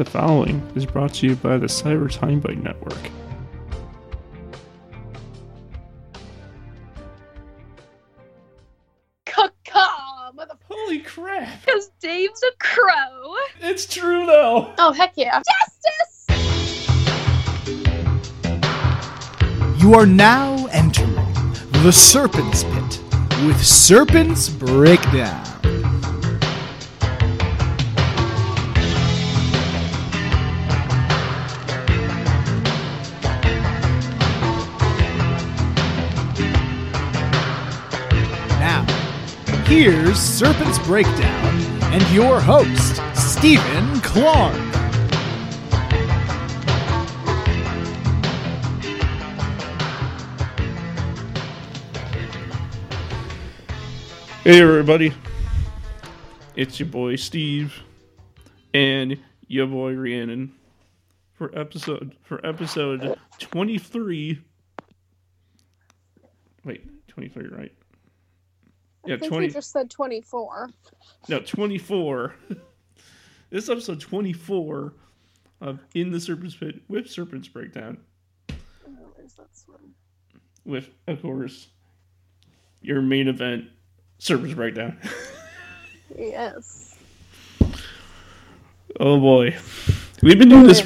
The 0.00 0.06
following 0.06 0.66
is 0.74 0.86
brought 0.86 1.12
to 1.16 1.26
you 1.26 1.36
by 1.36 1.58
the 1.58 1.66
Cyber 1.66 2.10
Time 2.10 2.40
Bite 2.40 2.62
Network. 2.62 3.10
Caw, 9.26 10.32
mother. 10.34 10.54
Holy 10.66 11.00
crap! 11.00 11.66
Because 11.66 11.90
Dave's 12.00 12.42
a 12.42 12.52
crow. 12.58 13.34
It's 13.60 13.84
true 13.84 14.24
though! 14.24 14.72
Oh 14.78 14.90
heck 14.92 15.12
yeah! 15.16 15.42
Justice. 15.68 16.24
You 19.82 19.92
are 19.92 20.06
now 20.06 20.64
entering 20.68 21.14
the 21.82 21.92
Serpent's 21.92 22.64
Pit 22.64 23.02
with 23.44 23.62
Serpent's 23.62 24.48
Breakdown. 24.48 25.49
Here's 39.70 40.18
Serpent's 40.18 40.80
Breakdown 40.80 41.54
and 41.92 42.02
your 42.10 42.40
host, 42.40 43.00
Stephen 43.14 44.00
Clark. 44.00 44.56
Hey 54.42 54.60
everybody, 54.60 55.14
it's 56.56 56.80
your 56.80 56.88
boy 56.88 57.14
Steve 57.14 57.72
and 58.74 59.20
your 59.46 59.68
boy 59.68 59.94
Rhiannon 59.94 60.52
for 61.34 61.56
episode 61.56 62.16
for 62.24 62.44
episode 62.44 63.16
twenty 63.38 63.78
three. 63.78 64.40
Wait, 66.64 67.06
twenty 67.06 67.28
three, 67.28 67.46
right? 67.46 67.72
Yeah, 69.06 69.14
I 69.14 69.18
think 69.18 69.30
twenty. 69.30 69.46
we 69.46 69.52
just 69.52 69.72
said 69.72 69.90
24. 69.90 70.70
No, 71.28 71.40
24. 71.40 72.34
this 73.50 73.68
episode 73.68 74.00
24 74.00 74.92
of 75.60 75.80
In 75.94 76.10
the 76.10 76.20
Serpent's 76.20 76.54
Pit 76.54 76.82
with 76.88 77.08
Serpent's 77.10 77.48
Breakdown. 77.48 77.98
Oh, 78.50 78.54
where's 79.14 79.34
that 79.34 79.56
swim? 79.56 79.94
With, 80.64 80.90
of 81.06 81.22
course, 81.22 81.68
your 82.82 83.00
main 83.00 83.28
event, 83.28 83.66
Serpent's 84.18 84.54
Breakdown. 84.54 84.98
Yes. 86.16 86.96
oh 89.00 89.18
boy. 89.18 89.56
We've 90.22 90.38
been 90.38 90.50
doing 90.50 90.66
this. 90.66 90.82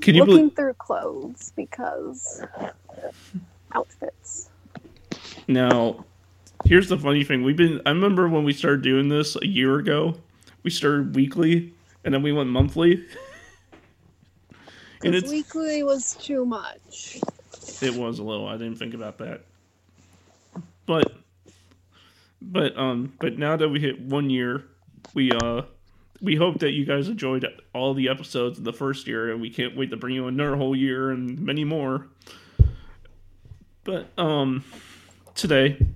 Can 0.00 0.14
you 0.14 0.24
looking 0.24 0.48
believe. 0.48 0.56
through 0.56 0.74
clothes 0.74 1.52
because 1.54 2.42
outfits. 3.74 4.50
Now, 5.46 6.04
here's 6.64 6.88
the 6.88 6.98
funny 6.98 7.24
thing. 7.24 7.42
We've 7.42 7.56
been. 7.56 7.80
I 7.86 7.90
remember 7.90 8.28
when 8.28 8.44
we 8.44 8.52
started 8.52 8.82
doing 8.82 9.08
this 9.08 9.36
a 9.36 9.46
year 9.46 9.78
ago, 9.78 10.16
we 10.62 10.70
started 10.70 11.14
weekly 11.14 11.72
and 12.04 12.12
then 12.12 12.22
we 12.22 12.32
went 12.32 12.50
monthly. 12.50 13.04
And 15.04 15.14
it's. 15.14 15.30
weekly 15.30 15.82
was 15.82 16.14
too 16.14 16.46
much. 16.46 17.20
It 17.82 17.94
was 17.94 18.20
a 18.20 18.22
little. 18.22 18.48
I 18.48 18.52
didn't 18.56 18.76
think 18.76 18.94
about 18.94 19.18
that. 19.18 19.42
But 20.86 21.12
but 22.40 22.76
um 22.78 23.12
but 23.20 23.38
now 23.38 23.56
that 23.56 23.68
we 23.68 23.80
hit 23.80 24.00
one 24.00 24.30
year, 24.30 24.64
we 25.12 25.30
uh 25.30 25.62
we 26.22 26.36
hope 26.36 26.60
that 26.60 26.70
you 26.70 26.86
guys 26.86 27.08
enjoyed 27.08 27.46
all 27.74 27.92
the 27.92 28.08
episodes 28.08 28.56
of 28.56 28.64
the 28.64 28.72
first 28.72 29.06
year 29.06 29.30
and 29.30 29.42
we 29.42 29.50
can't 29.50 29.76
wait 29.76 29.90
to 29.90 29.96
bring 29.98 30.14
you 30.14 30.26
another 30.26 30.56
whole 30.56 30.74
year 30.74 31.10
and 31.10 31.38
many 31.38 31.64
more. 31.64 32.06
But 33.84 34.08
um 34.18 34.64
today 35.34 35.86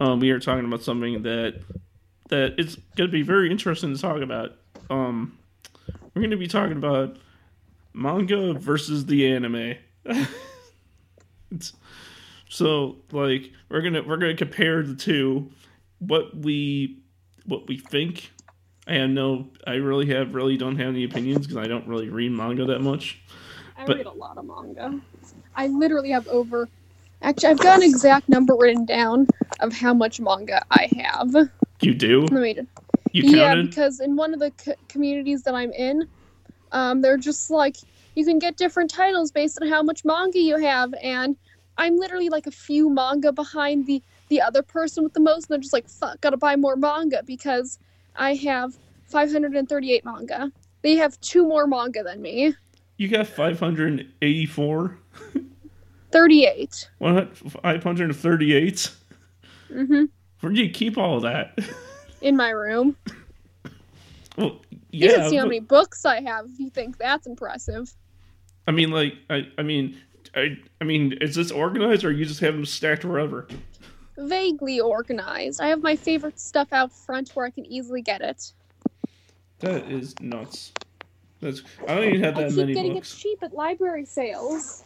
um 0.00 0.18
we 0.20 0.30
are 0.30 0.40
talking 0.40 0.64
about 0.64 0.82
something 0.82 1.22
that 1.22 1.60
that 2.28 2.54
it's 2.58 2.76
going 2.96 3.08
to 3.08 3.12
be 3.12 3.22
very 3.22 3.50
interesting 3.50 3.94
to 3.94 4.00
talk 4.00 4.20
about. 4.22 4.52
Um 4.88 5.36
we're 6.14 6.22
going 6.22 6.30
to 6.32 6.36
be 6.36 6.48
talking 6.48 6.76
about 6.76 7.16
manga 7.92 8.52
versus 8.54 9.06
the 9.06 9.28
anime. 9.32 9.74
It's, 11.50 11.72
so 12.48 12.96
like 13.12 13.50
we're 13.68 13.82
gonna 13.82 14.02
we're 14.02 14.16
gonna 14.16 14.36
compare 14.36 14.82
the 14.82 14.94
two, 14.96 15.50
what 15.98 16.36
we 16.36 16.98
what 17.46 17.68
we 17.68 17.78
think. 17.78 18.30
I 18.86 18.94
have 18.94 19.10
no, 19.10 19.48
I 19.66 19.74
really 19.74 20.06
have 20.06 20.34
really 20.34 20.56
don't 20.56 20.76
have 20.78 20.88
any 20.88 21.04
opinions 21.04 21.46
because 21.46 21.56
I 21.58 21.68
don't 21.68 21.86
really 21.86 22.08
read 22.08 22.32
manga 22.32 22.64
that 22.66 22.80
much. 22.80 23.20
I 23.76 23.84
But- 23.86 23.98
read 23.98 24.06
a 24.06 24.10
lot 24.10 24.36
of 24.38 24.44
manga. 24.46 25.00
I 25.54 25.66
literally 25.68 26.10
have 26.10 26.26
over. 26.28 26.68
Actually, 27.22 27.50
I've 27.50 27.58
got 27.58 27.76
an 27.78 27.82
exact 27.82 28.28
number 28.28 28.56
written 28.56 28.84
down 28.86 29.26
of 29.60 29.72
how 29.72 29.92
much 29.92 30.20
manga 30.20 30.62
I 30.70 30.88
have. 30.96 31.50
You 31.82 31.94
do? 31.94 32.26
me 32.30 32.54
just 32.54 32.68
You 33.12 33.36
yeah, 33.36 33.54
because 33.54 34.00
in 34.00 34.16
one 34.16 34.32
of 34.32 34.40
the 34.40 34.50
co- 34.52 34.74
communities 34.88 35.42
that 35.42 35.54
I'm 35.54 35.72
in, 35.72 36.08
um, 36.72 37.00
they're 37.02 37.16
just 37.16 37.50
like 37.50 37.76
you 38.14 38.24
can 38.24 38.38
get 38.38 38.56
different 38.56 38.90
titles 38.90 39.30
based 39.30 39.58
on 39.60 39.68
how 39.68 39.82
much 39.82 40.04
manga 40.04 40.38
you 40.38 40.58
have, 40.58 40.94
and 41.02 41.36
I'm 41.78 41.96
literally 41.96 42.28
like 42.28 42.46
a 42.46 42.50
few 42.50 42.90
manga 42.90 43.32
behind 43.32 43.86
the 43.86 44.02
the 44.28 44.40
other 44.40 44.62
person 44.62 45.04
with 45.04 45.12
the 45.12 45.20
most, 45.20 45.44
and 45.44 45.54
they're 45.54 45.60
just 45.60 45.72
like, 45.72 45.88
"Fuck, 45.88 46.20
gotta 46.20 46.36
buy 46.36 46.56
more 46.56 46.76
manga 46.76 47.22
because 47.24 47.78
I 48.16 48.34
have 48.34 48.78
538 49.04 50.04
manga. 50.04 50.52
They 50.82 50.96
have 50.96 51.20
two 51.20 51.46
more 51.46 51.66
manga 51.66 52.02
than 52.02 52.22
me, 52.22 52.54
You 52.96 53.08
got 53.08 53.26
five 53.26 53.58
hundred 53.58 53.92
and 53.92 54.12
eighty-four, 54.22 54.98
38. 56.10 56.90
one 56.98 57.26
five 57.34 57.82
hundred 57.82 58.10
and 58.10 58.16
thirty-eight. 58.16 58.90
Mm-hmm. 59.70 60.04
Where 60.40 60.52
do 60.52 60.62
you 60.62 60.70
keep 60.70 60.98
all 60.98 61.16
of 61.16 61.22
that? 61.22 61.58
In 62.20 62.36
my 62.36 62.50
room, 62.50 62.96
well, 64.36 64.60
yeah. 64.90 65.08
you 65.08 65.14
can 65.14 65.30
see 65.30 65.36
how 65.36 65.44
many 65.44 65.60
books 65.60 66.04
I 66.04 66.20
have 66.22 66.46
if 66.46 66.58
you 66.58 66.70
think 66.70 66.98
that's 66.98 67.26
impressive. 67.26 67.94
I 68.66 68.72
mean, 68.72 68.90
like, 68.90 69.14
I, 69.30 69.48
I 69.58 69.62
mean, 69.62 69.98
I, 70.34 70.58
I 70.80 70.84
mean, 70.84 71.14
is 71.20 71.34
this 71.34 71.50
organized 71.50 72.04
or 72.04 72.12
you 72.12 72.24
just 72.24 72.40
have 72.40 72.54
them 72.54 72.66
stacked 72.66 73.04
wherever? 73.04 73.48
Vaguely 74.18 74.80
organized. 74.80 75.60
I 75.60 75.68
have 75.68 75.82
my 75.82 75.96
favorite 75.96 76.38
stuff 76.38 76.72
out 76.72 76.92
front 76.92 77.30
where 77.30 77.46
I 77.46 77.50
can 77.50 77.64
easily 77.66 78.02
get 78.02 78.20
it. 78.20 78.52
That 79.60 79.90
is 79.90 80.18
nuts. 80.20 80.72
That's 81.40 81.62
I 81.88 81.94
don't 81.94 82.04
even 82.04 82.22
have 82.22 82.34
that 82.36 82.44
I 82.44 82.48
keep 82.48 82.56
many 82.56 82.74
getting 82.74 82.94
books. 82.94 83.14
it 83.14 83.18
cheap 83.18 83.42
at 83.42 83.54
library 83.54 84.04
sales. 84.04 84.84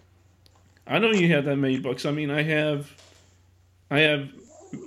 I 0.87 0.99
don't 0.99 1.15
even 1.15 1.31
have 1.31 1.45
that 1.47 1.57
many 1.57 1.79
books. 1.79 2.05
I 2.05 2.11
mean, 2.11 2.31
I 2.31 2.43
have, 2.43 2.93
I 3.91 4.01
have 4.01 4.29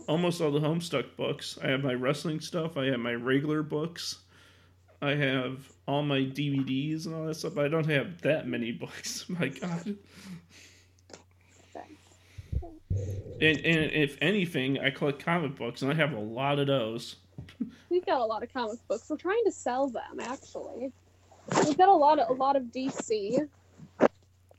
almost 0.08 0.42
all 0.42 0.52
the 0.52 0.60
Homestuck 0.60 1.16
books. 1.16 1.58
I 1.64 1.68
have 1.68 1.84
my 1.84 1.94
wrestling 1.94 2.40
stuff. 2.40 2.78
I 2.78 2.86
have 2.86 3.00
my 3.00 3.14
regular 3.14 3.64
books. 3.64 4.20
I 5.02 5.12
have 5.12 5.72
all 5.88 6.04
my 6.04 6.20
DVDs 6.20 7.06
and 7.06 7.16
all 7.16 7.26
that 7.26 7.36
stuff. 7.36 7.58
I 7.58 7.68
don't 7.68 7.90
have 7.90 8.22
that 8.22 8.48
many 8.48 8.72
books. 8.84 9.26
My 9.28 9.48
God. 9.48 9.96
And, 13.40 13.60
and 13.60 13.92
if 13.92 14.18
anything, 14.20 14.80
I 14.80 14.90
collect 14.90 15.24
comic 15.24 15.56
books, 15.56 15.84
and 15.84 15.92
I 15.92 15.96
have 15.96 16.14
a 16.14 16.20
lot 16.20 16.58
of 16.58 16.66
those. 16.66 17.18
We've 17.90 18.06
got 18.06 18.20
a 18.20 18.26
lot 18.26 18.42
of 18.42 18.52
comic 18.52 18.80
books. 18.88 19.08
We're 19.10 19.18
trying 19.18 19.44
to 19.46 19.52
sell 19.52 19.88
them 19.88 20.20
actually. 20.20 20.92
We've 21.64 21.78
got 21.78 21.90
a 21.90 21.94
lot 21.94 22.18
of 22.20 22.30
a 22.30 22.34
lot 22.34 22.56
of 22.56 22.64
DC 22.64 23.48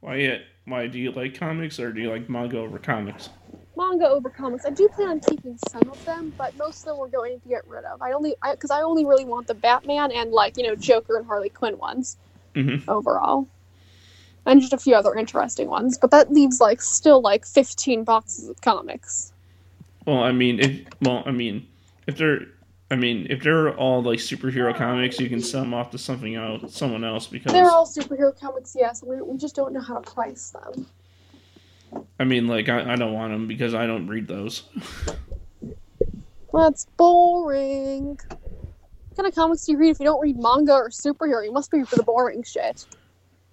Why? 0.01 0.45
Why 0.65 0.89
do 0.89 0.99
you 0.99 1.13
like 1.13 1.35
comics, 1.39 1.79
or 1.79 1.93
do 1.93 2.01
you 2.01 2.11
like 2.11 2.29
manga 2.29 2.59
over 2.59 2.81
comics? 2.81 3.31
manga 3.77 4.07
over 4.09 4.31
comics. 4.31 4.65
I 4.65 4.71
do 4.71 4.89
plan 4.89 5.09
on 5.09 5.21
keeping 5.21 5.57
some 5.57 5.89
of 5.91 6.05
them, 6.05 6.35
but 6.37 6.57
most 6.57 6.81
of 6.81 6.85
them 6.87 6.99
we're 6.99 7.09
going 7.09 7.41
to 7.41 7.49
get 7.49 7.67
rid 7.67 7.85
of. 7.85 8.03
I 8.03 8.13
only 8.13 8.35
because 8.53 8.71
I, 8.71 8.83
only 8.83 9.05
really 9.07 9.25
want 9.25 9.47
the 9.47 9.55
Batman 9.55 10.11
and 10.13 10.33
like 10.33 10.57
you 10.57 10.65
know 10.65 10.75
Joker 10.77 11.17
and 11.17 11.27
Harley 11.27 11.51
Quinn 11.51 11.79
ones 11.79 12.17
Mm-hmm. 12.55 12.89
overall, 12.89 13.49
and 14.47 14.61
just 14.61 14.73
a 14.75 14.79
few 14.79 14.95
other 14.95 15.15
interesting 15.17 15.69
ones. 15.69 15.99
But 15.99 16.11
that 16.13 16.33
leaves 16.33 16.61
like 16.61 16.83
still 16.83 17.23
like 17.23 17.47
fifteen 17.47 18.05
boxes 18.05 18.49
of 18.49 18.61
comics. 18.63 19.33
Well, 20.07 20.23
I 20.23 20.33
mean, 20.33 20.61
if 20.61 20.81
well, 21.01 21.23
I 21.27 21.31
mean, 21.33 21.69
if 22.07 22.17
they're, 22.17 22.41
I 22.91 22.97
mean, 22.97 23.27
if 23.29 23.43
they're 23.43 23.75
all 23.77 24.03
like 24.03 24.19
superhero 24.19 24.75
comics, 24.75 25.21
you 25.21 25.29
can 25.29 25.41
sell 25.41 25.61
them 25.61 25.75
off 25.75 25.91
to 25.91 25.99
something 25.99 26.37
else, 26.37 26.75
someone 26.75 27.05
else, 27.05 27.27
because 27.27 27.53
They're 27.53 27.71
all 27.71 27.87
superhero 27.87 28.39
comics, 28.39 28.75
yes. 28.79 29.03
We, 29.03 29.21
we 29.21 29.37
just 29.37 29.55
don't 29.55 29.75
know 29.75 29.81
how 29.81 29.99
to 29.99 30.11
price 30.11 30.51
them. 30.51 30.87
I 32.19 32.25
mean, 32.25 32.49
like, 32.49 32.69
I, 32.69 32.93
I 32.93 32.97
don't 32.97 33.13
want 33.13 33.33
them 33.33 33.47
because 33.47 33.75
I 33.75 33.87
don't 33.87 34.07
read 34.07 34.27
those. 34.27 34.63
That's 36.53 36.87
boring. 36.97 38.19
What 38.29 39.17
kind 39.17 39.29
of 39.29 39.35
comics 39.35 39.67
do 39.67 39.73
you 39.73 39.79
read 39.79 39.91
if 39.91 40.01
you 40.01 40.07
don't 40.07 40.21
read 40.21 40.39
manga 40.39 40.73
or 40.73 40.89
superhero? 40.89 41.45
You 41.45 41.53
must 41.53 41.71
be 41.71 41.83
for 41.85 41.97
the 41.97 42.03
boring 42.03 42.43
shit. 42.43 42.87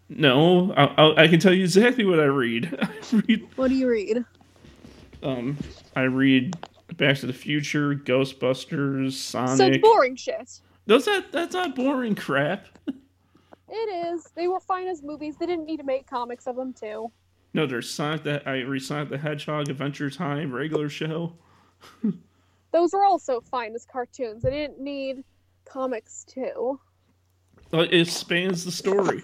No, 0.08 0.72
I, 0.74 0.84
I, 0.86 1.24
I 1.24 1.28
can 1.28 1.40
tell 1.40 1.54
you 1.54 1.64
exactly 1.64 2.06
what 2.06 2.20
I 2.20 2.26
read. 2.26 2.78
I 2.82 3.22
read, 3.28 3.48
What 3.58 3.68
do 3.68 3.76
you 3.76 3.90
read? 3.90 4.24
um, 5.24 5.58
I 5.96 6.04
read 6.04 6.56
Back 6.94 7.18
to 7.18 7.26
the 7.26 7.34
Future, 7.34 7.96
Ghostbusters, 7.96 9.14
Sonic. 9.14 9.82
boring 9.82 10.16
shit. 10.16 10.62
Those 10.86 11.06
that 11.06 11.32
that's 11.32 11.54
not 11.54 11.76
boring 11.76 12.16
crap. 12.16 12.68
It 13.68 13.74
is. 14.08 14.30
They 14.36 14.48
were 14.48 14.60
fine 14.60 14.88
as 14.88 15.02
movies. 15.02 15.36
They 15.38 15.48
didn't 15.48 15.66
need 15.66 15.78
to 15.78 15.84
make 15.84 16.08
comics 16.08 16.46
of 16.48 16.56
them 16.56 16.74
too. 16.74 17.12
No, 17.54 17.66
there's 17.66 17.90
Sonic 17.90 18.24
that 18.24 18.48
I 18.48 18.62
read 18.62 18.84
Sonic 18.84 19.10
the 19.10 19.18
Hedgehog 19.18 19.70
Adventure 19.70 20.10
Time 20.10 20.54
regular 20.54 20.88
show. 20.88 21.34
Those 22.72 22.94
were 22.94 23.06
also 23.06 23.42
fine 23.42 23.74
as 23.74 23.86
cartoons. 23.86 24.44
They 24.44 24.52
didn't 24.52 24.80
need 24.80 25.24
comics 25.66 26.24
too. 26.26 26.80
But 27.72 27.92
it 27.94 28.08
spans 28.08 28.64
the 28.64 28.72
story. 28.72 29.24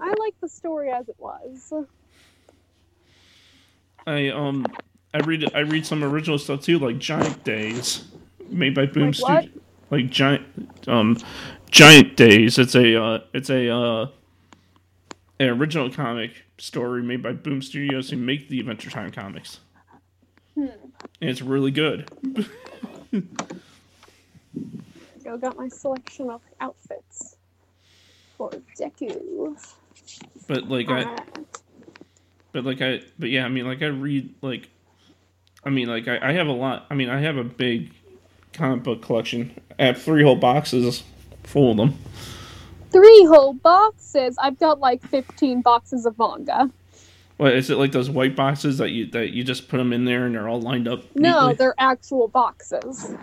I 0.00 0.14
like 0.18 0.34
the 0.40 0.48
story 0.48 0.90
as 0.90 1.08
it 1.08 1.16
was. 1.18 1.72
I 4.06 4.28
um 4.28 4.64
I 5.14 5.18
read 5.18 5.44
I 5.54 5.60
read 5.60 5.86
some 5.86 6.04
original 6.04 6.38
stuff 6.38 6.62
too, 6.62 6.78
like 6.78 6.98
Giant 6.98 7.44
Days, 7.44 8.04
made 8.50 8.74
by 8.74 8.86
Boom 8.86 9.06
Like? 9.06 9.14
Studio. 9.14 9.50
Like 9.90 10.10
Giant 10.10 10.44
um 10.86 11.16
Giant 11.70 12.16
Days. 12.16 12.58
It's 12.58 12.74
a 12.74 13.02
uh, 13.02 13.20
it's 13.32 13.50
a 13.50 13.74
uh, 13.74 14.06
an 15.40 15.48
original 15.48 15.90
comic 15.90 16.32
story 16.58 17.02
made 17.02 17.22
by 17.22 17.32
Boom 17.32 17.62
Studios 17.62 18.10
who 18.10 18.16
make 18.16 18.48
the 18.48 18.60
Adventure 18.60 18.90
Time 18.90 19.10
comics. 19.10 19.60
And 20.56 20.72
it's 21.20 21.40
really 21.40 21.70
good. 21.70 22.10
I 25.30 25.36
got 25.36 25.56
my 25.56 25.68
selection 25.68 26.30
of 26.30 26.40
outfits 26.60 27.36
for 28.36 28.50
Deku. 28.78 29.56
But 30.46 30.68
like 30.68 30.88
I 30.88 31.16
but 32.52 32.64
like 32.64 32.80
I 32.80 33.02
but 33.18 33.30
yeah, 33.30 33.44
I 33.44 33.48
mean 33.48 33.66
like 33.66 33.82
I 33.82 33.86
read 33.86 34.34
like 34.42 34.68
I 35.68 35.70
mean 35.70 35.86
like 35.86 36.08
I, 36.08 36.30
I 36.30 36.32
have 36.32 36.46
a 36.46 36.52
lot 36.52 36.86
I 36.88 36.94
mean 36.94 37.10
I 37.10 37.20
have 37.20 37.36
a 37.36 37.44
big 37.44 37.92
comic 38.54 38.84
book 38.84 39.02
collection. 39.02 39.60
I 39.78 39.84
have 39.84 40.00
three 40.00 40.22
whole 40.22 40.34
boxes 40.34 41.02
full 41.42 41.72
of 41.72 41.76
them. 41.76 41.98
Three 42.90 43.26
whole 43.26 43.52
boxes. 43.52 44.38
I've 44.42 44.58
got 44.58 44.80
like 44.80 45.02
15 45.02 45.60
boxes 45.60 46.06
of 46.06 46.18
manga. 46.18 46.70
What 47.36 47.52
is 47.52 47.68
it 47.68 47.76
like 47.76 47.92
those 47.92 48.08
white 48.08 48.34
boxes 48.34 48.78
that 48.78 48.92
you 48.92 49.10
that 49.10 49.32
you 49.32 49.44
just 49.44 49.68
put 49.68 49.76
them 49.76 49.92
in 49.92 50.06
there 50.06 50.24
and 50.24 50.34
they're 50.34 50.48
all 50.48 50.58
lined 50.58 50.88
up? 50.88 51.04
No, 51.14 51.48
neatly? 51.48 51.56
they're 51.56 51.74
actual 51.76 52.28
boxes. 52.28 53.14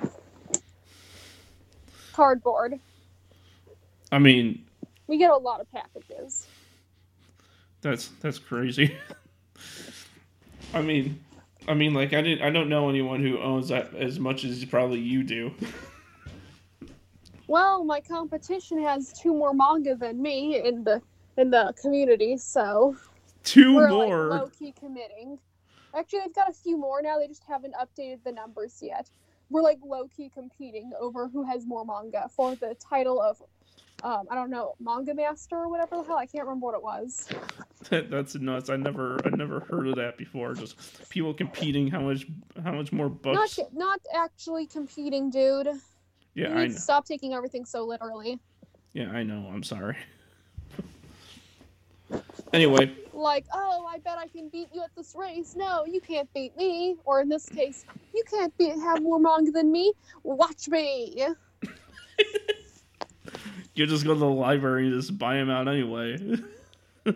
Cardboard. 2.14 2.80
I 4.12 4.20
mean 4.20 4.64
We 5.08 5.18
get 5.18 5.32
a 5.32 5.38
lot 5.38 5.62
of 5.62 5.72
packages. 5.72 6.46
that's 7.82 8.10
that's 8.22 8.38
crazy. 8.38 8.96
I 10.76 10.82
mean, 10.82 11.25
I 11.68 11.74
mean 11.74 11.94
like 11.94 12.14
I 12.14 12.22
didn't 12.22 12.44
I 12.44 12.50
don't 12.50 12.70
know 12.70 12.90
anyone 12.90 13.22
who 13.22 13.40
owns 13.40 13.70
that 13.70 13.94
as 13.96 14.20
much 14.20 14.44
as 14.44 14.64
probably 14.66 15.00
you 15.00 15.24
do. 15.24 15.52
Well, 17.48 17.84
my 17.84 18.02
competition 18.02 18.82
has 18.82 19.14
two 19.14 19.34
more 19.34 19.54
manga 19.54 19.96
than 19.96 20.22
me 20.22 20.62
in 20.64 20.84
the 20.84 21.02
in 21.38 21.52
the 21.52 21.74
community, 21.80 22.38
so 22.38 22.96
2 23.44 23.76
we're 23.76 23.90
more. 23.90 24.28
like 24.30 24.42
low 24.42 24.48
key 24.48 24.72
committing. 24.72 25.38
Actually, 25.96 26.22
they've 26.22 26.34
got 26.34 26.50
a 26.50 26.54
few 26.54 26.78
more 26.78 27.02
now. 27.02 27.20
They 27.20 27.28
just 27.28 27.44
haven't 27.48 27.76
updated 27.76 28.24
the 28.24 28.32
numbers 28.32 28.80
yet. 28.82 29.10
We're 29.50 29.62
like 29.62 29.78
low 29.84 30.08
key 30.08 30.30
competing 30.34 30.92
over 31.00 31.28
who 31.28 31.44
has 31.44 31.68
more 31.68 31.86
manga 31.86 32.28
for 32.36 32.56
the 32.56 32.76
title 32.80 33.22
of, 33.22 33.40
um, 34.04 34.24
I 34.30 34.36
don't 34.36 34.50
know, 34.50 34.76
manga 34.80 35.14
master 35.14 35.56
or 35.58 35.70
whatever 35.70 35.98
the 35.98 36.04
hell. 36.04 36.18
I 36.18 36.26
can't 36.26 36.46
remember 36.46 36.66
what 36.66 36.76
it 36.76 36.84
was. 36.84 37.30
That's 38.10 38.36
nuts. 38.36 38.70
I 38.70 38.76
never 38.76 39.20
I 39.26 39.30
never 39.36 39.62
heard 39.62 39.88
of 39.88 39.96
that 39.96 40.18
before. 40.18 40.54
Just 40.54 41.10
people 41.10 41.34
competing 41.34 41.88
how 41.88 42.02
much 42.02 42.26
how 42.64 42.74
much 42.74 42.92
more 42.92 43.08
Not 43.10 43.22
books. 43.22 43.60
not 43.74 44.00
actually 44.14 44.68
competing, 44.68 45.30
dude. 45.30 45.68
Yeah, 46.34 46.50
you 46.50 46.56
I 46.56 46.68
know. 46.68 46.74
to 46.74 46.80
stop 46.80 47.06
taking 47.06 47.34
everything 47.34 47.66
so 47.66 47.86
literally. 47.86 48.40
Yeah, 48.94 49.10
I 49.12 49.24
know. 49.24 49.50
I'm 49.54 49.64
sorry. 49.64 49.98
anyway, 52.54 52.94
Like, 53.14 53.46
oh, 53.54 53.86
I 53.90 54.00
bet 54.00 54.18
I 54.18 54.28
can 54.28 54.50
beat 54.50 54.68
you 54.74 54.82
at 54.84 54.94
this 54.96 55.16
race. 55.18 55.56
No, 55.56 55.86
you 55.86 56.02
can't 56.02 56.32
beat 56.34 56.56
me. 56.58 56.98
Or 57.06 57.22
in 57.22 57.30
this 57.30 57.48
case, 57.48 57.86
you 58.14 58.24
can't 58.30 58.56
be 58.58 58.68
have 58.70 59.02
more 59.02 59.20
manga 59.20 59.52
than 59.52 59.72
me. 59.72 59.94
Watch 60.24 60.68
me. 60.68 61.26
you 63.76 63.86
just 63.86 64.06
go 64.06 64.14
to 64.14 64.20
the 64.20 64.26
library 64.26 64.88
and 64.88 64.94
just 64.94 65.18
buy 65.18 65.36
them 65.36 65.50
out 65.50 65.68
anyway. 65.68 66.18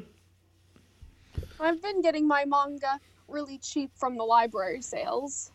I've 1.59 1.81
been 1.81 2.01
getting 2.01 2.27
my 2.27 2.45
manga 2.45 2.99
really 3.27 3.57
cheap 3.57 3.91
from 3.95 4.17
the 4.17 4.23
library 4.23 4.81
sales. 4.81 5.51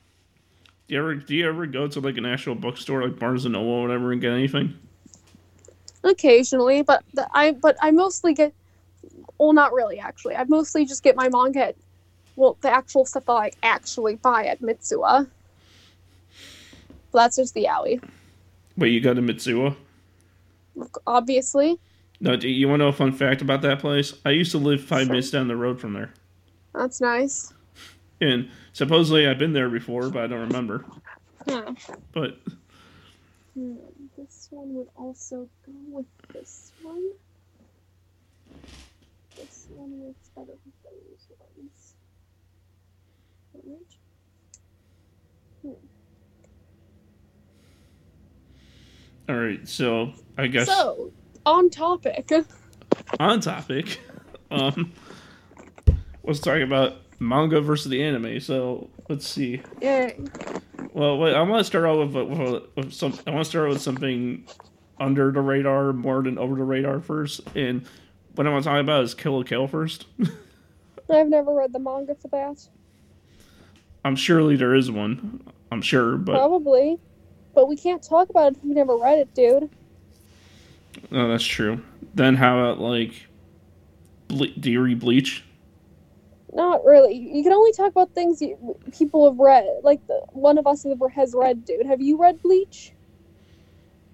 do 0.89 0.95
you 0.95 1.01
ever 1.01 1.15
do 1.15 1.35
you 1.35 1.49
ever 1.49 1.67
go 1.67 1.89
to 1.89 2.01
like 2.01 2.17
an 2.17 2.27
actual 2.27 2.55
bookstore 2.55 3.03
like 3.03 3.19
Barnes 3.19 3.45
and 3.45 3.53
Noble 3.53 3.71
or 3.71 3.83
whatever 3.83 4.13
and 4.13 4.21
get 4.21 4.33
anything? 4.33 4.79
Occasionally, 6.03 6.83
but 6.83 7.05
the, 7.15 7.27
I 7.33 7.53
but 7.53 7.77
I 7.81 7.91
mostly 7.91 8.35
get 8.35 8.53
well, 9.39 9.53
not 9.53 9.73
really 9.73 9.99
actually. 9.99 10.37
I 10.37 10.45
mostly 10.45 10.85
just 10.85 11.03
get 11.03 11.17
my 11.17 11.29
manga 11.29 11.69
at 11.69 11.77
well, 12.37 12.57
the 12.61 12.71
actual 12.71 13.05
stuff 13.05 13.27
that 13.27 13.33
I 13.33 13.51
actually 13.63 14.17
buy 14.17 14.47
at 14.47 14.61
Mitsuwa. 14.61 15.29
That's 17.13 17.37
just 17.37 17.55
the 17.55 17.69
alley, 17.69 18.01
Wait, 18.77 18.93
you 18.93 19.01
go 19.01 19.15
to 19.15 19.23
Mitsuwa? 19.23 19.77
Obviously. 21.07 21.79
No, 22.21 22.37
do 22.37 22.49
you 22.49 22.69
want 22.69 22.81
to 22.81 22.85
know 22.85 22.89
a 22.89 22.93
fun 22.93 23.13
fact 23.13 23.43
about 23.43 23.63
that 23.63 23.81
place? 23.81 24.15
I 24.25 24.31
used 24.31 24.53
to 24.53 24.59
live 24.59 24.83
five 24.83 25.09
minutes 25.09 25.31
down 25.31 25.49
the 25.49 25.57
road 25.57 25.81
from 25.81 25.93
there, 25.95 26.13
That's 26.75 27.01
nice. 27.01 27.53
and 28.21 28.49
supposedly 28.73 29.27
I've 29.27 29.39
been 29.39 29.53
there 29.53 29.69
before, 29.69 30.09
but 30.11 30.23
I 30.25 30.27
don't 30.29 30.41
remember. 30.49 30.85
Hmm. 31.49 31.75
But 32.13 32.39
Hmm, 33.55 33.75
This 34.17 34.49
one 34.51 34.75
would 34.75 34.89
also 34.97 35.49
go 35.67 35.73
with 35.91 36.07
this 36.33 36.73
one. 36.83 37.11
This 39.37 39.67
one 39.75 40.01
works 40.01 40.31
better 40.35 40.53
with 40.65 40.75
those 40.85 41.29
ones. 41.39 41.95
Alright. 43.55 43.97
all 49.29 49.37
right, 49.37 49.69
so 49.69 50.13
I 50.37 50.47
guess 50.49 50.67
So, 50.67 51.13
on 51.47 51.71
topic. 51.71 52.31
on 53.21 53.41
topic, 53.41 54.01
um, 54.51 54.93
let's 56.23 56.41
talk 56.41 56.61
about 56.61 56.97
manga 57.19 57.61
versus 57.61 57.91
the 57.91 58.03
anime. 58.03 58.41
So 58.41 58.91
let's 59.09 59.27
see. 59.27 59.63
Yeah. 59.81 60.13
Well, 60.93 61.19
wait, 61.19 61.35
I 61.35 61.43
want 61.43 61.61
to 61.61 61.65
start 61.65 61.85
out 61.85 61.99
with, 61.99 62.15
with, 62.15 62.63
with 62.77 62.93
some. 62.93 63.19
I 63.27 63.31
want 63.31 63.45
to 63.45 63.51
start 63.51 63.69
with 63.69 63.81
something 63.81 64.47
under 64.99 65.33
the 65.33 65.41
radar 65.41 65.93
more 65.93 66.23
than 66.23 66.39
over 66.39 66.55
the 66.55 66.65
radar 66.65 67.01
first. 67.01 67.41
And 67.55 67.87
what 68.35 68.47
I 68.47 68.51
want 68.51 68.65
to 68.65 68.71
talk 68.71 68.81
about 68.81 69.05
is 69.05 69.15
Kill 69.15 69.39
la 69.39 69.43
Kill 69.43 69.67
first. 69.67 70.07
I've 71.11 71.29
never 71.29 71.53
read 71.55 71.73
the 71.73 71.79
manga 71.79 72.15
for 72.15 72.29
that. 72.29 72.67
I'm 74.05 74.17
surely 74.17 74.57
there 74.57 74.75
is 74.75 74.91
one. 74.91 75.43
I'm 75.71 75.83
sure, 75.83 76.17
but 76.17 76.33
Probably. 76.33 76.99
But 77.55 77.69
we 77.69 77.77
can't 77.77 78.03
talk 78.03 78.31
about 78.31 78.53
it 78.53 78.57
if 78.59 78.65
we 78.65 78.75
never 78.75 78.97
read 78.97 79.19
it, 79.19 79.35
dude. 79.35 79.71
No, 81.11 81.29
that's 81.29 81.45
true. 81.45 81.83
Then 82.15 82.37
how 82.37 82.59
about 82.59 82.81
like, 82.81 83.27
ble- 84.29 84.53
do 84.59 84.71
you 84.71 84.81
read 84.81 85.01
Bleach? 85.01 85.45
Not 86.53 86.85
really. 86.85 87.15
You 87.15 87.43
can 87.43 87.53
only 87.53 87.73
talk 87.73 87.91
about 87.91 88.15
things 88.15 88.41
you, 88.41 88.79
people 88.97 89.29
have 89.29 89.39
read. 89.39 89.67
Like, 89.83 90.07
the, 90.07 90.21
one 90.31 90.57
of 90.57 90.67
us 90.69 90.85
has 91.15 91.35
read, 91.35 91.65
dude. 91.65 91.85
Have 91.87 92.01
you 92.01 92.17
read 92.17 92.41
Bleach? 92.43 92.93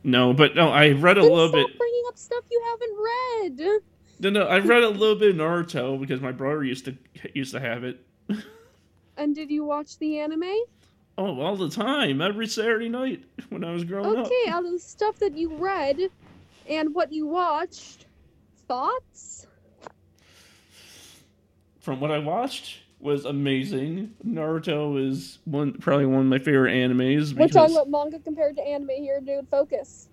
No, 0.03 0.33
but 0.33 0.55
no, 0.55 0.71
I 0.71 0.93
read 0.93 1.19
a 1.19 1.23
Then 1.23 1.31
little 1.31 1.49
stop 1.51 1.69
bit. 1.69 1.79
bringing 1.79 2.03
up 2.09 2.17
stuff 2.17 2.45
you 2.51 2.63
haven't 2.71 3.61
read. 3.67 3.81
No, 4.21 4.31
no, 4.31 4.47
I 4.47 4.59
read 4.61 4.83
a 4.83 4.89
little 4.89 5.17
bit 5.17 5.31
of 5.31 5.37
Naruto 5.37 6.01
because 6.01 6.23
my 6.23 6.33
brother 6.33 6.65
used 6.65 6.87
to 6.87 6.97
used 7.35 7.53
to 7.53 7.61
have 7.61 7.85
it. 7.85 8.01
And 9.17 9.35
did 9.35 9.51
you 9.51 9.65
watch 9.65 9.99
the 9.99 10.19
anime? 10.19 10.45
Oh, 11.19 11.39
all 11.43 11.55
the 11.55 11.69
time, 11.69 12.23
every 12.23 12.47
Saturday 12.47 12.89
night 12.89 13.23
when 13.51 13.63
I 13.65 13.71
was 13.71 13.85
growing 13.85 14.19
up. 14.19 14.27
Okay, 14.27 14.49
out 14.49 14.65
of 14.65 14.73
the 14.73 14.79
stuff 14.79 15.19
that 15.19 15.37
you 15.37 15.55
read 15.57 16.09
and 16.71 16.95
what 16.95 17.13
you 17.13 17.27
watched, 17.27 18.07
thoughts? 18.69 19.47
From 21.81 22.01
what 22.01 22.11
I 22.11 22.19
watched, 22.19 22.79
was 23.01 23.25
amazing. 23.25 24.15
Naruto 24.27 25.09
is 25.09 25.39
one 25.45 25.73
probably 25.75 26.07
one 26.07 26.21
of 26.21 26.27
my 26.27 26.39
favorite 26.39 26.73
animes. 26.73 27.35
We're 27.35 27.49
talking 27.49 27.75
about 27.77 27.91
manga 27.91 28.19
compared 28.19 28.57
to 28.57 28.63
anime 28.63 28.91
here, 28.91 29.21
dude. 29.21 29.49
Focus. 29.49 30.09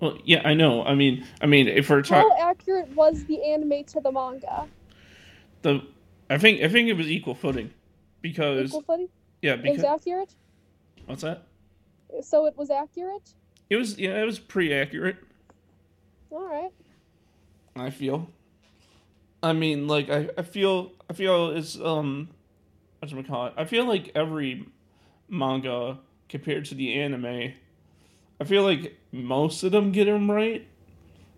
well, 0.00 0.18
yeah, 0.24 0.42
I 0.44 0.54
know. 0.54 0.84
I 0.84 0.94
mean, 0.94 1.24
I 1.40 1.46
mean, 1.46 1.68
if 1.68 1.88
we're 1.88 2.04
How 2.04 2.36
accurate 2.38 2.88
was 2.96 3.24
the 3.24 3.42
anime 3.42 3.84
to 3.84 4.00
the 4.00 4.10
manga? 4.12 4.66
the, 5.62 5.82
I 6.28 6.38
think 6.38 6.60
I 6.62 6.68
think 6.68 6.88
it 6.88 6.94
was 6.94 7.06
equal 7.08 7.34
footing, 7.34 7.70
because 8.20 8.70
Equal 8.70 8.82
footing? 8.82 9.08
yeah, 9.42 9.52
It 9.52 9.62
was 9.62 9.70
because 9.76 9.84
accurate? 9.84 10.34
what's 11.06 11.22
that? 11.22 11.44
So 12.22 12.46
it 12.46 12.56
was 12.56 12.70
accurate? 12.70 13.32
It 13.70 13.76
was 13.76 13.96
yeah, 13.98 14.20
it 14.20 14.24
was 14.24 14.40
pretty 14.40 14.74
accurate. 14.74 15.16
Alright. 16.30 16.72
I 17.76 17.90
feel. 17.90 18.28
I 19.42 19.52
mean, 19.52 19.86
like 19.86 20.10
I, 20.10 20.28
I 20.36 20.42
feel 20.42 20.92
I 21.08 21.12
feel 21.12 21.50
it's 21.50 21.78
um, 21.78 22.28
what 22.98 23.10
you 23.10 23.22
call 23.22 23.46
it? 23.46 23.54
I 23.56 23.64
feel 23.64 23.86
like 23.86 24.10
every 24.14 24.66
manga 25.28 25.98
compared 26.28 26.64
to 26.66 26.74
the 26.74 26.94
anime, 26.94 27.52
I 28.40 28.44
feel 28.44 28.62
like 28.62 28.98
most 29.12 29.62
of 29.62 29.72
them 29.72 29.92
get 29.92 30.06
them 30.06 30.30
right, 30.30 30.66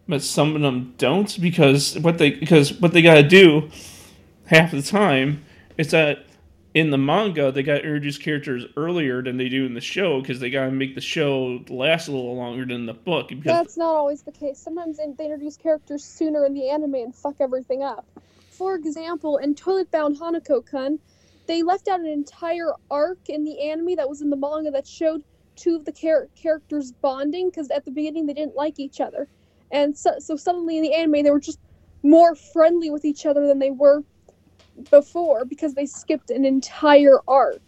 but 0.08 0.22
some 0.22 0.56
of 0.56 0.62
them 0.62 0.94
don't 0.96 1.40
because 1.40 1.98
what 1.98 2.18
they 2.18 2.30
because 2.30 2.72
what 2.74 2.92
they 2.92 3.02
got 3.02 3.14
to 3.14 3.22
do 3.22 3.68
half 4.46 4.70
the 4.70 4.82
time 4.82 5.44
is 5.76 5.90
that 5.90 6.27
in 6.74 6.90
the 6.90 6.98
manga 6.98 7.50
they 7.50 7.62
got 7.62 7.74
to 7.74 7.82
introduce 7.82 8.18
characters 8.18 8.64
earlier 8.76 9.22
than 9.22 9.36
they 9.36 9.48
do 9.48 9.64
in 9.66 9.74
the 9.74 9.80
show 9.80 10.20
because 10.20 10.40
they 10.40 10.50
got 10.50 10.66
to 10.66 10.70
make 10.70 10.94
the 10.94 11.00
show 11.00 11.60
last 11.68 12.08
a 12.08 12.12
little 12.12 12.36
longer 12.36 12.64
than 12.64 12.86
the 12.86 12.94
book. 12.94 13.30
That's 13.42 13.76
not 13.76 13.94
always 13.94 14.22
the 14.22 14.32
case. 14.32 14.58
Sometimes 14.58 14.98
they, 14.98 15.24
introduce 15.24 15.56
characters 15.56 16.04
sooner 16.04 16.44
in 16.44 16.54
the 16.54 16.68
anime 16.68 16.94
and 16.94 17.14
fuck 17.14 17.36
everything 17.40 17.82
up. 17.82 18.06
For 18.50 18.74
example, 18.74 19.38
in 19.38 19.54
Toilet 19.54 19.90
Bound 19.90 20.18
Hanako-kun, 20.18 20.98
they 21.46 21.62
left 21.62 21.88
out 21.88 22.00
an 22.00 22.06
entire 22.06 22.72
arc 22.90 23.18
in 23.28 23.44
the 23.44 23.60
anime 23.70 23.96
that 23.96 24.08
was 24.08 24.20
in 24.20 24.30
the 24.30 24.36
manga 24.36 24.70
that 24.70 24.86
showed 24.86 25.22
two 25.56 25.76
of 25.76 25.84
the 25.84 25.92
char- 25.92 26.28
characters 26.40 26.92
bonding 26.92 27.50
because 27.50 27.70
at 27.70 27.84
the 27.84 27.90
beginning 27.90 28.26
they 28.26 28.34
didn't 28.34 28.54
like 28.54 28.78
each 28.78 29.00
other, 29.00 29.28
and 29.72 29.96
so, 29.96 30.18
so 30.18 30.36
suddenly 30.36 30.76
in 30.76 30.82
the 30.82 30.94
anime 30.94 31.24
they 31.24 31.30
were 31.30 31.40
just 31.40 31.58
more 32.02 32.34
friendly 32.34 32.90
with 32.90 33.04
each 33.04 33.26
other 33.26 33.46
than 33.46 33.58
they 33.58 33.70
were 33.70 34.04
before 34.90 35.44
because 35.44 35.74
they 35.74 35.86
skipped 35.86 36.30
an 36.30 36.44
entire 36.44 37.18
arc. 37.26 37.62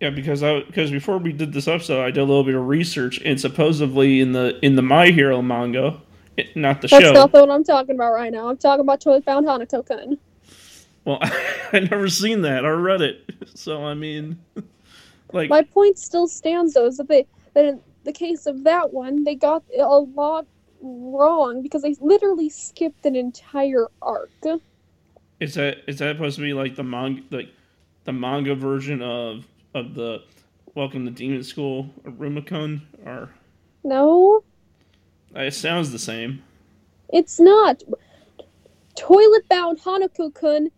Yeah, 0.00 0.10
because 0.10 0.42
I 0.42 0.60
because 0.60 0.90
before 0.90 1.18
we 1.18 1.32
did 1.32 1.52
this 1.52 1.68
episode, 1.68 2.02
I 2.02 2.10
did 2.10 2.18
a 2.20 2.24
little 2.24 2.44
bit 2.44 2.54
of 2.54 2.66
research, 2.66 3.20
and 3.24 3.40
supposedly 3.40 4.20
in 4.20 4.32
the 4.32 4.58
in 4.64 4.76
the 4.76 4.82
My 4.82 5.08
Hero 5.08 5.40
manga, 5.40 6.00
it, 6.36 6.54
not 6.56 6.82
the 6.82 6.88
That's 6.88 7.02
show. 7.02 7.12
That's 7.12 7.14
not 7.14 7.32
the 7.32 7.40
one 7.40 7.50
I'm 7.50 7.64
talking 7.64 7.94
about 7.94 8.12
right 8.12 8.32
now. 8.32 8.48
I'm 8.48 8.56
talking 8.56 8.80
about 8.80 9.00
Toilet 9.00 9.24
Bound 9.24 9.46
Hanako-kun. 9.46 10.18
well, 11.04 11.18
I 11.72 11.80
never 11.90 12.08
seen 12.08 12.42
that 12.42 12.64
or 12.64 12.76
read 12.76 13.00
it, 13.02 13.24
so 13.54 13.84
I 13.84 13.94
mean, 13.94 14.38
like 15.32 15.48
My 15.48 15.62
point 15.62 15.98
still 15.98 16.26
stands 16.26 16.74
though, 16.74 16.86
is 16.86 16.96
that 16.96 17.08
they 17.08 17.26
that 17.54 17.64
in 17.64 17.80
the 18.02 18.12
case 18.12 18.46
of 18.46 18.64
that 18.64 18.92
one, 18.92 19.24
they 19.24 19.36
got 19.36 19.62
a 19.78 19.86
lot 19.86 20.46
wrong 20.82 21.62
because 21.62 21.82
they 21.82 21.96
literally 22.00 22.50
skipped 22.50 23.06
an 23.06 23.16
entire 23.16 23.86
arc. 24.02 24.30
Is 25.40 25.54
that 25.54 25.78
is 25.86 25.98
that 25.98 26.16
supposed 26.16 26.36
to 26.36 26.42
be 26.42 26.52
like 26.54 26.76
the 26.76 26.84
manga 26.84 27.22
like 27.30 27.48
the 28.04 28.12
manga 28.12 28.54
version 28.54 29.02
of 29.02 29.46
of 29.74 29.94
the 29.94 30.22
Welcome 30.74 31.04
to 31.06 31.10
Demon 31.12 31.42
School 31.44 31.88
Iruma-kun 32.04 32.82
or 33.04 33.30
No, 33.84 34.42
uh, 35.36 35.40
it 35.40 35.54
sounds 35.54 35.92
the 35.92 35.98
same. 35.98 36.42
it's 37.12 37.38
not. 37.40 37.82
Toilet 38.96 39.48
Bound 39.48 39.80
Hanako-kun 39.80 40.70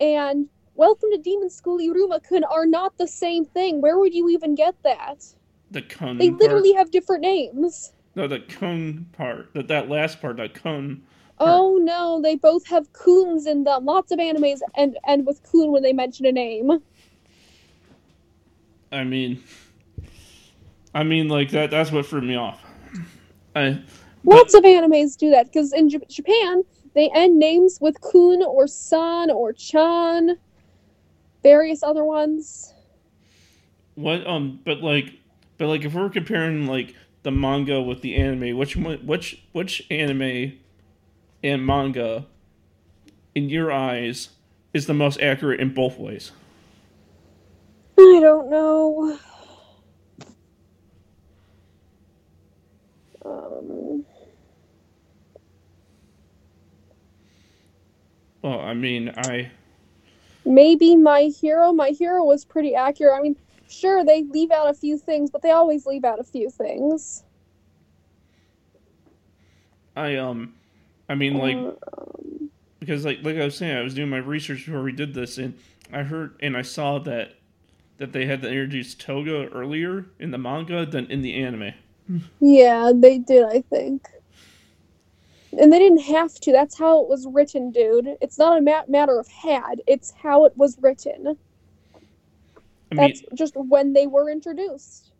and 0.00 0.48
Welcome 0.76 1.10
to 1.12 1.18
Demon 1.18 1.50
School 1.50 1.78
Iruma-kun 1.78 2.44
are 2.44 2.66
not 2.66 2.96
the 2.98 3.08
same 3.08 3.44
thing. 3.44 3.80
Where 3.80 3.98
would 3.98 4.14
you 4.14 4.28
even 4.30 4.54
get 4.54 4.74
that? 4.84 5.24
The 5.70 5.82
kun. 5.82 6.18
They 6.18 6.28
part. 6.30 6.40
literally 6.42 6.72
have 6.74 6.90
different 6.92 7.22
names. 7.22 7.92
no 8.14 8.28
the 8.28 8.40
kun 8.40 9.06
part 9.16 9.52
that 9.54 9.66
that 9.68 9.88
last 9.88 10.20
part 10.20 10.36
the 10.36 10.48
kun. 10.48 11.02
Oh 11.38 11.78
no, 11.80 12.20
they 12.22 12.36
both 12.36 12.66
have 12.68 12.92
kuns 12.92 13.46
in 13.46 13.64
them. 13.64 13.84
Lots 13.84 14.10
of 14.10 14.18
animes 14.18 14.60
and 14.76 14.96
end 15.06 15.26
with 15.26 15.42
kun 15.42 15.70
when 15.70 15.82
they 15.82 15.92
mention 15.92 16.26
a 16.26 16.32
name. 16.32 16.70
I 18.90 19.04
mean, 19.04 19.42
I 20.94 21.02
mean 21.02 21.28
like 21.28 21.50
that. 21.50 21.70
That's 21.70 21.92
what 21.92 22.06
threw 22.06 22.22
me 22.22 22.36
off. 22.36 22.62
I 23.54 23.82
Lots 24.24 24.54
of 24.54 24.64
animes 24.64 25.16
do 25.16 25.30
that 25.30 25.46
because 25.46 25.72
in 25.72 25.88
J- 25.88 26.00
Japan 26.08 26.62
they 26.94 27.10
end 27.14 27.38
names 27.38 27.78
with 27.80 28.00
kun 28.00 28.42
or 28.42 28.66
san 28.66 29.30
or 29.30 29.52
chan, 29.52 30.38
various 31.42 31.82
other 31.82 32.04
ones. 32.04 32.72
What 33.94 34.26
um 34.26 34.60
but 34.64 34.80
like 34.80 35.12
but 35.58 35.66
like 35.68 35.84
if 35.84 35.94
we're 35.94 36.08
comparing 36.08 36.66
like 36.66 36.94
the 37.22 37.30
manga 37.30 37.82
with 37.82 38.00
the 38.00 38.16
anime, 38.16 38.56
which 38.56 38.76
which 38.76 39.44
which 39.52 39.86
anime 39.90 40.58
and 41.46 41.64
manga 41.64 42.26
in 43.34 43.48
your 43.48 43.70
eyes 43.70 44.30
is 44.74 44.86
the 44.86 44.94
most 44.94 45.20
accurate 45.20 45.60
in 45.60 45.72
both 45.72 45.98
ways? 45.98 46.32
I 47.98 48.18
don't 48.20 48.50
know. 48.50 49.18
Um, 53.24 54.04
Well, 58.42 58.60
I 58.60 58.74
mean, 58.74 59.12
I 59.16 59.50
maybe 60.44 60.94
my 60.96 61.22
hero. 61.22 61.72
My 61.72 61.90
hero 61.90 62.24
was 62.24 62.44
pretty 62.44 62.74
accurate. 62.74 63.14
I 63.18 63.20
mean, 63.20 63.36
sure 63.68 64.04
they 64.04 64.22
leave 64.22 64.50
out 64.50 64.68
a 64.68 64.74
few 64.74 64.98
things, 64.98 65.30
but 65.30 65.42
they 65.42 65.50
always 65.50 65.86
leave 65.86 66.04
out 66.04 66.20
a 66.20 66.24
few 66.24 66.50
things. 66.50 67.24
I 69.96 70.16
um 70.16 70.54
I 71.08 71.14
mean 71.14 71.38
like 71.38 71.60
Um, 71.98 72.50
because 72.80 73.04
like 73.04 73.22
like 73.22 73.36
I 73.36 73.44
was 73.44 73.56
saying, 73.56 73.76
I 73.76 73.82
was 73.82 73.94
doing 73.94 74.10
my 74.10 74.18
research 74.18 74.66
before 74.66 74.82
we 74.82 74.92
did 74.92 75.14
this 75.14 75.38
and 75.38 75.58
I 75.92 76.02
heard 76.02 76.36
and 76.40 76.56
I 76.56 76.62
saw 76.62 76.98
that 77.00 77.34
that 77.98 78.12
they 78.12 78.26
had 78.26 78.42
to 78.42 78.48
introduce 78.48 78.94
Toga 78.94 79.48
earlier 79.48 80.06
in 80.18 80.30
the 80.30 80.38
manga 80.38 80.84
than 80.86 81.06
in 81.10 81.22
the 81.22 81.34
anime. 81.34 81.72
Yeah, 82.40 82.92
they 82.94 83.18
did, 83.18 83.44
I 83.44 83.60
think. 83.62 84.08
And 85.58 85.72
they 85.72 85.78
didn't 85.80 86.02
have 86.02 86.34
to. 86.40 86.52
That's 86.52 86.78
how 86.78 87.02
it 87.02 87.08
was 87.08 87.26
written, 87.26 87.72
dude. 87.72 88.16
It's 88.20 88.38
not 88.38 88.58
a 88.58 88.60
ma- 88.60 88.84
matter 88.88 89.18
of 89.18 89.26
had, 89.28 89.82
it's 89.86 90.12
how 90.12 90.44
it 90.44 90.56
was 90.56 90.78
written. 90.80 91.36
I 92.90 92.94
mean, 92.94 93.20
That's 93.20 93.22
just 93.34 93.54
when 93.56 93.92
they 93.92 94.06
were 94.06 94.30
introduced. 94.30 95.12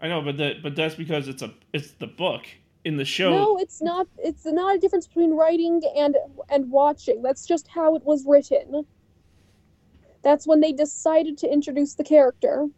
I 0.00 0.08
know, 0.08 0.22
but 0.22 0.36
that 0.38 0.62
but 0.62 0.76
that's 0.76 0.94
because 0.94 1.28
it's 1.28 1.42
a 1.42 1.52
it's 1.72 1.92
the 1.92 2.06
book 2.06 2.46
in 2.84 2.96
the 2.96 3.04
show. 3.04 3.30
No, 3.30 3.58
it's 3.58 3.80
not. 3.80 4.06
It's 4.18 4.44
not 4.44 4.76
a 4.76 4.78
difference 4.78 5.06
between 5.06 5.34
writing 5.34 5.82
and 5.96 6.16
and 6.50 6.70
watching. 6.70 7.22
That's 7.22 7.46
just 7.46 7.68
how 7.68 7.94
it 7.96 8.04
was 8.04 8.24
written. 8.26 8.86
That's 10.22 10.46
when 10.46 10.60
they 10.60 10.72
decided 10.72 11.36
to 11.38 11.52
introduce 11.52 11.94
the 11.94 12.04
character. 12.04 12.68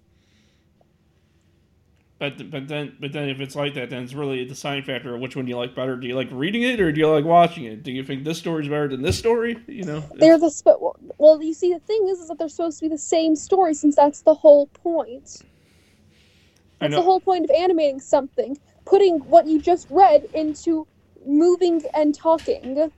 But 2.18 2.50
but 2.50 2.66
then 2.66 2.96
but 2.98 3.12
then 3.12 3.28
if 3.28 3.40
it's 3.40 3.54
like 3.54 3.74
that, 3.74 3.90
then 3.90 4.02
it's 4.02 4.14
really 4.14 4.40
a 4.40 4.46
deciding 4.46 4.84
factor 4.84 5.14
of 5.14 5.20
which 5.20 5.36
one 5.36 5.44
do 5.44 5.50
you 5.50 5.56
like 5.56 5.74
better. 5.74 5.96
Do 5.96 6.06
you 6.06 6.14
like 6.14 6.28
reading 6.30 6.62
it 6.62 6.80
or 6.80 6.90
do 6.90 6.98
you 6.98 7.10
like 7.10 7.26
watching 7.26 7.64
it? 7.64 7.82
Do 7.82 7.92
you 7.92 8.02
think 8.02 8.24
this 8.24 8.38
story's 8.38 8.68
better 8.68 8.88
than 8.88 9.02
this 9.02 9.18
story? 9.18 9.58
You 9.66 9.84
know, 9.84 10.04
They're 10.14 10.38
the 10.38 10.48
sp- 10.48 10.80
well. 11.18 11.42
You 11.42 11.52
see, 11.52 11.74
the 11.74 11.80
thing 11.80 12.08
is, 12.08 12.20
is 12.20 12.28
that 12.28 12.38
they're 12.38 12.48
supposed 12.48 12.78
to 12.78 12.86
be 12.86 12.88
the 12.88 12.98
same 12.98 13.36
story, 13.36 13.74
since 13.74 13.96
that's 13.96 14.22
the 14.22 14.34
whole 14.34 14.66
point. 14.68 15.42
That's 16.80 16.94
the 16.94 17.02
whole 17.02 17.20
point 17.20 17.44
of 17.44 17.50
animating 17.50 18.00
something, 18.00 18.58
putting 18.86 19.18
what 19.18 19.46
you 19.46 19.60
just 19.60 19.88
read 19.90 20.26
into 20.32 20.86
moving 21.26 21.82
and 21.92 22.14
talking. 22.14 22.90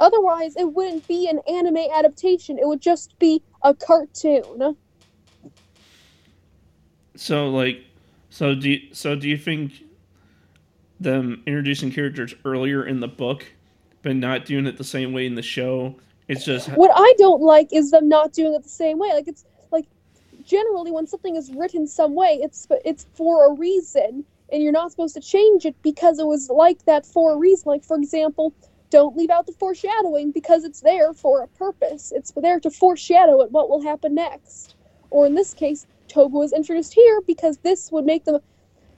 Otherwise, 0.00 0.56
it 0.56 0.72
wouldn't 0.72 1.06
be 1.06 1.28
an 1.28 1.40
anime 1.46 1.76
adaptation. 1.94 2.58
It 2.58 2.66
would 2.66 2.80
just 2.80 3.16
be 3.18 3.42
a 3.62 3.74
cartoon. 3.74 4.76
So 7.16 7.50
like, 7.50 7.84
so 8.30 8.54
do 8.54 8.70
you, 8.70 8.94
so 8.94 9.14
do 9.14 9.28
you 9.28 9.36
think 9.36 9.72
them 10.98 11.42
introducing 11.46 11.92
characters 11.92 12.34
earlier 12.46 12.86
in 12.86 13.00
the 13.00 13.08
book, 13.08 13.44
but 14.02 14.16
not 14.16 14.46
doing 14.46 14.66
it 14.66 14.78
the 14.78 14.84
same 14.84 15.12
way 15.12 15.26
in 15.26 15.34
the 15.34 15.42
show? 15.42 15.94
It's 16.28 16.44
just 16.44 16.70
What 16.70 16.92
I 16.94 17.14
don't 17.18 17.42
like 17.42 17.72
is 17.72 17.90
them 17.90 18.08
not 18.08 18.32
doing 18.32 18.54
it 18.54 18.62
the 18.62 18.70
same 18.70 18.98
way. 18.98 19.10
Like 19.12 19.28
it's 19.28 19.44
generally 20.50 20.90
when 20.90 21.06
something 21.06 21.36
is 21.36 21.52
written 21.52 21.86
some 21.86 22.14
way, 22.14 22.40
it's 22.42 22.66
it's 22.84 23.06
for 23.14 23.46
a 23.46 23.52
reason, 23.52 24.24
and 24.52 24.62
you're 24.62 24.72
not 24.72 24.90
supposed 24.90 25.14
to 25.14 25.20
change 25.20 25.64
it 25.64 25.76
because 25.82 26.18
it 26.18 26.26
was 26.26 26.50
like 26.50 26.84
that 26.86 27.06
for 27.06 27.32
a 27.32 27.36
reason. 27.36 27.64
Like 27.66 27.84
for 27.84 27.96
example, 27.96 28.52
don't 28.90 29.16
leave 29.16 29.30
out 29.30 29.46
the 29.46 29.52
foreshadowing 29.52 30.32
because 30.32 30.64
it's 30.64 30.80
there 30.80 31.14
for 31.14 31.42
a 31.42 31.46
purpose. 31.46 32.12
It's 32.14 32.32
there 32.36 32.58
to 32.60 32.70
foreshadow 32.70 33.40
it 33.42 33.52
what 33.52 33.70
will 33.70 33.80
happen 33.80 34.14
next. 34.14 34.74
Or 35.10 35.24
in 35.24 35.36
this 35.36 35.54
case, 35.54 35.86
Toga 36.08 36.36
was 36.36 36.52
introduced 36.52 36.94
here 36.94 37.20
because 37.26 37.58
this 37.58 37.92
would 37.92 38.04
make 38.04 38.24
them 38.24 38.40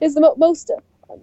is 0.01 0.15
the 0.15 0.21
mo- 0.21 0.35
most 0.37 0.71
uh, 0.71 1.15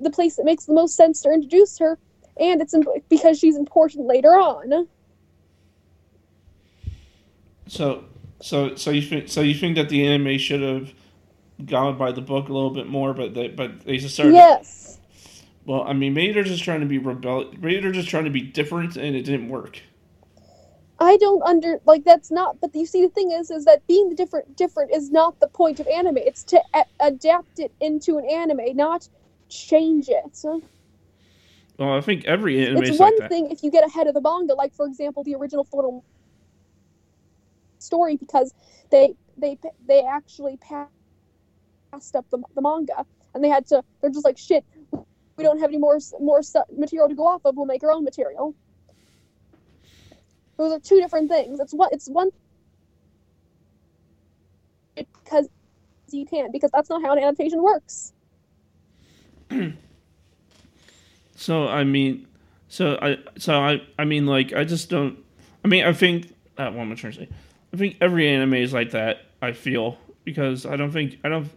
the 0.00 0.10
place 0.10 0.36
that 0.36 0.44
makes 0.44 0.66
the 0.66 0.72
most 0.72 0.94
sense 0.94 1.20
to 1.22 1.32
introduce 1.32 1.78
her, 1.78 1.98
and 2.38 2.62
it's 2.62 2.74
imp- 2.74 3.08
because 3.08 3.40
she's 3.40 3.56
important 3.56 4.06
later 4.06 4.30
on. 4.36 4.86
so 7.66 8.04
so 8.44 8.74
so 8.74 8.90
you 8.90 9.00
think 9.00 9.30
so 9.30 9.40
you 9.40 9.54
think 9.54 9.76
that 9.76 9.88
the 9.88 10.06
anime 10.06 10.36
should 10.36 10.60
have 10.60 10.92
gone 11.64 11.96
by 11.96 12.12
the 12.12 12.20
book 12.20 12.50
a 12.50 12.52
little 12.52 12.68
bit 12.68 12.86
more, 12.86 13.14
but 13.14 13.32
they 13.32 13.48
but 13.48 13.80
they 13.86 13.96
just 13.96 14.14
started. 14.14 14.34
Yes. 14.34 15.00
Well, 15.64 15.82
I 15.82 15.94
mean, 15.94 16.12
maybe 16.12 16.34
they're 16.34 16.44
just 16.44 16.62
trying 16.62 16.80
to 16.80 16.86
be 16.86 16.98
rebel. 16.98 17.50
Maybe 17.58 17.80
they're 17.80 17.90
just 17.90 18.10
trying 18.10 18.24
to 18.24 18.30
be 18.30 18.42
different, 18.42 18.98
and 18.98 19.16
it 19.16 19.22
didn't 19.22 19.48
work. 19.48 19.80
I 20.98 21.16
don't 21.16 21.42
under 21.42 21.80
like 21.86 22.04
that's 22.04 22.30
not. 22.30 22.60
But 22.60 22.74
you 22.74 22.84
see, 22.84 23.00
the 23.00 23.08
thing 23.08 23.30
is, 23.30 23.50
is 23.50 23.64
that 23.64 23.86
being 23.86 24.10
the 24.10 24.14
different 24.14 24.58
different 24.58 24.92
is 24.92 25.10
not 25.10 25.40
the 25.40 25.48
point 25.48 25.80
of 25.80 25.86
anime. 25.86 26.18
It's 26.18 26.44
to 26.44 26.62
a- 26.74 26.84
adapt 27.00 27.60
it 27.60 27.72
into 27.80 28.18
an 28.18 28.26
anime, 28.26 28.76
not 28.76 29.08
change 29.48 30.10
it. 30.10 30.38
Well, 31.78 31.96
I 31.96 32.02
think 32.02 32.26
every 32.26 32.62
anime 32.62 32.82
it's 32.82 32.90
is 32.90 33.00
one 33.00 33.16
like 33.18 33.30
thing 33.30 33.50
if 33.50 33.64
you 33.64 33.70
get 33.70 33.86
ahead 33.86 34.06
of 34.06 34.12
the 34.12 34.20
manga, 34.20 34.52
like 34.52 34.74
for 34.74 34.84
example, 34.84 35.24
the 35.24 35.34
original 35.34 35.64
Full 35.64 36.04
story, 37.84 38.16
because 38.16 38.52
they 38.90 39.14
they 39.36 39.58
they 39.86 40.02
actually 40.02 40.56
passed 40.58 40.90
up 42.16 42.26
the, 42.30 42.38
the 42.54 42.62
manga 42.62 43.04
and 43.34 43.42
they 43.42 43.48
had 43.48 43.66
to. 43.68 43.82
They're 44.00 44.10
just 44.10 44.24
like 44.24 44.38
shit. 44.38 44.64
We 45.36 45.42
don't 45.42 45.58
have 45.58 45.70
any 45.70 45.78
more 45.78 45.98
more 46.20 46.40
material 46.76 47.08
to 47.08 47.14
go 47.14 47.26
off 47.26 47.42
of. 47.44 47.56
We'll 47.56 47.66
make 47.66 47.82
our 47.82 47.92
own 47.92 48.04
material. 48.04 48.54
Those 50.56 50.72
are 50.72 50.78
two 50.78 51.00
different 51.00 51.28
things. 51.30 51.58
It's 51.60 51.72
what 51.72 51.92
it's 51.92 52.08
one 52.08 52.30
because 54.94 55.48
you 56.10 56.24
can't 56.24 56.52
because 56.52 56.70
that's 56.70 56.88
not 56.88 57.02
how 57.02 57.12
an 57.12 57.18
adaptation 57.18 57.62
works. 57.62 58.12
so 61.36 61.68
I 61.68 61.84
mean, 61.84 62.26
so 62.68 62.98
I 63.02 63.18
so 63.36 63.54
I 63.54 63.82
I 63.98 64.04
mean 64.04 64.26
like 64.26 64.52
I 64.52 64.64
just 64.64 64.88
don't. 64.90 65.18
I 65.64 65.68
mean 65.68 65.84
I 65.84 65.92
think 65.92 66.32
uh, 66.56 66.70
what 66.70 66.82
am 66.82 66.92
I 66.92 66.94
trying 66.94 67.14
to 67.14 67.18
say? 67.20 67.28
I 67.74 67.76
think 67.76 67.96
every 68.00 68.28
anime 68.28 68.54
is 68.54 68.72
like 68.72 68.92
that. 68.92 69.26
I 69.42 69.52
feel 69.52 69.98
because 70.22 70.64
I 70.64 70.76
don't 70.76 70.92
think 70.92 71.18
I 71.24 71.28
don't 71.28 71.50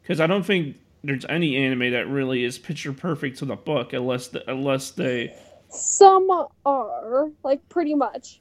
because 0.00 0.20
I 0.20 0.28
don't 0.28 0.44
think 0.44 0.76
there's 1.02 1.24
any 1.28 1.56
anime 1.56 1.90
that 1.90 2.08
really 2.08 2.44
is 2.44 2.58
picture 2.58 2.92
perfect 2.92 3.38
to 3.38 3.44
the 3.44 3.56
book 3.56 3.92
unless 3.92 4.28
the, 4.28 4.48
unless 4.50 4.92
they 4.92 5.36
some 5.68 6.30
are 6.64 7.30
like 7.42 7.68
pretty 7.68 7.94
much 7.94 8.40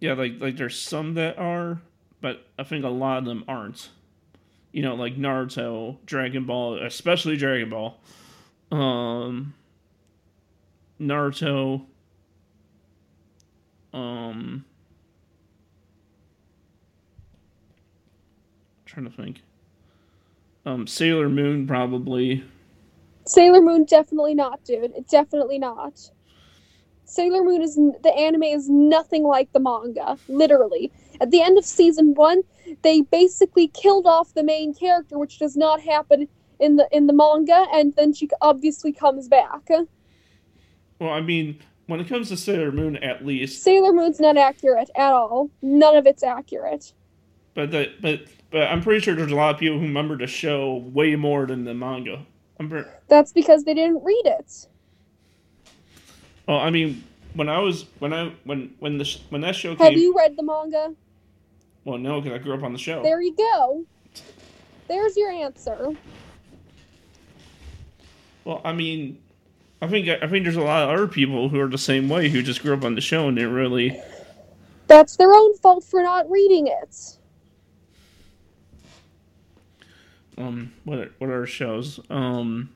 yeah 0.00 0.14
like 0.14 0.34
like 0.40 0.56
there's 0.56 0.78
some 0.80 1.14
that 1.14 1.36
are 1.36 1.82
but 2.22 2.46
I 2.56 2.62
think 2.62 2.84
a 2.84 2.88
lot 2.88 3.18
of 3.18 3.24
them 3.24 3.44
aren't. 3.46 3.90
You 4.70 4.82
know, 4.82 4.94
like 4.94 5.16
Naruto, 5.16 5.98
Dragon 6.06 6.46
Ball, 6.46 6.82
especially 6.82 7.36
Dragon 7.36 7.68
Ball. 7.68 8.00
Um, 8.70 9.52
Naruto. 10.98 11.84
Um, 13.92 14.64
trying 18.92 19.06
to 19.06 19.16
think. 19.16 19.42
Um, 20.64 20.86
Sailor 20.86 21.28
Moon 21.28 21.66
probably. 21.66 22.44
Sailor 23.26 23.60
Moon 23.60 23.84
definitely 23.84 24.34
not, 24.34 24.62
dude. 24.64 24.92
Definitely 25.10 25.58
not. 25.58 25.98
Sailor 27.04 27.42
Moon 27.42 27.62
is 27.62 27.74
the 27.74 28.14
anime 28.16 28.44
is 28.44 28.68
nothing 28.68 29.24
like 29.24 29.52
the 29.52 29.60
manga, 29.60 30.16
literally. 30.28 30.92
At 31.20 31.30
the 31.30 31.42
end 31.42 31.58
of 31.58 31.64
season 31.64 32.14
1, 32.14 32.42
they 32.82 33.02
basically 33.02 33.68
killed 33.68 34.06
off 34.06 34.34
the 34.34 34.42
main 34.42 34.72
character, 34.74 35.18
which 35.18 35.38
does 35.38 35.56
not 35.56 35.80
happen 35.80 36.28
in 36.58 36.76
the 36.76 36.88
in 36.92 37.06
the 37.06 37.12
manga, 37.12 37.66
and 37.72 37.94
then 37.96 38.12
she 38.12 38.28
obviously 38.40 38.92
comes 38.92 39.28
back. 39.28 39.68
Well, 40.98 41.10
I 41.10 41.20
mean, 41.20 41.60
when 41.86 42.00
it 42.00 42.08
comes 42.08 42.28
to 42.28 42.36
Sailor 42.36 42.72
Moon, 42.72 42.96
at 42.98 43.26
least 43.26 43.62
Sailor 43.62 43.92
Moon's 43.92 44.20
not 44.20 44.36
accurate 44.36 44.90
at 44.96 45.12
all. 45.12 45.50
None 45.60 45.96
of 45.96 46.06
it's 46.06 46.22
accurate. 46.22 46.92
But 47.54 47.72
the 47.72 47.92
but 48.00 48.22
but 48.52 48.62
I'm 48.64 48.82
pretty 48.82 49.00
sure 49.00 49.14
there's 49.14 49.32
a 49.32 49.36
lot 49.36 49.54
of 49.54 49.58
people 49.60 49.78
who 49.78 49.86
remember 49.86 50.16
the 50.16 50.26
show 50.26 50.76
way 50.92 51.16
more 51.16 51.46
than 51.46 51.64
the 51.64 51.74
manga. 51.74 52.24
That's 53.08 53.32
because 53.32 53.64
they 53.64 53.74
didn't 53.74 54.04
read 54.04 54.22
it. 54.24 54.68
Well, 56.46 56.58
I 56.58 56.70
mean, 56.70 57.02
when 57.34 57.48
I 57.48 57.58
was 57.58 57.86
when 57.98 58.12
I 58.12 58.32
when 58.44 58.74
when 58.78 58.98
the 58.98 59.18
when 59.30 59.40
that 59.40 59.56
show 59.56 59.74
came. 59.74 59.86
Have 59.86 59.98
you 59.98 60.14
read 60.16 60.36
the 60.36 60.42
manga? 60.42 60.94
Well, 61.84 61.98
no, 61.98 62.20
because 62.20 62.38
I 62.38 62.42
grew 62.42 62.54
up 62.54 62.62
on 62.62 62.72
the 62.72 62.78
show. 62.78 63.02
There 63.02 63.20
you 63.20 63.34
go. 63.34 63.84
There's 64.86 65.16
your 65.16 65.30
answer. 65.30 65.96
Well, 68.44 68.60
I 68.64 68.72
mean, 68.72 69.18
I 69.80 69.88
think 69.88 70.08
I 70.08 70.26
think 70.28 70.44
there's 70.44 70.56
a 70.56 70.62
lot 70.62 70.84
of 70.84 70.90
other 70.90 71.08
people 71.08 71.48
who 71.48 71.58
are 71.60 71.68
the 71.68 71.78
same 71.78 72.08
way 72.08 72.28
who 72.28 72.42
just 72.42 72.62
grew 72.62 72.74
up 72.74 72.84
on 72.84 72.94
the 72.94 73.00
show 73.00 73.26
and 73.26 73.36
didn't 73.36 73.54
really. 73.54 74.00
That's 74.86 75.16
their 75.16 75.32
own 75.32 75.56
fault 75.56 75.84
for 75.84 76.02
not 76.02 76.30
reading 76.30 76.66
it. 76.66 77.16
Um, 80.38 80.72
what 80.84 81.12
what 81.18 81.30
are 81.30 81.46
shows? 81.46 82.00
Um, 82.10 82.70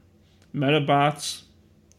Medabots. 0.54 1.42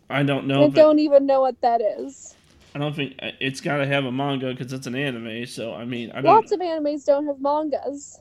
I 0.10 0.24
don't 0.24 0.48
know. 0.48 0.66
I 0.66 0.70
don't 0.70 1.00
even 1.00 1.26
know 1.26 1.42
what 1.42 1.60
that 1.62 1.82
is. 1.82 2.36
I 2.76 2.80
don't 2.80 2.96
think 2.96 3.16
uh, 3.22 3.32
it's 3.40 3.60
got 3.60 3.78
to 3.78 3.88
have 3.88 4.06
a 4.06 4.12
manga 4.12 4.52
because 4.52 4.72
it's 4.72 4.88
an 4.88 4.96
anime. 4.96 5.46
So 5.46 5.74
I 5.74 5.86
mean, 5.86 6.12
I 6.14 6.22
lots 6.22 6.52
of 6.52 6.60
animes 6.60 7.06
don't 7.06 7.26
have 7.26 7.42
mangas. 7.42 8.20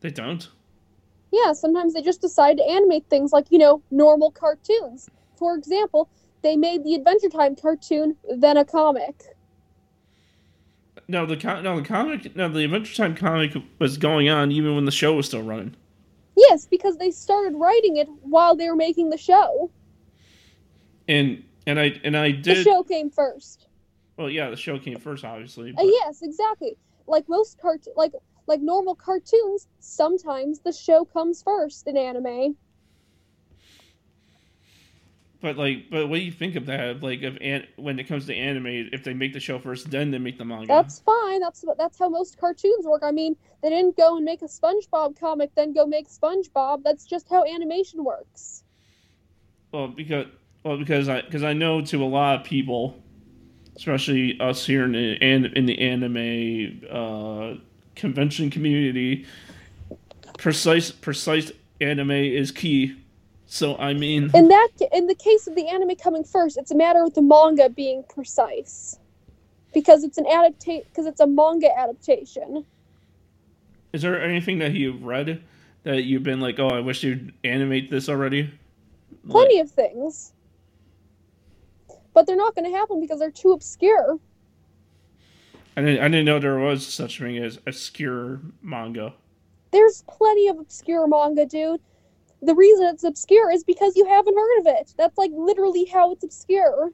They 0.00 0.10
don't. 0.10 0.48
Yeah, 1.30 1.52
sometimes 1.52 1.92
they 1.92 2.02
just 2.02 2.20
decide 2.20 2.56
to 2.56 2.64
animate 2.64 3.04
things 3.10 3.32
like 3.32 3.46
you 3.50 3.58
know 3.58 3.82
normal 3.90 4.30
cartoons. 4.30 5.10
For 5.36 5.54
example, 5.54 6.08
they 6.42 6.56
made 6.56 6.84
the 6.84 6.94
Adventure 6.94 7.28
Time 7.28 7.54
cartoon, 7.54 8.16
then 8.36 8.56
a 8.56 8.64
comic. 8.64 9.22
No, 11.06 11.26
the 11.26 11.36
no 11.62 11.76
the 11.76 11.86
comic 11.86 12.34
no 12.36 12.48
the 12.48 12.64
Adventure 12.64 12.94
Time 12.94 13.14
comic 13.14 13.54
was 13.78 13.98
going 13.98 14.28
on 14.28 14.50
even 14.50 14.74
when 14.74 14.84
the 14.84 14.90
show 14.90 15.14
was 15.14 15.26
still 15.26 15.42
running. 15.42 15.76
Yes, 16.38 16.66
because 16.66 16.96
they 16.98 17.10
started 17.10 17.56
writing 17.56 17.96
it 17.96 18.08
while 18.22 18.54
they 18.54 18.68
were 18.68 18.76
making 18.76 19.10
the 19.10 19.18
show. 19.18 19.70
And 21.08 21.42
and 21.66 21.80
I 21.80 22.00
and 22.04 22.16
I 22.16 22.30
did. 22.30 22.58
The 22.58 22.62
show 22.62 22.82
came 22.84 23.10
first. 23.10 23.66
Well, 24.16 24.30
yeah, 24.30 24.50
the 24.50 24.56
show 24.56 24.78
came 24.78 24.98
first, 24.98 25.24
obviously. 25.24 25.74
Uh, 25.76 25.82
yes, 25.82 26.22
exactly. 26.22 26.76
Like 27.08 27.24
most 27.28 27.58
cart, 27.60 27.84
like 27.96 28.12
like 28.46 28.60
normal 28.60 28.94
cartoons, 28.94 29.66
sometimes 29.80 30.60
the 30.60 30.72
show 30.72 31.04
comes 31.04 31.42
first 31.42 31.88
in 31.88 31.96
anime. 31.96 32.56
But 35.40 35.56
like, 35.56 35.88
but 35.90 36.08
what 36.08 36.16
do 36.16 36.22
you 36.22 36.32
think 36.32 36.56
of 36.56 36.66
that? 36.66 37.00
Like, 37.00 37.22
if 37.22 37.36
an- 37.40 37.66
when 37.76 38.00
it 38.00 38.04
comes 38.04 38.26
to 38.26 38.34
anime, 38.34 38.88
if 38.92 39.04
they 39.04 39.14
make 39.14 39.32
the 39.32 39.40
show 39.40 39.60
first, 39.60 39.88
then 39.90 40.10
they 40.10 40.18
make 40.18 40.36
the 40.36 40.44
manga. 40.44 40.66
That's 40.66 40.98
fine. 41.00 41.40
That's 41.40 41.64
that's 41.78 41.96
how 41.98 42.08
most 42.08 42.38
cartoons 42.38 42.84
work. 42.84 43.02
I 43.04 43.12
mean, 43.12 43.36
they 43.62 43.68
didn't 43.68 43.96
go 43.96 44.16
and 44.16 44.24
make 44.24 44.42
a 44.42 44.46
SpongeBob 44.46 45.18
comic, 45.18 45.54
then 45.54 45.72
go 45.72 45.86
make 45.86 46.08
SpongeBob. 46.08 46.82
That's 46.82 47.04
just 47.04 47.28
how 47.28 47.44
animation 47.44 48.02
works. 48.02 48.64
Well, 49.70 49.88
because 49.88 50.26
well, 50.64 50.76
because 50.76 51.08
I 51.08 51.20
because 51.20 51.44
I 51.44 51.52
know 51.52 51.82
to 51.82 52.02
a 52.02 52.06
lot 52.06 52.40
of 52.40 52.44
people, 52.44 53.00
especially 53.76 54.40
us 54.40 54.66
here 54.66 54.84
in 54.84 54.92
the 54.92 55.22
in 55.22 55.66
the 55.66 55.78
anime 55.78 56.82
uh, 56.90 57.60
convention 57.94 58.50
community, 58.50 59.24
precise 60.36 60.90
precise 60.90 61.52
anime 61.80 62.10
is 62.10 62.50
key. 62.50 62.96
So 63.48 63.76
I 63.76 63.94
mean, 63.94 64.30
in 64.34 64.48
that 64.48 64.68
in 64.92 65.06
the 65.06 65.14
case 65.14 65.46
of 65.46 65.56
the 65.56 65.66
anime 65.68 65.96
coming 65.96 66.22
first, 66.22 66.56
it's 66.56 66.70
a 66.70 66.76
matter 66.76 67.02
of 67.02 67.14
the 67.14 67.22
manga 67.22 67.68
being 67.68 68.04
precise, 68.08 68.98
because 69.74 70.04
it's 70.04 70.18
an 70.18 70.26
adaptation 70.26 70.84
because 70.88 71.06
it's 71.06 71.20
a 71.20 71.26
manga 71.26 71.76
adaptation. 71.76 72.64
Is 73.92 74.02
there 74.02 74.22
anything 74.22 74.58
that 74.58 74.74
you've 74.74 75.02
read 75.02 75.42
that 75.84 76.04
you've 76.04 76.22
been 76.22 76.40
like, 76.40 76.58
oh, 76.58 76.68
I 76.68 76.80
wish 76.80 77.02
you'd 77.02 77.32
animate 77.42 77.90
this 77.90 78.08
already? 78.08 78.50
Plenty 79.26 79.56
like, 79.56 79.64
of 79.64 79.70
things 79.70 80.32
but 82.18 82.26
they're 82.26 82.34
not 82.34 82.52
going 82.56 82.68
to 82.68 82.76
happen 82.76 83.00
because 83.00 83.20
they're 83.20 83.30
too 83.30 83.52
obscure. 83.52 84.18
I 85.76 85.82
didn't, 85.82 86.00
I 86.00 86.08
didn't 86.08 86.24
know 86.24 86.40
there 86.40 86.58
was 86.58 86.84
such 86.84 87.20
thing 87.20 87.38
as 87.38 87.60
obscure 87.64 88.40
manga. 88.60 89.14
There's 89.70 90.02
plenty 90.08 90.48
of 90.48 90.58
obscure 90.58 91.06
manga, 91.06 91.46
dude. 91.46 91.80
The 92.42 92.54
reason 92.54 92.86
it's 92.86 93.04
obscure 93.04 93.50
is 93.50 93.64
because 93.64 93.96
you 93.96 94.06
haven't 94.06 94.36
heard 94.36 94.60
of 94.60 94.66
it. 94.66 94.94
That's 94.96 95.18
like 95.18 95.32
literally 95.34 95.84
how 95.84 96.12
it's 96.12 96.24
obscure. 96.24 96.92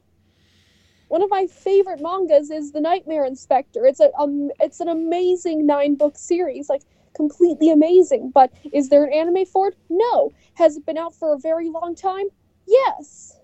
One 1.07 1.21
of 1.21 1.29
my 1.29 1.45
favorite 1.47 2.01
mangas 2.01 2.49
is 2.49 2.71
The 2.71 2.81
Nightmare 2.81 3.25
Inspector. 3.25 3.85
It's 3.85 3.99
a 3.99 4.11
um, 4.17 4.49
it's 4.59 4.79
an 4.79 4.87
amazing 4.87 5.65
nine 5.65 5.95
book 5.95 6.17
series, 6.17 6.67
like 6.67 6.81
completely 7.15 7.71
amazing. 7.71 8.31
But 8.31 8.51
is 8.73 8.89
there 8.89 9.03
an 9.03 9.13
anime 9.13 9.45
for 9.45 9.69
it? 9.69 9.77
No. 9.89 10.33
Has 10.55 10.77
it 10.77 10.85
been 10.85 10.97
out 10.97 11.13
for 11.13 11.33
a 11.33 11.37
very 11.37 11.69
long 11.69 11.95
time? 11.95 12.25
Yes. 12.67 13.39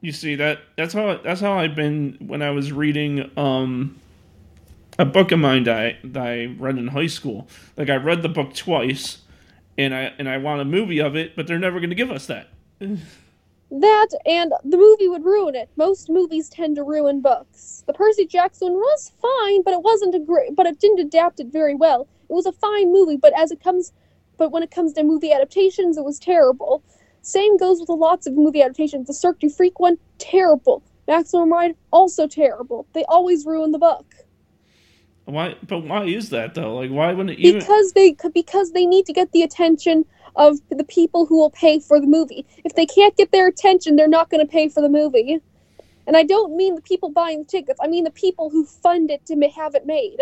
You 0.00 0.12
see 0.12 0.36
that 0.36 0.60
that's 0.76 0.94
how 0.94 1.18
that's 1.18 1.40
how 1.40 1.52
I've 1.52 1.74
been 1.74 2.16
when 2.20 2.40
I 2.40 2.50
was 2.50 2.72
reading 2.72 3.30
um 3.36 4.00
a 4.98 5.04
book 5.04 5.30
of 5.32 5.38
mine 5.38 5.64
that 5.64 5.76
I, 5.76 5.98
that 6.04 6.22
I 6.22 6.46
read 6.58 6.78
in 6.78 6.88
high 6.88 7.06
school. 7.06 7.46
Like 7.76 7.88
I 7.88 7.96
read 7.96 8.22
the 8.22 8.28
book 8.28 8.54
twice, 8.54 9.18
and 9.78 9.94
I 9.94 10.12
and 10.18 10.28
I 10.28 10.36
want 10.36 10.60
a 10.60 10.64
movie 10.64 10.98
of 10.98 11.16
it, 11.16 11.36
but 11.36 11.46
they're 11.46 11.58
never 11.58 11.78
going 11.78 11.90
to 11.90 11.96
give 11.96 12.10
us 12.10 12.26
that. 12.26 12.48
that 12.80 14.08
and 14.26 14.52
the 14.64 14.76
movie 14.76 15.08
would 15.08 15.24
ruin 15.24 15.54
it. 15.54 15.70
Most 15.76 16.10
movies 16.10 16.48
tend 16.48 16.76
to 16.76 16.82
ruin 16.82 17.20
books. 17.20 17.84
The 17.86 17.94
Percy 17.94 18.26
Jackson 18.26 18.74
was 18.74 19.12
fine, 19.22 19.62
but 19.62 19.72
it 19.72 19.82
wasn't 19.82 20.16
a 20.16 20.18
great. 20.18 20.56
But 20.56 20.66
it 20.66 20.80
didn't 20.80 20.98
adapt 20.98 21.40
it 21.40 21.46
very 21.46 21.76
well. 21.76 22.08
It 22.28 22.32
was 22.32 22.44
a 22.44 22.52
fine 22.52 22.92
movie, 22.92 23.16
but 23.16 23.32
as 23.38 23.52
it 23.52 23.62
comes, 23.62 23.92
but 24.36 24.50
when 24.50 24.62
it 24.62 24.72
comes 24.72 24.92
to 24.94 25.04
movie 25.04 25.32
adaptations, 25.32 25.96
it 25.96 26.04
was 26.04 26.18
terrible. 26.18 26.82
Same 27.22 27.56
goes 27.56 27.80
with 27.80 27.88
lots 27.88 28.26
of 28.26 28.34
movie 28.34 28.62
adaptations. 28.62 29.06
The 29.06 29.14
Cirque 29.14 29.38
du 29.38 29.48
Freak 29.48 29.78
one, 29.78 29.96
terrible. 30.18 30.82
Maximum 31.06 31.50
Ride, 31.50 31.74
also 31.90 32.26
terrible. 32.26 32.86
They 32.92 33.04
always 33.04 33.46
ruin 33.46 33.72
the 33.72 33.78
book. 33.78 34.04
Why? 35.28 35.56
But 35.66 35.80
why 35.80 36.04
is 36.04 36.30
that 36.30 36.54
though? 36.54 36.76
Like, 36.76 36.90
why 36.90 37.12
wouldn't 37.12 37.38
it 37.38 37.42
even? 37.42 37.60
Because 37.60 37.92
they 37.92 38.16
because 38.32 38.72
they 38.72 38.86
need 38.86 39.04
to 39.06 39.12
get 39.12 39.30
the 39.32 39.42
attention 39.42 40.06
of 40.36 40.56
the 40.70 40.84
people 40.84 41.26
who 41.26 41.36
will 41.36 41.50
pay 41.50 41.80
for 41.80 42.00
the 42.00 42.06
movie. 42.06 42.46
If 42.64 42.74
they 42.74 42.86
can't 42.86 43.14
get 43.14 43.30
their 43.30 43.46
attention, 43.46 43.96
they're 43.96 44.08
not 44.08 44.30
going 44.30 44.44
to 44.44 44.50
pay 44.50 44.70
for 44.70 44.80
the 44.80 44.88
movie. 44.88 45.38
And 46.06 46.16
I 46.16 46.22
don't 46.22 46.56
mean 46.56 46.76
the 46.76 46.80
people 46.80 47.10
buying 47.10 47.40
the 47.40 47.44
tickets. 47.44 47.78
I 47.82 47.88
mean 47.88 48.04
the 48.04 48.10
people 48.10 48.48
who 48.48 48.64
fund 48.64 49.10
it 49.10 49.26
to 49.26 49.34
have 49.54 49.74
it 49.74 49.84
made. 49.84 50.18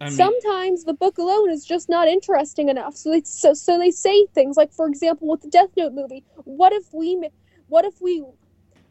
I 0.00 0.06
mean, 0.06 0.16
Sometimes 0.16 0.82
the 0.82 0.94
book 0.94 1.18
alone 1.18 1.48
is 1.48 1.64
just 1.64 1.88
not 1.88 2.08
interesting 2.08 2.68
enough. 2.68 2.96
So 2.96 3.12
they 3.12 3.22
so, 3.22 3.54
so 3.54 3.78
they 3.78 3.92
say 3.92 4.26
things 4.34 4.56
like, 4.56 4.72
for 4.72 4.88
example, 4.88 5.28
with 5.28 5.42
the 5.42 5.48
Death 5.48 5.70
Note 5.76 5.92
movie, 5.92 6.24
what 6.42 6.72
if 6.72 6.92
we 6.92 7.28
what 7.68 7.84
if 7.84 8.00
we 8.00 8.24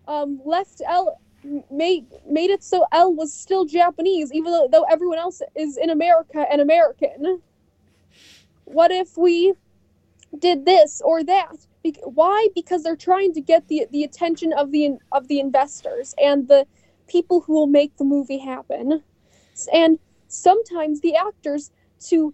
um, 0.08 0.39
left 0.45 0.82
L 0.88 1.19
made 1.71 2.05
made 2.27 2.49
it 2.49 2.63
so 2.63 2.86
L 2.91 3.13
was 3.13 3.34
still 3.34 3.65
Japanese, 3.65 4.31
even 4.34 4.51
though, 4.51 4.67
though 4.71 4.84
everyone 4.84 5.19
else 5.19 5.41
is 5.55 5.77
in 5.77 5.89
America 5.89 6.45
and 6.51 6.62
American. 6.62 7.41
What 8.65 8.91
if 8.91 9.17
we 9.17 9.53
did 10.39 10.65
this 10.65 11.01
or 11.03 11.23
that? 11.23 11.55
Be- 11.84 12.01
why? 12.03 12.47
Because 12.55 12.84
they're 12.84 12.95
trying 12.95 13.34
to 13.34 13.41
get 13.41 13.67
the 13.67 13.88
the 13.91 14.03
attention 14.03 14.53
of 14.53 14.71
the 14.71 14.97
of 15.12 15.27
the 15.27 15.39
investors 15.39 16.15
and 16.21 16.47
the 16.47 16.65
people 17.08 17.41
who 17.41 17.53
will 17.53 17.67
make 17.67 17.95
the 17.97 18.03
movie 18.03 18.39
happen. 18.39 19.03
And 19.71 19.99
sometimes 20.27 21.01
the 21.01 21.15
actors 21.15 21.71
to 22.08 22.34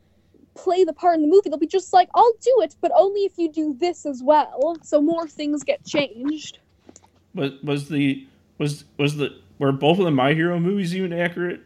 play 0.55 0.83
the 0.83 0.93
part 0.93 1.15
in 1.15 1.21
the 1.21 1.27
movie, 1.27 1.49
they'll 1.49 1.57
be 1.57 1.67
just 1.67 1.93
like, 1.93 2.09
"I'll 2.13 2.33
do 2.41 2.61
it, 2.61 2.75
but 2.81 2.91
only 2.95 3.21
if 3.21 3.37
you 3.37 3.51
do 3.51 3.75
this 3.79 4.05
as 4.05 4.23
well." 4.23 4.77
So 4.83 5.01
more 5.01 5.27
things 5.27 5.63
get 5.63 5.85
changed. 5.85 6.59
was 7.33 7.51
was 7.61 7.89
the 7.89 8.25
was 8.61 8.85
was 8.97 9.17
the 9.17 9.35
were 9.57 9.71
both 9.71 9.97
of 9.97 10.05
the 10.05 10.11
My 10.11 10.33
Hero 10.33 10.59
movies 10.59 10.95
even 10.95 11.11
accurate? 11.11 11.61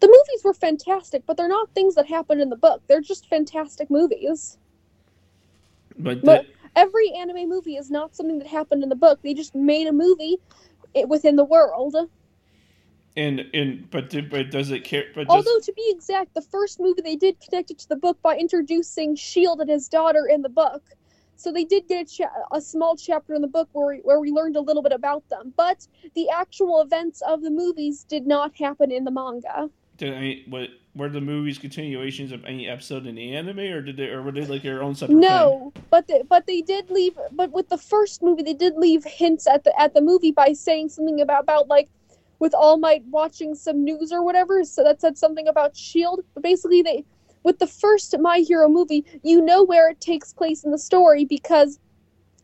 The 0.00 0.08
movies 0.08 0.42
were 0.44 0.54
fantastic, 0.54 1.22
but 1.26 1.36
they're 1.36 1.48
not 1.48 1.70
things 1.74 1.94
that 1.94 2.06
happened 2.06 2.40
in 2.40 2.50
the 2.50 2.56
book. 2.56 2.82
They're 2.88 3.00
just 3.00 3.28
fantastic 3.28 3.90
movies. 3.90 4.58
But, 5.98 6.22
But- 6.22 6.46
Every 6.76 7.10
anime 7.12 7.48
movie 7.48 7.76
is 7.76 7.90
not 7.90 8.14
something 8.14 8.38
that 8.38 8.46
happened 8.46 8.84
in 8.84 8.88
the 8.88 8.94
book. 8.96 9.18
They 9.22 9.34
just 9.34 9.56
made 9.56 9.88
a 9.88 9.92
movie 9.92 10.36
eh, 10.94 11.02
within 11.02 11.34
the 11.34 11.44
world. 11.44 11.96
and 13.16 13.40
and 13.52 13.90
but 13.90 14.08
do- 14.08 14.22
but 14.22 14.50
does 14.52 14.70
it 14.70 14.84
care? 14.84 15.06
But 15.12 15.26
does, 15.26 15.36
Although 15.36 15.58
to 15.60 15.72
be 15.72 15.84
exact, 15.90 16.32
the 16.34 16.42
first 16.42 16.78
movie 16.78 17.02
they 17.02 17.16
did 17.16 17.40
connect 17.40 17.72
it 17.72 17.78
to 17.80 17.88
the 17.88 17.96
book 17.96 18.22
by 18.22 18.36
introducing 18.36 19.16
Shield 19.16 19.60
and 19.60 19.68
his 19.68 19.88
daughter 19.88 20.26
in 20.26 20.42
the 20.42 20.48
book. 20.48 20.82
So 21.40 21.50
they 21.50 21.64
did 21.64 21.88
get 21.88 22.02
a, 22.02 22.04
cha- 22.04 22.42
a 22.52 22.60
small 22.60 22.96
chapter 22.96 23.32
in 23.32 23.40
the 23.40 23.48
book 23.48 23.70
where 23.72 23.86
we, 23.86 24.00
where 24.04 24.20
we 24.20 24.30
learned 24.30 24.56
a 24.56 24.60
little 24.60 24.82
bit 24.82 24.92
about 24.92 25.26
them. 25.30 25.54
But 25.56 25.86
the 26.14 26.28
actual 26.28 26.82
events 26.82 27.22
of 27.26 27.40
the 27.40 27.50
movies 27.50 28.04
did 28.06 28.26
not 28.26 28.52
happen 28.58 28.90
in 28.90 29.04
the 29.04 29.10
manga. 29.10 29.70
did 29.96 30.12
any, 30.12 30.44
what 30.48 30.68
were 30.94 31.08
the 31.08 31.20
movies 31.22 31.56
continuations 31.56 32.30
of 32.32 32.44
any 32.44 32.68
episode 32.68 33.06
in 33.06 33.14
the 33.14 33.34
anime, 33.34 33.60
or 33.60 33.80
did 33.80 33.96
they 33.96 34.08
or 34.08 34.22
were 34.22 34.32
they 34.32 34.44
like 34.44 34.62
their 34.62 34.82
own 34.82 34.94
separate? 34.94 35.14
thing? 35.14 35.20
No, 35.20 35.72
but 35.90 36.08
they, 36.08 36.22
but 36.28 36.46
they 36.46 36.60
did 36.60 36.90
leave. 36.90 37.14
But 37.32 37.52
with 37.52 37.70
the 37.70 37.78
first 37.78 38.22
movie, 38.22 38.42
they 38.42 38.54
did 38.54 38.76
leave 38.76 39.04
hints 39.04 39.46
at 39.46 39.64
the 39.64 39.72
at 39.80 39.94
the 39.94 40.02
movie 40.02 40.32
by 40.32 40.52
saying 40.52 40.90
something 40.90 41.22
about 41.22 41.44
about 41.44 41.68
like 41.68 41.88
with 42.38 42.54
All 42.54 42.76
Might 42.76 43.04
watching 43.10 43.54
some 43.54 43.82
news 43.82 44.12
or 44.12 44.22
whatever. 44.22 44.62
So 44.64 44.82
that 44.84 45.00
said 45.00 45.16
something 45.16 45.48
about 45.48 45.74
Shield. 45.76 46.20
But 46.34 46.42
basically, 46.42 46.82
they 46.82 47.04
with 47.42 47.58
the 47.58 47.66
first 47.66 48.14
My 48.18 48.38
Hero 48.38 48.68
movie, 48.68 49.04
you 49.22 49.40
know 49.40 49.64
where 49.64 49.88
it 49.90 50.00
takes 50.00 50.32
place 50.32 50.64
in 50.64 50.70
the 50.70 50.78
story 50.78 51.24
because 51.24 51.78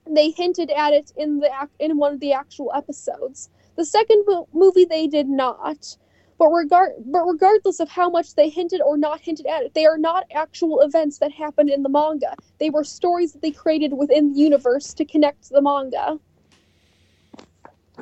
they 0.09 0.31
hinted 0.31 0.71
at 0.71 0.93
it 0.93 1.13
in 1.17 1.41
the 1.41 1.51
in 1.79 1.99
one 1.99 2.15
of 2.15 2.21
the 2.21 2.33
actual 2.33 2.73
episodes. 2.75 3.51
The 3.77 3.85
second 3.85 4.25
mo- 4.27 4.49
movie 4.53 4.85
they 4.85 5.07
did 5.07 5.29
not. 5.29 5.97
But 6.39 6.49
regard 6.49 6.93
but 7.07 7.25
regardless 7.27 7.81
of 7.81 7.89
how 7.89 8.11
much 8.11 8.35
they 8.35 8.51
hinted 8.51 8.83
or 8.83 8.97
not 8.99 9.21
hinted 9.21 9.47
at 9.47 9.63
it, 9.63 9.75
they 9.75 9.87
are 9.87 9.99
not 9.99 10.25
actual 10.35 10.81
events 10.81 11.19
that 11.19 11.33
happened 11.33 11.71
in 11.71 11.83
the 11.83 11.89
manga. 11.89 12.35
They 12.59 12.71
were 12.71 12.85
stories 12.85 13.33
that 13.33 13.43
they 13.43 13.51
created 13.51 13.95
within 13.95 14.33
the 14.33 14.41
universe 14.41 14.93
to 14.95 15.05
connect 15.05 15.49
the 15.49 15.63
manga. 15.63 16.19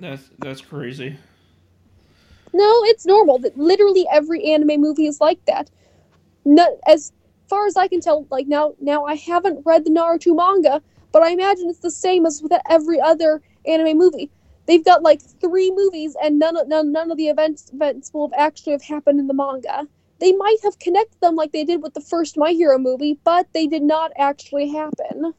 That's 0.00 0.30
that's 0.38 0.60
crazy. 0.60 1.16
No, 2.52 2.82
it's 2.84 3.06
normal. 3.06 3.38
That 3.38 3.56
literally 3.56 4.06
every 4.10 4.44
anime 4.44 4.80
movie 4.80 5.06
is 5.06 5.20
like 5.20 5.44
that. 5.46 5.70
No, 6.44 6.78
as 6.86 7.12
far 7.48 7.66
as 7.66 7.76
I 7.76 7.88
can 7.88 8.00
tell, 8.00 8.26
like 8.30 8.46
now, 8.46 8.74
now 8.80 9.04
I 9.04 9.14
haven't 9.14 9.64
read 9.64 9.84
the 9.84 9.90
Naruto 9.90 10.34
manga, 10.34 10.82
but 11.12 11.22
I 11.22 11.30
imagine 11.30 11.68
it's 11.68 11.78
the 11.78 11.90
same 11.90 12.26
as 12.26 12.42
with 12.42 12.52
every 12.68 13.00
other 13.00 13.40
anime 13.66 13.96
movie. 13.96 14.30
They've 14.66 14.84
got 14.84 15.02
like 15.02 15.20
three 15.20 15.70
movies, 15.70 16.16
and 16.22 16.38
none 16.38 16.56
of 16.56 16.68
none, 16.68 16.90
none 16.90 17.10
of 17.10 17.16
the 17.16 17.28
events 17.28 17.70
events 17.72 18.12
will 18.12 18.28
have 18.28 18.38
actually 18.38 18.72
have 18.72 18.82
happened 18.82 19.20
in 19.20 19.26
the 19.26 19.34
manga. 19.34 19.86
They 20.20 20.32
might 20.32 20.58
have 20.62 20.78
connected 20.78 21.20
them 21.20 21.36
like 21.36 21.52
they 21.52 21.64
did 21.64 21.82
with 21.82 21.94
the 21.94 22.00
first 22.00 22.38
My 22.38 22.52
Hero 22.52 22.78
movie, 22.78 23.18
but 23.24 23.46
they 23.52 23.66
did 23.66 23.82
not 23.82 24.12
actually 24.16 24.68
happen. 24.68 25.34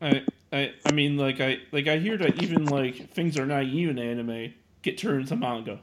I 0.00 0.22
I 0.52 0.72
I 0.84 0.92
mean 0.92 1.16
like 1.16 1.40
I 1.40 1.58
like 1.72 1.88
I 1.88 1.98
hear 1.98 2.16
that 2.18 2.42
even 2.42 2.66
like 2.66 3.10
things 3.12 3.38
are 3.38 3.46
not 3.46 3.64
even 3.64 3.98
anime 3.98 4.54
get 4.82 4.98
turned 4.98 5.22
into 5.22 5.36
manga. 5.36 5.80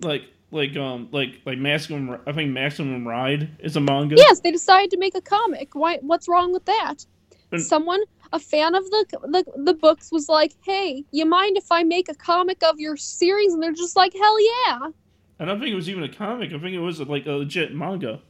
Like 0.00 0.24
like 0.54 0.76
um 0.76 1.08
like 1.12 1.40
like 1.44 1.58
maximum 1.58 2.18
I 2.26 2.32
think 2.32 2.50
maximum 2.52 3.06
ride 3.06 3.50
is 3.58 3.76
a 3.76 3.80
manga. 3.80 4.16
Yes, 4.16 4.40
they 4.40 4.50
decided 4.52 4.90
to 4.92 4.96
make 4.96 5.14
a 5.14 5.20
comic. 5.20 5.74
Why? 5.74 5.98
What's 6.00 6.28
wrong 6.28 6.52
with 6.52 6.64
that? 6.64 7.04
And- 7.50 7.62
Someone, 7.62 8.00
a 8.32 8.38
fan 8.38 8.74
of 8.74 8.84
the, 8.90 9.04
the 9.22 9.44
the 9.56 9.74
books, 9.74 10.10
was 10.10 10.28
like, 10.28 10.52
"Hey, 10.64 11.04
you 11.10 11.26
mind 11.26 11.56
if 11.56 11.70
I 11.70 11.82
make 11.82 12.08
a 12.08 12.14
comic 12.14 12.62
of 12.62 12.80
your 12.80 12.96
series?" 12.96 13.52
And 13.52 13.62
they're 13.62 13.72
just 13.72 13.96
like, 13.96 14.12
"Hell 14.14 14.38
yeah!" 14.40 14.88
I 15.40 15.44
don't 15.44 15.58
think 15.60 15.72
it 15.72 15.76
was 15.76 15.90
even 15.90 16.04
a 16.04 16.08
comic. 16.08 16.52
I 16.52 16.58
think 16.58 16.74
it 16.74 16.80
was 16.80 17.00
like 17.00 17.26
a 17.26 17.32
legit 17.32 17.74
manga. 17.74 18.20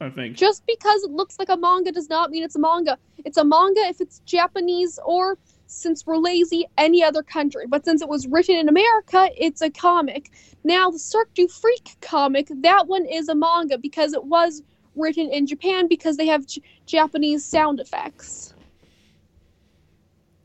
I 0.00 0.10
think. 0.10 0.36
Just 0.36 0.64
because 0.66 1.02
it 1.02 1.10
looks 1.10 1.40
like 1.40 1.48
a 1.48 1.56
manga 1.56 1.90
does 1.90 2.08
not 2.08 2.30
mean 2.30 2.44
it's 2.44 2.54
a 2.54 2.60
manga. 2.60 2.96
It's 3.24 3.36
a 3.36 3.44
manga 3.44 3.80
if 3.80 4.00
it's 4.00 4.20
Japanese 4.20 4.98
or, 5.04 5.38
since 5.68 6.06
we're 6.06 6.16
lazy, 6.16 6.66
any 6.76 7.02
other 7.04 7.22
country. 7.22 7.66
But 7.68 7.84
since 7.84 8.02
it 8.02 8.08
was 8.08 8.26
written 8.26 8.56
in 8.56 8.68
America, 8.68 9.28
it's 9.36 9.60
a 9.62 9.70
comic. 9.70 10.30
Now, 10.64 10.90
the 10.90 10.98
Cirque 10.98 11.32
du 11.34 11.46
Freak 11.46 11.96
comic, 12.00 12.48
that 12.62 12.88
one 12.88 13.04
is 13.06 13.28
a 13.28 13.34
manga 13.34 13.78
because 13.78 14.12
it 14.14 14.24
was 14.24 14.62
written 14.96 15.30
in 15.30 15.46
Japan 15.46 15.86
because 15.86 16.16
they 16.16 16.26
have 16.26 16.46
J- 16.46 16.62
Japanese 16.86 17.44
sound 17.44 17.78
effects. 17.78 18.54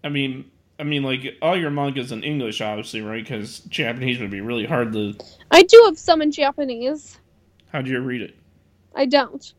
I 0.04 0.10
mean 0.10 0.52
I 0.78 0.84
mean 0.84 1.02
like 1.04 1.38
all 1.42 1.58
your 1.58 1.70
mangas 1.72 2.12
in 2.12 2.24
English 2.24 2.62
obviously, 2.62 3.02
right? 3.02 3.26
Cuz 3.26 3.60
Japanese 3.62 4.20
would 4.20 4.30
be 4.30 4.42
really 4.42 4.66
hard 4.66 4.92
to 4.94 5.16
I 5.50 5.64
do 5.64 5.82
have 5.86 5.98
some 5.98 6.22
in 6.22 6.32
Japanese. 6.32 7.18
how 7.72 7.82
do 7.82 7.90
you 7.90 8.00
read 8.02 8.22
it? 8.22 8.36
I 8.96 9.06
don't. 9.06 9.54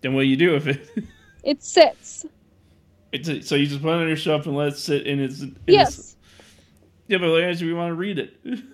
Then 0.00 0.14
what 0.14 0.22
do 0.22 0.26
you 0.28 0.36
do 0.36 0.52
with 0.52 0.68
it? 0.68 0.88
It 1.44 1.62
sits. 1.62 2.26
It's 3.12 3.28
a, 3.28 3.42
so 3.42 3.54
you 3.54 3.66
just 3.66 3.82
put 3.82 3.90
it 3.90 4.00
on 4.00 4.08
your 4.08 4.16
shelf 4.16 4.46
and 4.46 4.56
let 4.56 4.68
it 4.68 4.76
sit 4.76 5.06
in 5.06 5.20
its, 5.20 5.40
in 5.40 5.50
its 5.50 5.56
Yes, 5.66 6.16
Yeah, 7.06 7.18
but 7.18 7.28
like, 7.28 7.60
we 7.60 7.72
want 7.72 7.90
to 7.90 7.94
read 7.94 8.18
it. 8.18 8.36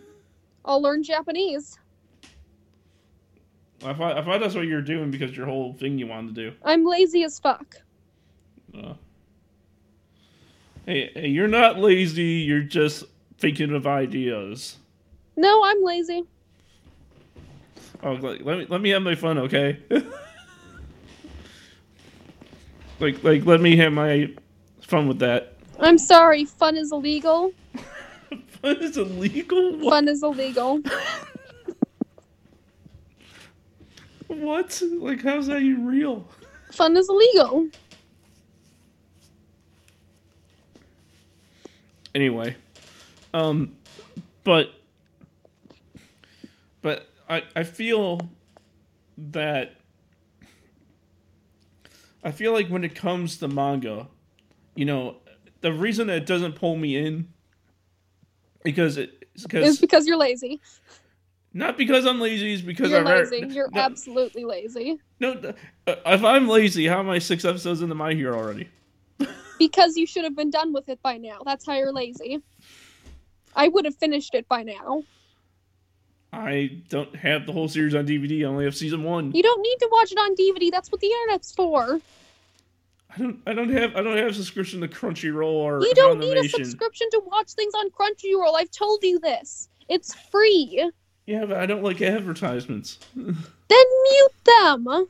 I'll 0.64 0.80
learn 0.80 1.02
Japanese. 1.02 1.78
I 3.84 3.92
thought, 3.92 4.16
I 4.16 4.24
thought 4.24 4.40
that's 4.40 4.54
what 4.54 4.66
you 4.66 4.74
were 4.74 4.80
doing 4.80 5.10
because 5.10 5.36
your 5.36 5.46
whole 5.46 5.74
thing 5.74 5.98
you 5.98 6.06
wanted 6.06 6.34
to 6.34 6.50
do. 6.50 6.56
I'm 6.64 6.86
lazy 6.86 7.22
as 7.22 7.38
fuck. 7.38 7.76
Uh, 8.76 8.94
hey, 10.86 11.10
hey, 11.14 11.28
you're 11.28 11.48
not 11.48 11.78
lazy. 11.78 12.22
You're 12.22 12.62
just 12.62 13.04
thinking 13.38 13.74
of 13.74 13.86
ideas. 13.86 14.78
No, 15.36 15.62
I'm 15.64 15.84
lazy. 15.84 16.24
Oh, 18.02 18.12
let 18.12 18.44
me 18.44 18.66
let 18.68 18.80
me 18.80 18.90
have 18.90 19.02
my 19.02 19.14
fun, 19.14 19.38
okay? 19.38 19.78
like 23.00 23.22
like 23.24 23.44
let 23.44 23.60
me 23.60 23.76
have 23.76 23.92
my 23.92 24.30
fun 24.80 25.08
with 25.08 25.18
that. 25.20 25.54
I'm 25.78 25.98
sorry, 25.98 26.44
fun 26.44 26.76
is 26.76 26.92
illegal. 26.92 27.52
Fun 28.62 28.76
is 28.82 28.96
illegal. 28.96 29.76
What? 29.76 29.90
Fun 29.90 30.08
is 30.08 30.22
illegal. 30.22 30.80
What? 34.26 34.82
Like 34.98 35.22
how's 35.22 35.46
that 35.48 35.60
even 35.60 35.86
real? 35.86 36.26
Fun 36.72 36.96
is 36.96 37.08
illegal. 37.08 37.68
anyway 42.14 42.54
um 43.32 43.74
but 44.44 44.70
but 46.80 47.08
i 47.28 47.42
i 47.56 47.62
feel 47.62 48.20
that 49.18 49.76
i 52.24 52.30
feel 52.32 52.52
like 52.52 52.68
when 52.68 52.82
it 52.84 52.94
comes 52.94 53.38
to 53.38 53.46
manga 53.48 54.08
you 54.74 54.84
know 54.84 55.16
the 55.60 55.72
reason 55.72 56.06
that 56.08 56.16
it 56.16 56.26
doesn't 56.26 56.54
pull 56.54 56.76
me 56.76 56.96
in 56.96 57.28
because 58.64 58.96
It's 58.98 59.42
because 59.42 59.78
because 59.78 60.06
you're 60.06 60.16
lazy. 60.16 60.60
not 61.52 61.76
because 61.78 62.06
i'm 62.06 62.20
lazy 62.20 62.52
it's 62.54 62.62
because 62.62 62.90
You're 62.90 63.04
heard- 63.06 63.30
lazy. 63.30 63.46
You're 63.54 63.70
no, 63.72 63.80
absolutely 63.80 64.44
lazy. 64.44 64.98
no 65.20 65.32
uh, 65.86 65.94
if 66.06 66.24
i'm 66.24 66.48
lazy 66.48 66.86
how 66.86 66.98
am 67.00 67.10
i 67.10 67.18
six 67.18 67.44
episodes 67.44 67.82
into 67.82 67.94
my 67.94 68.14
hero 68.14 68.36
already 68.38 68.68
Because 69.56 69.96
you 69.96 70.04
should 70.04 70.24
have 70.24 70.34
been 70.34 70.50
done 70.50 70.72
with 70.72 70.88
it 70.88 71.00
by 71.00 71.16
now. 71.16 71.38
That's 71.46 71.64
how 71.64 71.74
you're 71.74 71.92
lazy. 71.92 72.42
I 73.54 73.68
would 73.68 73.84
have 73.84 73.94
finished 73.94 74.34
it 74.34 74.48
by 74.48 74.64
now. 74.64 75.04
I 76.34 76.82
don't 76.88 77.14
have 77.16 77.46
the 77.46 77.52
whole 77.52 77.68
series 77.68 77.94
on 77.94 78.06
dvd 78.06 78.40
i 78.40 78.44
only 78.44 78.64
have 78.64 78.76
season 78.76 79.02
one 79.02 79.32
You 79.32 79.42
don't 79.42 79.62
need 79.62 79.76
to 79.80 79.88
watch 79.90 80.12
it 80.12 80.18
on 80.18 80.34
DVD. 80.36 80.70
That's 80.70 80.90
what 80.92 81.00
the 81.00 81.06
internet's 81.08 81.52
for. 81.52 82.00
I 83.14 83.18
don't. 83.18 83.40
I 83.46 83.52
don't 83.54 83.70
have. 83.70 83.94
I 83.96 84.02
don't 84.02 84.16
have 84.16 84.26
a 84.28 84.34
subscription 84.34 84.80
to 84.80 84.88
Crunchyroll 84.88 85.44
or 85.44 85.80
You 85.80 85.94
don't 85.94 86.18
need 86.18 86.36
a 86.36 86.48
subscription 86.48 87.08
to 87.12 87.22
watch 87.26 87.52
things 87.52 87.72
on 87.74 87.90
Crunchyroll. 87.90 88.54
I've 88.56 88.70
told 88.72 89.02
you 89.04 89.18
this. 89.20 89.68
It's 89.88 90.14
free. 90.14 90.90
Yeah, 91.26 91.46
but 91.46 91.56
I 91.58 91.66
don't 91.66 91.82
like 91.82 92.02
advertisements. 92.02 92.98
Then 93.16 93.84
mute 94.10 94.84
them. 94.84 95.06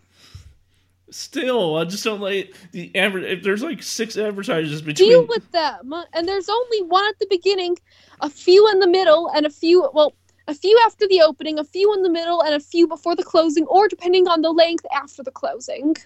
Still, 1.10 1.76
I 1.76 1.84
just 1.84 2.04
don't 2.04 2.20
like 2.20 2.54
the 2.72 2.90
adver- 2.96 3.18
If 3.18 3.42
there's 3.42 3.62
like 3.62 3.82
six 3.82 4.16
advertisers 4.16 4.80
between, 4.82 5.08
Deal 5.10 5.26
with 5.26 5.50
them. 5.52 5.92
And 6.12 6.26
there's 6.28 6.48
only 6.48 6.82
one 6.82 7.06
at 7.06 7.18
the 7.18 7.26
beginning, 7.28 7.76
a 8.20 8.30
few 8.30 8.68
in 8.70 8.78
the 8.80 8.86
middle, 8.86 9.28
and 9.34 9.44
a 9.46 9.50
few, 9.50 9.88
well, 9.92 10.12
a 10.46 10.54
few 10.54 10.78
after 10.84 11.06
the 11.08 11.22
opening, 11.22 11.58
a 11.58 11.64
few 11.64 11.92
in 11.94 12.02
the 12.02 12.10
middle, 12.10 12.42
and 12.42 12.54
a 12.54 12.60
few 12.60 12.86
before 12.86 13.16
the 13.16 13.22
closing, 13.22 13.64
or 13.66 13.88
depending 13.88 14.28
on 14.28 14.42
the 14.42 14.50
length 14.50 14.84
after 14.94 15.22
the 15.22 15.30
closing. 15.30 15.96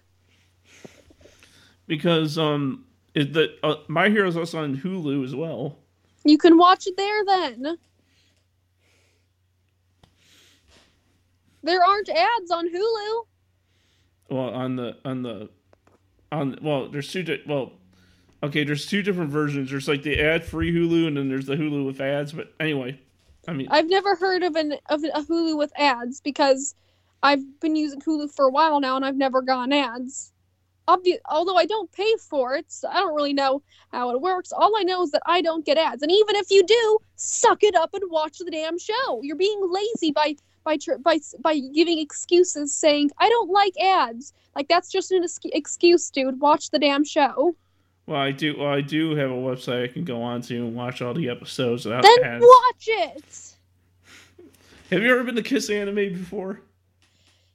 because 1.86 2.38
um, 2.38 2.84
is 3.14 3.32
that 3.32 3.50
uh, 3.62 3.76
My 3.88 4.08
Hero's 4.10 4.36
also 4.36 4.62
on 4.62 4.76
Hulu 4.76 5.24
as 5.24 5.34
well. 5.34 5.78
You 6.24 6.38
can 6.38 6.58
watch 6.58 6.86
it 6.86 6.96
there 6.96 7.24
then. 7.24 7.78
There 11.62 11.82
aren't 11.84 12.08
ads 12.08 12.50
on 12.50 12.68
Hulu. 12.68 13.24
Well, 14.30 14.50
on 14.50 14.76
the 14.76 14.96
on 15.04 15.22
the 15.22 15.48
on 16.30 16.58
well, 16.62 16.88
there's 16.88 17.10
two. 17.10 17.22
Di- 17.22 17.42
well, 17.46 17.72
okay, 18.42 18.62
there's 18.62 18.86
two 18.86 19.02
different 19.02 19.30
versions. 19.30 19.70
There's 19.70 19.88
like 19.88 20.02
the 20.02 20.20
ad-free 20.20 20.72
Hulu, 20.72 21.08
and 21.08 21.16
then 21.16 21.28
there's 21.28 21.46
the 21.46 21.56
Hulu 21.56 21.84
with 21.86 22.00
ads. 22.00 22.32
But 22.32 22.52
anyway, 22.60 23.00
I 23.48 23.54
mean, 23.54 23.66
I've 23.70 23.88
never 23.88 24.14
heard 24.14 24.42
of 24.42 24.56
an 24.56 24.74
of 24.90 25.02
a 25.04 25.22
Hulu 25.22 25.56
with 25.56 25.72
ads 25.76 26.20
because 26.20 26.74
I've 27.22 27.60
been 27.60 27.76
using 27.76 28.00
Hulu 28.00 28.30
for 28.34 28.44
a 28.44 28.50
while 28.50 28.78
now 28.78 28.96
and 28.96 29.04
I've 29.04 29.16
never 29.16 29.40
gotten 29.40 29.72
ads. 29.72 30.32
Obvi- 30.86 31.18
although 31.24 31.56
I 31.56 31.64
don't 31.64 31.90
pay 31.92 32.14
for 32.30 32.54
it, 32.54 32.66
so 32.68 32.88
I 32.88 33.00
don't 33.00 33.14
really 33.14 33.32
know 33.32 33.62
how 33.90 34.10
it 34.10 34.20
works. 34.20 34.52
All 34.52 34.76
I 34.76 34.82
know 34.82 35.02
is 35.02 35.10
that 35.12 35.22
I 35.24 35.40
don't 35.40 35.64
get 35.64 35.78
ads, 35.78 36.02
and 36.02 36.12
even 36.12 36.36
if 36.36 36.50
you 36.50 36.62
do, 36.64 36.98
suck 37.16 37.62
it 37.62 37.74
up 37.74 37.94
and 37.94 38.10
watch 38.10 38.38
the 38.38 38.50
damn 38.50 38.78
show. 38.78 39.20
You're 39.22 39.36
being 39.36 39.60
lazy 39.62 40.12
by 40.12 40.36
by 40.64 40.76
tr- 40.76 40.98
by 41.02 41.18
by 41.40 41.58
giving 41.74 41.98
excuses, 41.98 42.74
saying 42.74 43.10
I 43.18 43.30
don't 43.30 43.50
like 43.50 43.78
ads. 43.80 44.34
Like 44.54 44.68
that's 44.68 44.90
just 44.90 45.10
an 45.10 45.24
ex- 45.24 45.38
excuse, 45.44 46.10
dude. 46.10 46.40
Watch 46.40 46.70
the 46.70 46.78
damn 46.78 47.04
show. 47.04 47.56
Well, 48.08 48.20
I 48.20 48.32
do. 48.32 48.56
Well, 48.58 48.68
I 48.68 48.80
do 48.80 49.14
have 49.14 49.30
a 49.30 49.34
website 49.34 49.84
I 49.84 49.92
can 49.92 50.04
go 50.04 50.22
on 50.22 50.40
to 50.42 50.56
and 50.56 50.74
watch 50.74 51.02
all 51.02 51.12
the 51.14 51.28
episodes 51.28 51.84
without 51.84 52.02
Then 52.02 52.24
ads. 52.24 52.44
watch 52.44 52.88
it. 52.88 53.54
Have 54.90 55.02
you 55.02 55.12
ever 55.12 55.22
been 55.24 55.36
to 55.36 55.42
Kiss 55.42 55.68
Anime 55.68 55.94
before? 56.14 56.60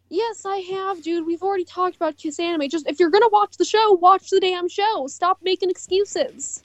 Yes, 0.09 0.45
I 0.45 0.57
have, 0.57 1.01
dude. 1.01 1.25
We've 1.25 1.41
already 1.41 1.65
talked 1.65 1.95
about 1.95 2.17
Kiss 2.17 2.39
Anime. 2.39 2.69
Just 2.69 2.87
if 2.87 2.99
you're 2.99 3.09
gonna 3.09 3.29
watch 3.29 3.57
the 3.57 3.65
show, 3.65 3.93
watch 3.93 4.29
the 4.29 4.39
damn 4.39 4.69
show. 4.69 5.07
Stop 5.07 5.39
making 5.41 5.71
excuses. 5.71 6.61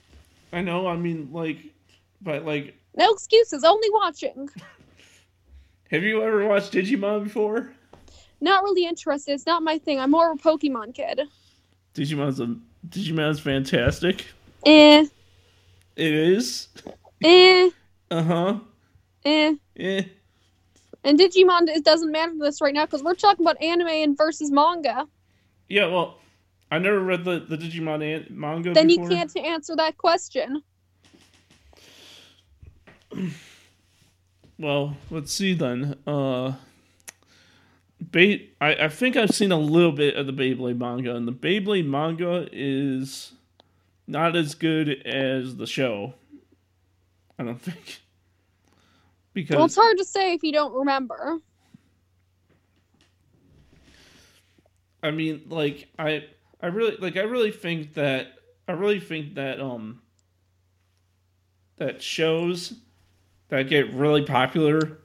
I 0.53 0.61
know. 0.61 0.87
I 0.87 0.97
mean, 0.97 1.31
like, 1.33 1.57
but 2.21 2.45
like, 2.45 2.75
No 2.97 3.11
excuses, 3.11 3.65
only 3.65 3.89
watching. 3.91 4.51
have 5.91 6.03
you 6.03 6.23
ever 6.23 6.47
watched 6.47 6.73
Digimon 6.73 7.25
before? 7.25 7.73
Not 8.43 8.63
really 8.63 8.85
interested. 8.85 9.33
It's 9.33 9.47
not 9.47 9.63
my 9.63 9.79
thing. 9.79 9.99
I'm 9.99 10.11
more 10.11 10.31
of 10.31 10.39
a 10.39 10.43
Pokemon 10.43 10.95
kid. 10.95 11.23
Digimon's 11.99 12.39
a 12.41 12.55
Digimon's 12.89 13.41
fantastic. 13.41 14.25
Eh, 14.65 15.05
It 15.97 16.13
is. 16.15 16.69
eh, 17.25 17.71
Uh 18.11 18.23
huh. 18.23 18.59
eh. 19.25 19.55
Eh. 19.77 20.03
And 21.05 21.19
Digimon, 21.19 21.69
it 21.69 21.85
doesn't 21.85 22.11
matter 22.13 22.33
to 22.33 22.39
this 22.39 22.61
right 22.61 22.73
now 22.75 22.87
because 22.87 23.03
we're 23.03 23.15
talking 23.15 23.45
about 23.45 23.61
anime 23.63 23.89
and 23.89 24.17
versus 24.17 24.51
manga. 24.51 25.07
Yeah. 25.69 25.87
Well, 25.87 26.19
I 26.71 26.79
never 26.79 27.01
read 27.01 27.25
the 27.25 27.41
the 27.41 27.57
Digimon 27.59 28.03
an- 28.03 28.27
manga. 28.31 28.73
Then 28.73 28.87
before. 28.87 29.05
you 29.05 29.17
can't 29.17 29.37
answer 29.37 29.75
that 29.77 29.97
question. 29.99 30.63
Well, 34.59 34.97
let's 35.11 35.33
see 35.33 35.55
then. 35.55 35.97
Uh, 36.07 36.53
Bay- 38.11 38.51
I, 38.61 38.75
I 38.75 38.89
think 38.89 39.17
I've 39.17 39.31
seen 39.31 39.53
a 39.53 39.59
little 39.59 39.93
bit 39.93 40.17
of 40.17 40.27
the 40.27 40.33
Beyblade 40.33 40.79
manga, 40.79 41.15
and 41.15 41.27
the 41.27 41.33
Beyblade 41.33 41.87
manga 41.87 42.49
is 42.53 43.33
not 44.07 44.37
as 44.37 44.55
good 44.55 45.03
as 45.07 45.57
the 45.57 45.67
show. 45.67 46.15
I 47.39 47.45
don't 47.45 47.61
think. 47.63 48.01
Because 49.35 49.57
Well, 49.57 49.67
it's 49.67 49.77
hard 49.77 49.99
to 49.99 50.05
say 50.05 50.33
if 50.33 50.43
you 50.43 50.53
don't 50.53 50.73
remember. 50.75 51.39
I 55.03 55.11
mean, 55.11 55.43
like 55.49 55.89
I, 55.99 56.25
I 56.61 56.67
really 56.67 56.97
like. 56.97 57.17
I 57.17 57.23
really 57.23 57.53
think 57.53 57.95
that 57.95 58.33
I 58.67 58.73
really 58.73 58.99
think 58.99 59.35
that 59.35 59.61
um, 59.61 60.03
that 61.77 62.03
shows 62.03 62.75
that 63.49 63.69
get 63.69 63.93
really 63.95 64.25
popular 64.25 64.99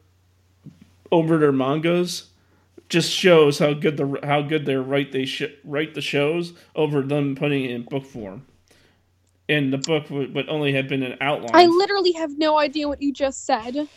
over 1.11 1.37
their 1.37 1.51
mangas 1.51 2.29
just 2.93 3.11
shows 3.11 3.57
how 3.57 3.73
good 3.73 3.97
the 3.97 4.19
how 4.23 4.43
good 4.43 4.67
they 4.67 4.75
write 4.75 5.11
they 5.11 5.25
sh- 5.25 5.51
write 5.63 5.95
the 5.95 6.01
shows 6.01 6.53
over 6.75 7.01
them 7.01 7.35
putting 7.35 7.65
it 7.65 7.71
in 7.71 7.81
book 7.83 8.05
form. 8.05 8.45
And 9.49 9.73
the 9.73 9.79
book 9.79 10.09
would, 10.11 10.33
would 10.35 10.47
only 10.47 10.73
have 10.73 10.87
been 10.87 11.01
an 11.01 11.17
outline. 11.19 11.51
I 11.53 11.65
literally 11.65 12.13
have 12.13 12.37
no 12.37 12.57
idea 12.57 12.87
what 12.87 13.01
you 13.01 13.11
just 13.11 13.45
said. 13.45 13.89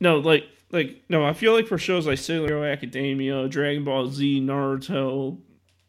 No, 0.00 0.18
like 0.18 0.44
like 0.72 1.02
no, 1.08 1.24
I 1.24 1.34
feel 1.34 1.54
like 1.54 1.68
for 1.68 1.78
shows 1.78 2.04
like 2.04 2.18
Sailor 2.18 2.48
Hero 2.48 2.64
Academia, 2.64 3.46
Dragon 3.48 3.84
Ball 3.84 4.08
Z, 4.08 4.40
Naruto, 4.40 5.38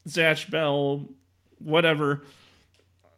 Zatch 0.07 0.51
Bell, 0.51 1.09
whatever. 1.57 2.23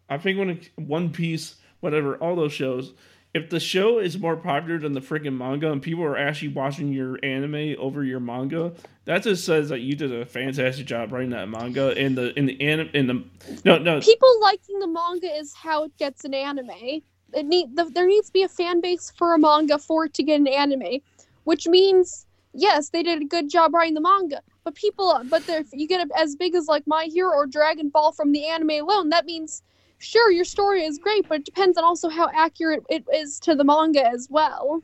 I 0.10 0.18
think 0.18 0.40
when 0.40 0.50
it, 0.52 0.70
One 0.78 1.10
Piece, 1.10 1.56
whatever, 1.82 2.16
all 2.16 2.38
those 2.38 2.54
shows. 2.54 2.94
If 3.36 3.50
the 3.50 3.60
show 3.60 4.00
is 4.00 4.18
more 4.18 4.38
popular 4.38 4.80
than 4.80 4.94
the 4.94 5.02
freaking 5.02 5.38
manga 5.38 5.70
and 5.70 5.82
people 5.82 6.06
are 6.06 6.18
actually 6.18 6.48
watching 6.48 6.94
your 6.94 7.20
anime 7.22 7.76
over 7.78 8.02
your 8.02 8.22
manga, 8.22 8.72
that 9.04 9.24
just 9.24 9.44
says 9.44 9.68
that 9.68 9.82
you 9.82 9.94
did 9.94 10.14
a 10.14 10.26
fantastic 10.26 10.86
job 10.86 11.12
writing 11.12 11.32
that 11.32 11.50
manga. 11.50 11.90
And 11.98 12.18
the 12.18 12.34
in 12.40 12.46
the 12.46 12.62
anime 12.62 12.92
in 12.94 13.08
the 13.08 13.26
no 13.66 13.78
no 13.78 14.00
People 14.00 14.40
liking 14.40 14.80
the 14.80 14.88
manga 14.88 15.28
is 15.28 15.54
how 15.54 15.84
it 15.84 15.98
gets 15.98 16.24
an 16.24 16.34
anime. 16.34 17.02
It 17.34 17.46
need 17.46 17.76
the, 17.76 17.84
there 17.84 18.08
needs 18.08 18.28
to 18.28 18.32
be 18.34 18.44
a 18.44 18.48
fan 18.48 18.80
base 18.80 19.12
for 19.18 19.34
a 19.34 19.38
manga 19.38 19.80
for 19.80 20.06
it 20.06 20.14
to 20.14 20.24
get 20.24 20.40
an 20.40 20.48
anime, 20.48 21.02
which 21.44 21.68
means 21.68 22.26
yes, 22.54 22.92
they 22.92 23.04
did 23.04 23.22
a 23.22 23.26
good 23.26 23.50
job 23.50 23.74
writing 23.74 23.96
the 23.96 24.02
manga. 24.02 24.44
But 24.64 24.76
people, 24.76 25.22
but 25.30 25.44
if 25.50 25.68
you 25.74 25.90
get 25.90 26.10
as 26.18 26.38
big 26.38 26.56
as 26.56 26.68
like 26.68 26.88
My 26.88 27.10
Hero 27.12 27.36
or 27.36 27.48
Dragon 27.48 27.90
Ball 27.90 28.14
from 28.14 28.32
the 28.32 28.48
anime 28.48 28.70
alone, 28.70 29.10
that 29.10 29.26
means 29.26 29.62
sure 30.06 30.32
your 30.32 30.46
story 30.46 30.84
is 30.84 31.00
great, 31.00 31.28
but 31.28 31.40
it 31.40 31.46
depends 31.46 31.78
on 31.78 31.84
also 31.84 32.10
how 32.10 32.30
accurate 32.34 32.84
it 32.90 33.04
is 33.14 33.40
to 33.42 33.56
the 33.56 33.64
manga 33.64 34.06
as 34.08 34.28
well. 34.30 34.84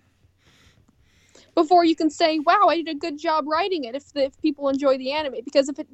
Before 1.54 1.86
you 1.86 1.96
can 1.96 2.10
say, 2.10 2.40
"Wow, 2.40 2.68
I 2.68 2.78
did 2.78 2.90
a 2.90 2.96
good 2.96 3.18
job 3.18 3.46
writing 3.48 3.84
it," 3.84 3.96
if 3.96 4.12
the, 4.14 4.26
if 4.26 4.42
people 4.42 4.70
enjoy 4.70 4.98
the 4.98 5.12
anime, 5.12 5.36
because 5.46 5.70
if 5.70 5.80
it 5.80 5.88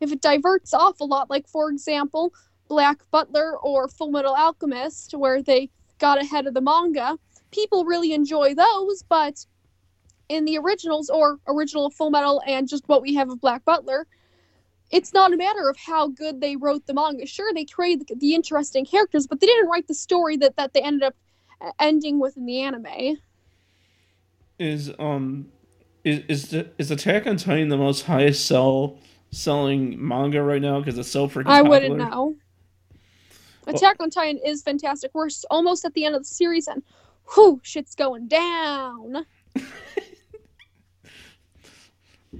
if 0.00 0.12
it 0.12 0.20
diverts 0.20 0.74
off 0.74 1.00
a 1.00 1.04
lot, 1.04 1.30
like 1.30 1.48
for 1.48 1.70
example, 1.70 2.32
Black 2.68 2.98
Butler 3.10 3.58
or 3.58 3.88
Full 3.88 4.10
Metal 4.10 4.34
Alchemist, 4.34 5.14
where 5.14 5.42
they 5.42 5.70
got 5.98 6.20
ahead 6.20 6.46
of 6.46 6.54
the 6.54 6.60
manga, 6.60 7.18
people 7.50 7.84
really 7.84 8.12
enjoy 8.12 8.54
those, 8.54 9.02
but 9.02 9.46
in 10.28 10.44
the 10.44 10.58
originals 10.58 11.08
or 11.08 11.38
original 11.46 11.90
Full 11.90 12.10
Metal 12.10 12.42
and 12.46 12.68
just 12.68 12.88
what 12.88 13.02
we 13.02 13.14
have 13.14 13.30
of 13.30 13.40
Black 13.40 13.64
Butler, 13.64 14.06
it's 14.90 15.12
not 15.12 15.32
a 15.32 15.36
matter 15.36 15.68
of 15.68 15.76
how 15.76 16.08
good 16.08 16.40
they 16.40 16.56
wrote 16.56 16.86
the 16.86 16.94
manga. 16.94 17.26
Sure, 17.26 17.52
they 17.52 17.64
created 17.64 18.08
the, 18.08 18.14
the 18.16 18.34
interesting 18.34 18.84
characters, 18.84 19.26
but 19.26 19.40
they 19.40 19.46
didn't 19.46 19.68
write 19.68 19.86
the 19.86 19.94
story 19.94 20.36
that, 20.38 20.56
that 20.56 20.72
they 20.72 20.80
ended 20.80 21.02
up 21.02 21.14
uh, 21.60 21.70
ending 21.78 22.18
with 22.18 22.36
in 22.36 22.46
the 22.46 22.60
anime. 22.60 23.18
is 24.58 24.92
um 24.98 25.48
is 26.04 26.20
is 26.28 26.50
the, 26.50 26.70
is 26.78 26.90
Attack 26.90 27.26
on 27.26 27.36
Titan 27.36 27.68
the 27.68 27.76
most 27.76 28.04
highest 28.04 28.46
sell 28.46 28.98
selling 29.30 29.96
manga 30.06 30.42
right 30.42 30.62
now 30.62 30.78
because 30.78 30.98
it's 30.98 31.10
so 31.10 31.28
freaking 31.28 31.48
I 31.48 31.62
popular? 31.62 31.68
wouldn't 31.68 31.96
know. 31.98 32.36
Attack 33.66 33.96
on 34.00 34.08
Titan 34.08 34.40
is 34.44 34.62
fantastic. 34.62 35.10
We're 35.12 35.28
almost 35.50 35.84
at 35.84 35.92
the 35.92 36.06
end 36.06 36.14
of 36.14 36.22
the 36.22 36.28
series, 36.28 36.68
and 36.68 36.82
whew, 37.34 37.60
shit's 37.62 37.94
going 37.94 38.26
down. 38.28 39.26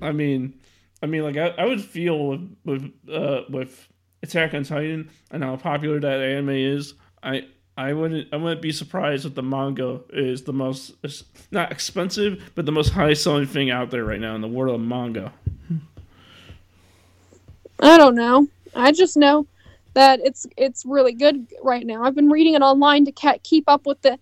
I 0.01 0.13
mean, 0.13 0.59
I 1.03 1.07
mean, 1.07 1.23
like 1.23 1.37
I, 1.37 1.49
I 1.49 1.67
would 1.67 1.81
feel 1.81 2.29
with 2.29 2.57
with 2.65 2.93
uh, 3.13 3.43
with 3.49 3.89
Attack 4.23 4.55
on 4.55 4.65
Titan 4.65 5.11
and 5.31 5.45
how 5.45 5.57
popular 5.57 6.01
that 6.01 6.21
anime 6.21 6.51
is. 6.51 6.95
I 7.23 7.47
I 7.77 7.93
wouldn't 7.93 8.33
I 8.33 8.37
wouldn't 8.37 8.61
be 8.61 8.73
surprised 8.73 9.25
if 9.25 9.35
the 9.35 9.43
manga 9.43 10.01
is 10.13 10.43
the 10.43 10.53
most 10.53 10.95
not 11.53 11.71
expensive, 11.71 12.51
but 12.55 12.67
the 12.67 12.73
most 12.73 12.91
high 12.91 13.15
selling 13.15 13.47
thing 13.47 13.71
out 13.71 13.91
there 13.91 14.05
right 14.05 14.21
now 14.21 14.35
in 14.35 14.41
the 14.41 14.49
world 14.49 14.75
of 14.75 14.81
manga. 14.81 15.33
I 17.81 17.97
don't 17.97 18.17
know. 18.17 18.49
I 18.75 18.91
just 18.91 19.17
know 19.17 19.47
that 19.95 20.21
it's 20.25 20.47
it's 20.57 20.85
really 20.85 21.13
good 21.13 21.47
right 21.63 21.87
now. 21.87 22.03
I've 22.03 22.15
been 22.17 22.29
reading 22.29 22.55
it 22.55 22.63
online 22.63 23.05
to 23.05 23.39
keep 23.43 23.65
up 23.69 23.87
with 23.87 24.03
the 24.03 24.19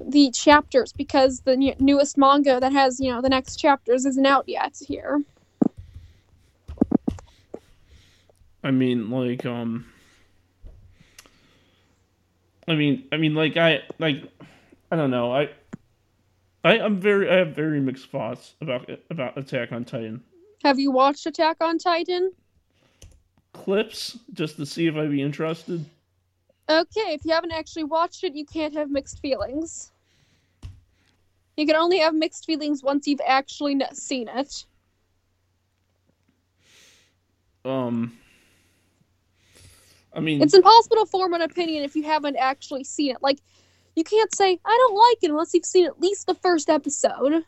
the 0.00 0.30
chapters 0.32 0.92
because 0.92 1.40
the 1.40 1.56
new- 1.56 1.74
newest 1.78 2.18
manga 2.18 2.60
that 2.60 2.72
has 2.72 3.00
you 3.00 3.10
know 3.10 3.22
the 3.22 3.28
next 3.28 3.56
chapters 3.56 4.04
isn't 4.04 4.26
out 4.26 4.46
yet 4.46 4.76
here. 4.86 5.22
I 8.64 8.70
mean, 8.70 9.10
like, 9.10 9.44
um, 9.44 9.86
I 12.66 12.74
mean, 12.74 13.06
I 13.12 13.18
mean, 13.18 13.34
like, 13.34 13.58
I, 13.58 13.82
like, 13.98 14.24
I 14.90 14.96
don't 14.96 15.10
know, 15.10 15.32
I, 15.32 15.50
I, 16.64 16.80
I'm 16.80 16.98
very 16.98 17.30
I 17.30 17.36
have 17.36 17.54
very 17.54 17.78
mixed 17.78 18.10
thoughts 18.10 18.54
about 18.62 18.88
about 19.10 19.36
Attack 19.36 19.70
on 19.70 19.84
Titan. 19.84 20.24
Have 20.64 20.80
you 20.80 20.90
watched 20.90 21.26
Attack 21.26 21.58
on 21.60 21.78
Titan? 21.78 22.32
Clips 23.52 24.18
just 24.32 24.56
to 24.56 24.64
see 24.64 24.86
if 24.86 24.96
I'd 24.96 25.10
be 25.10 25.20
interested. 25.20 25.84
Okay, 26.70 27.12
if 27.12 27.24
you 27.26 27.32
haven't 27.32 27.52
actually 27.52 27.84
watched 27.84 28.24
it, 28.24 28.34
you 28.34 28.46
can't 28.46 28.72
have 28.74 28.90
mixed 28.90 29.20
feelings. 29.20 29.92
You 31.58 31.66
can 31.66 31.76
only 31.76 31.98
have 31.98 32.14
mixed 32.14 32.46
feelings 32.46 32.82
once 32.82 33.06
you've 33.06 33.20
actually 33.24 33.78
seen 33.92 34.28
it. 34.28 34.64
Um, 37.66 38.18
I 40.14 40.20
mean, 40.20 40.40
It's 40.42 40.54
impossible 40.54 40.96
to 40.96 41.06
form 41.06 41.34
an 41.34 41.42
opinion 41.42 41.82
if 41.84 41.96
you 41.96 42.04
haven't 42.04 42.36
actually 42.36 42.84
seen 42.84 43.10
it. 43.10 43.22
Like, 43.22 43.38
you 43.96 44.04
can't 44.04 44.34
say, 44.34 44.58
I 44.64 44.76
don't 44.76 44.94
like 44.96 45.18
it 45.22 45.30
unless 45.30 45.52
you've 45.54 45.64
seen 45.64 45.86
at 45.86 46.00
least 46.00 46.26
the 46.26 46.34
first 46.34 46.70
episode. 46.70 47.44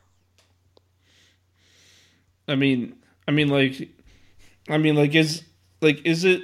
I 2.48 2.55
mean, 2.55 2.96
I 3.26 3.31
mean, 3.31 3.48
like, 3.48 3.88
I 4.68 4.79
mean, 4.79 4.94
like, 4.94 5.14
is 5.14 5.42
like, 5.81 6.05
is 6.05 6.24
it, 6.24 6.42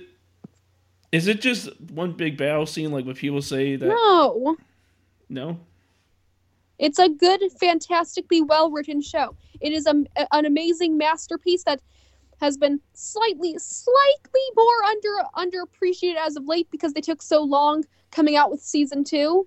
is 1.13 1.27
it 1.29 1.41
just 1.41 1.69
one 1.91 2.13
big 2.13 2.37
battle 2.37 2.67
scene? 2.67 2.91
Like, 2.91 3.05
what 3.05 3.17
people 3.17 3.43
say 3.43 3.77
that 3.77 3.87
No. 3.87 4.57
no? 5.29 5.59
It's 6.79 6.99
a 6.99 7.09
good, 7.09 7.41
fantastically 7.61 8.43
well 8.43 8.71
written 8.71 9.01
show. 9.01 9.37
It 9.61 9.73
is 9.73 9.87
a, 9.87 10.05
an 10.33 10.47
amazing 10.47 10.99
masterpiece 10.99 11.63
that 11.65 11.81
has 12.43 12.57
been 12.57 12.81
slightly, 12.93 13.57
slightly 13.57 14.41
more 14.57 14.83
under 14.85 15.09
underappreciated 15.37 16.17
as 16.17 16.35
of 16.35 16.45
late 16.45 16.69
because 16.73 16.93
they 16.93 17.01
took 17.01 17.23
so 17.23 17.41
long 17.41 17.85
coming 18.11 18.35
out 18.35 18.51
with 18.51 18.61
season 18.61 19.05
two. 19.05 19.47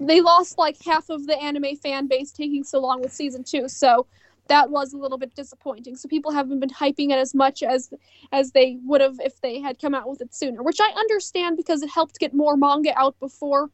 They 0.00 0.22
lost 0.22 0.56
like 0.56 0.82
half 0.82 1.10
of 1.10 1.26
the 1.26 1.38
anime 1.38 1.76
fan 1.76 2.06
base 2.06 2.32
taking 2.32 2.64
so 2.64 2.80
long 2.80 3.02
with 3.02 3.12
season 3.12 3.44
two, 3.44 3.68
so 3.68 4.06
that 4.48 4.70
was 4.70 4.94
a 4.94 4.96
little 4.96 5.18
bit 5.18 5.34
disappointing. 5.34 5.96
So 5.96 6.08
people 6.08 6.32
haven't 6.32 6.60
been 6.60 6.70
hyping 6.70 7.10
it 7.10 7.18
as 7.18 7.34
much 7.34 7.62
as 7.62 7.90
as 8.32 8.52
they 8.52 8.78
would 8.86 9.02
have 9.02 9.20
if 9.20 9.38
they 9.42 9.60
had 9.60 9.78
come 9.78 9.94
out 9.94 10.08
with 10.08 10.22
it 10.22 10.34
sooner, 10.34 10.62
which 10.62 10.80
I 10.80 10.90
understand 10.98 11.58
because 11.58 11.82
it 11.82 11.90
helped 11.90 12.18
get 12.18 12.32
more 12.32 12.56
manga 12.56 12.98
out 12.98 13.20
before, 13.20 13.68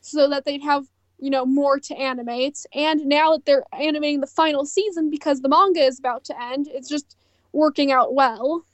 so 0.00 0.28
that 0.28 0.44
they'd 0.44 0.64
have 0.64 0.86
you 1.22 1.30
know 1.30 1.46
more 1.46 1.78
to 1.78 1.94
animate 1.96 2.66
and 2.74 3.06
now 3.06 3.32
that 3.32 3.44
they're 3.46 3.64
animating 3.72 4.20
the 4.20 4.26
final 4.26 4.66
season 4.66 5.10
because 5.10 5.40
the 5.40 5.48
manga 5.48 5.80
is 5.80 5.98
about 5.98 6.24
to 6.24 6.42
end 6.42 6.68
it's 6.72 6.88
just 6.88 7.16
working 7.52 7.92
out 7.92 8.14
well 8.14 8.64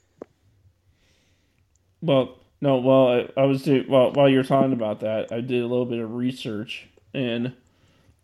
Well, 2.01 2.37
no. 2.61 2.77
Well, 2.77 3.07
I, 3.07 3.41
I 3.41 3.45
was 3.45 3.63
do 3.63 3.85
well 3.87 4.11
while 4.13 4.29
you're 4.29 4.43
talking 4.43 4.73
about 4.73 5.01
that. 5.01 5.31
I 5.31 5.41
did 5.41 5.61
a 5.61 5.67
little 5.67 5.85
bit 5.85 5.99
of 5.99 6.13
research, 6.13 6.87
and 7.13 7.53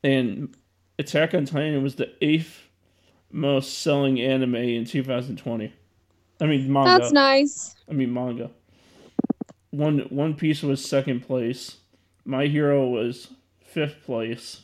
and 0.04 0.56
Attack 0.98 1.34
on 1.34 1.46
Titan 1.46 1.84
was 1.84 1.96
the 1.96 2.12
eighth 2.22 2.62
most 3.32 3.80
selling 3.80 4.22
anime 4.22 4.56
in 4.56 4.86
2020. 4.86 5.74
I 6.42 6.46
mean 6.46 6.72
manga. 6.72 7.00
that's 7.00 7.12
nice 7.14 7.76
I 7.90 7.94
mean 7.94 8.14
manga. 8.14 8.52
One 9.72 10.00
One 10.10 10.36
Piece 10.36 10.64
was 10.64 10.84
second 10.84 11.22
place. 11.22 11.78
My 12.24 12.48
Hero 12.48 12.88
was 12.88 13.30
fifth 13.76 14.04
place, 14.06 14.62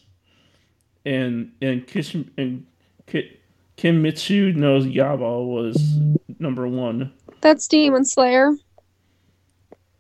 and 1.06 1.52
and 1.62 1.86
Kish 1.86 2.16
and 2.16 2.66
Ki, 3.08 3.38
Kimetsu 3.78 4.56
no 4.56 4.80
Yaiba 4.80 5.46
was 5.46 6.00
number 6.40 6.66
one. 6.68 7.12
that's 7.42 7.68
demon 7.68 8.06
slayer 8.06 8.52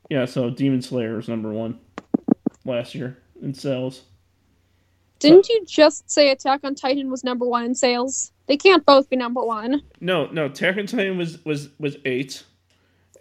Yeah, 0.09 0.25
so 0.25 0.49
Demon 0.49 0.81
Slayer 0.81 1.15
was 1.17 1.27
number 1.27 1.51
one 1.51 1.77
last 2.65 2.95
year 2.95 3.17
in 3.41 3.53
sales. 3.53 4.03
didn't 5.19 5.49
you 5.49 5.65
just 5.67 6.09
say 6.09 6.29
attack 6.31 6.61
on 6.63 6.73
titan 6.75 7.09
was 7.11 7.23
number 7.23 7.45
one 7.45 7.63
in 7.65 7.75
sales 7.75 8.31
they 8.47 8.55
can't 8.57 8.85
both 8.85 9.09
be 9.09 9.15
number 9.17 9.43
one 9.43 9.81
No, 9.99 10.27
no, 10.31 10.45
Attack 10.45 10.77
on 10.77 10.85
Titan 10.87 11.17
was 11.17 11.43
was 11.45 11.69
was 11.79 11.97
eight. 12.05 12.43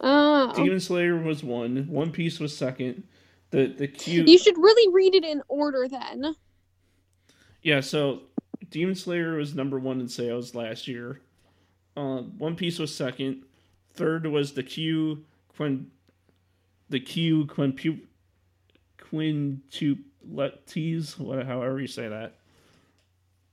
oh 0.01 0.53
Demon 0.55 0.81
Slayer 0.81 1.17
was 1.19 1.43
one. 1.45 1.87
One 1.89 2.11
Piece 2.11 2.39
was 2.41 2.57
second. 2.57 3.03
The 3.51 3.67
the 3.67 3.89
Q. 3.89 4.25
you 4.27 4.39
should 4.39 4.59
really 4.59 4.93
read 4.93 5.15
it 5.15 5.25
in 5.25 5.43
order 5.49 5.89
then 5.89 6.35
Yeah, 7.63 7.81
so 7.81 8.23
Demon 8.71 8.95
Slayer 8.95 9.37
was 9.37 9.55
number 9.55 9.79
one 9.79 10.01
in 10.01 10.09
sales 10.09 10.55
last 10.55 10.87
year. 10.87 11.21
Uh, 11.97 12.19
one 12.39 12.55
Piece 12.55 12.79
was 12.79 12.95
second. 12.95 13.43
Third 13.95 14.27
was 14.27 14.53
the 14.53 14.63
Q 14.63 15.25
Quin, 15.57 15.91
the 16.89 17.01
Q 17.01 17.47
Quinpu, 17.47 18.01
Quintuplets, 18.99 21.19
what 21.19 21.45
however 21.47 21.81
you 21.81 21.89
say 21.89 22.09
that. 22.09 22.37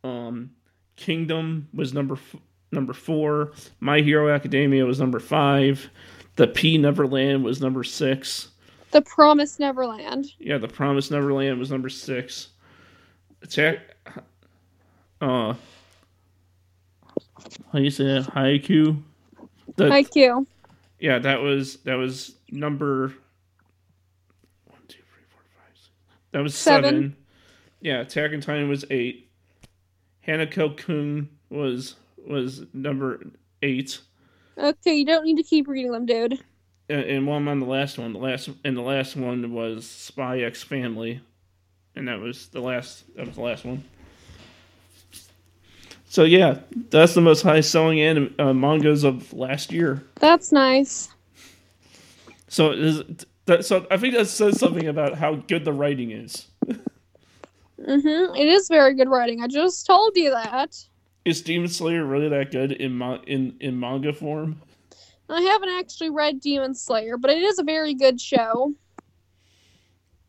Um, 0.03 0.51
Kingdom 0.95 1.67
was 1.73 1.93
number 1.93 2.15
f- 2.15 2.35
number 2.71 2.93
four. 2.93 3.53
My 3.79 4.01
Hero 4.01 4.33
Academia 4.33 4.85
was 4.85 4.99
number 4.99 5.19
five. 5.19 5.89
The 6.35 6.47
P 6.47 6.77
Neverland 6.77 7.43
was 7.43 7.61
number 7.61 7.83
six. 7.83 8.49
The 8.91 9.01
promised 9.01 9.59
neverland 9.59 10.27
Yeah, 10.39 10.57
The 10.57 10.67
Promised 10.67 11.11
Neverland 11.11 11.59
was 11.59 11.71
number 11.71 11.89
six. 11.89 12.49
Attack. 13.41 13.79
Uh. 15.21 15.53
How 17.71 17.79
do 17.79 17.81
you 17.83 17.89
say 17.89 18.05
that? 18.05 18.23
Haiku. 18.33 19.01
The, 19.75 19.85
iq 19.85 20.45
yeah, 20.99 21.19
that 21.19 21.41
was 21.41 21.77
that 21.77 21.95
was 21.95 22.35
number. 22.49 23.13
One, 24.65 24.79
two, 24.87 24.97
three, 24.97 25.23
four, 25.29 25.41
five, 25.55 25.75
six. 25.75 25.89
That 26.31 26.41
was 26.41 26.55
seven. 26.55 26.83
Seven. 26.93 27.15
Yeah, 27.81 27.99
Attack 28.01 28.33
on 28.33 28.41
Titan 28.41 28.69
was 28.69 28.85
eight. 28.89 29.29
Hanako 30.27 30.75
Kun 30.75 31.29
was 31.49 31.95
was 32.25 32.65
number 32.73 33.23
eight. 33.61 33.99
okay 34.57 34.95
you 34.95 35.05
don't 35.05 35.23
need 35.23 35.37
to 35.37 35.43
keep 35.43 35.67
reading 35.67 35.91
them 35.91 36.05
dude 36.05 36.39
and, 36.89 37.27
while 37.27 37.37
I'm 37.37 37.47
on 37.47 37.59
the 37.59 37.65
last 37.65 37.97
one, 37.97 38.13
the 38.13 38.19
last 38.19 38.49
and 38.63 38.75
the 38.77 38.81
last 38.81 39.15
one 39.15 39.51
was 39.53 39.87
Spy 39.87 40.39
X 40.41 40.63
Family, 40.63 41.21
and 41.95 42.07
that 42.07 42.19
was 42.19 42.47
the 42.49 42.61
last. 42.61 43.03
That 43.15 43.27
was 43.27 43.35
the 43.35 43.41
last 43.41 43.65
one. 43.65 43.83
So 46.09 46.23
yeah, 46.23 46.59
that's 46.89 47.13
the 47.13 47.21
most 47.21 47.41
high 47.41 47.59
selling 47.61 47.99
anime, 47.99 48.33
uh, 48.39 48.53
mangas 48.53 49.03
of 49.03 49.33
last 49.33 49.71
year. 49.73 50.03
that's 50.15 50.51
nice 50.53 51.09
So 52.47 52.71
is 52.71 53.03
that, 53.45 53.65
so 53.65 53.85
I 53.91 53.97
think 53.97 54.13
that 54.15 54.27
says 54.27 54.57
something 54.57 54.87
about 54.87 55.15
how 55.15 55.35
good 55.35 55.65
the 55.65 55.73
writing 55.73 56.11
is. 56.11 56.47
mm-hmm 56.65 58.35
it 58.35 58.47
is 58.47 58.67
very 58.69 58.95
good 58.95 59.07
writing 59.09 59.41
i 59.43 59.47
just 59.47 59.85
told 59.85 60.15
you 60.15 60.31
that 60.31 60.75
Is 61.25 61.41
Demon 61.41 61.67
Slayer 61.67 62.05
really 62.05 62.29
that 62.29 62.51
good 62.51 62.71
in 62.71 62.93
ma- 62.93 63.19
in 63.27 63.55
in 63.59 63.77
manga 63.79 64.13
form? 64.13 64.61
I 65.29 65.41
haven't 65.41 65.69
actually 65.69 66.09
read 66.09 66.39
Demon 66.39 66.73
Slayer, 66.73 67.17
but 67.17 67.31
it 67.31 67.41
is 67.41 67.59
a 67.59 67.63
very 67.63 67.93
good 67.93 68.19
show. 68.19 68.73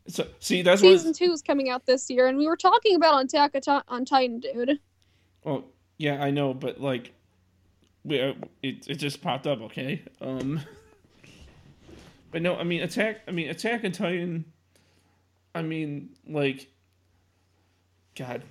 So 0.08 0.26
see, 0.40 0.62
that's 0.62 0.80
Season 0.80 1.12
two 1.12 1.32
is 1.32 1.42
coming 1.42 1.68
out 1.68 1.84
this 1.86 2.08
year, 2.10 2.26
and 2.26 2.38
we 2.38 2.46
were 2.46 2.56
talking 2.56 2.96
about 2.96 3.14
on 3.14 3.24
Attack 3.26 3.54
on- 3.68 3.82
on 3.88 4.04
Titan, 4.04 4.40
dude. 4.40 4.80
Well, 5.44 5.64
yeah, 5.98 6.22
I 6.22 6.30
know, 6.30 6.54
but 6.54 6.80
like, 6.80 7.12
we, 8.04 8.20
uh, 8.20 8.32
it 8.62 8.88
it 8.88 8.94
just 8.94 9.20
popped 9.22 9.46
up. 9.46 9.60
Okay. 9.62 10.02
Um. 10.20 10.60
But 12.30 12.42
no, 12.42 12.56
I 12.56 12.62
mean 12.64 12.82
attack. 12.82 13.22
I 13.26 13.30
mean 13.30 13.48
Attack 13.48 13.84
on 13.84 13.92
Titan. 13.92 14.44
I 15.54 15.62
mean 15.62 16.10
like. 16.28 16.68
God. 18.14 18.42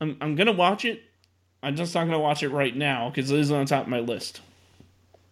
I'm 0.00 0.16
I'm 0.20 0.36
gonna 0.36 0.52
watch 0.52 0.84
it. 0.84 1.02
I'm 1.64 1.74
just 1.74 1.92
not 1.96 2.04
gonna 2.04 2.20
watch 2.20 2.44
it 2.44 2.50
right 2.50 2.76
now 2.76 3.10
because 3.10 3.32
it 3.32 3.40
is 3.40 3.50
on 3.50 3.66
top 3.66 3.82
of 3.82 3.88
my 3.88 3.98
list. 3.98 4.40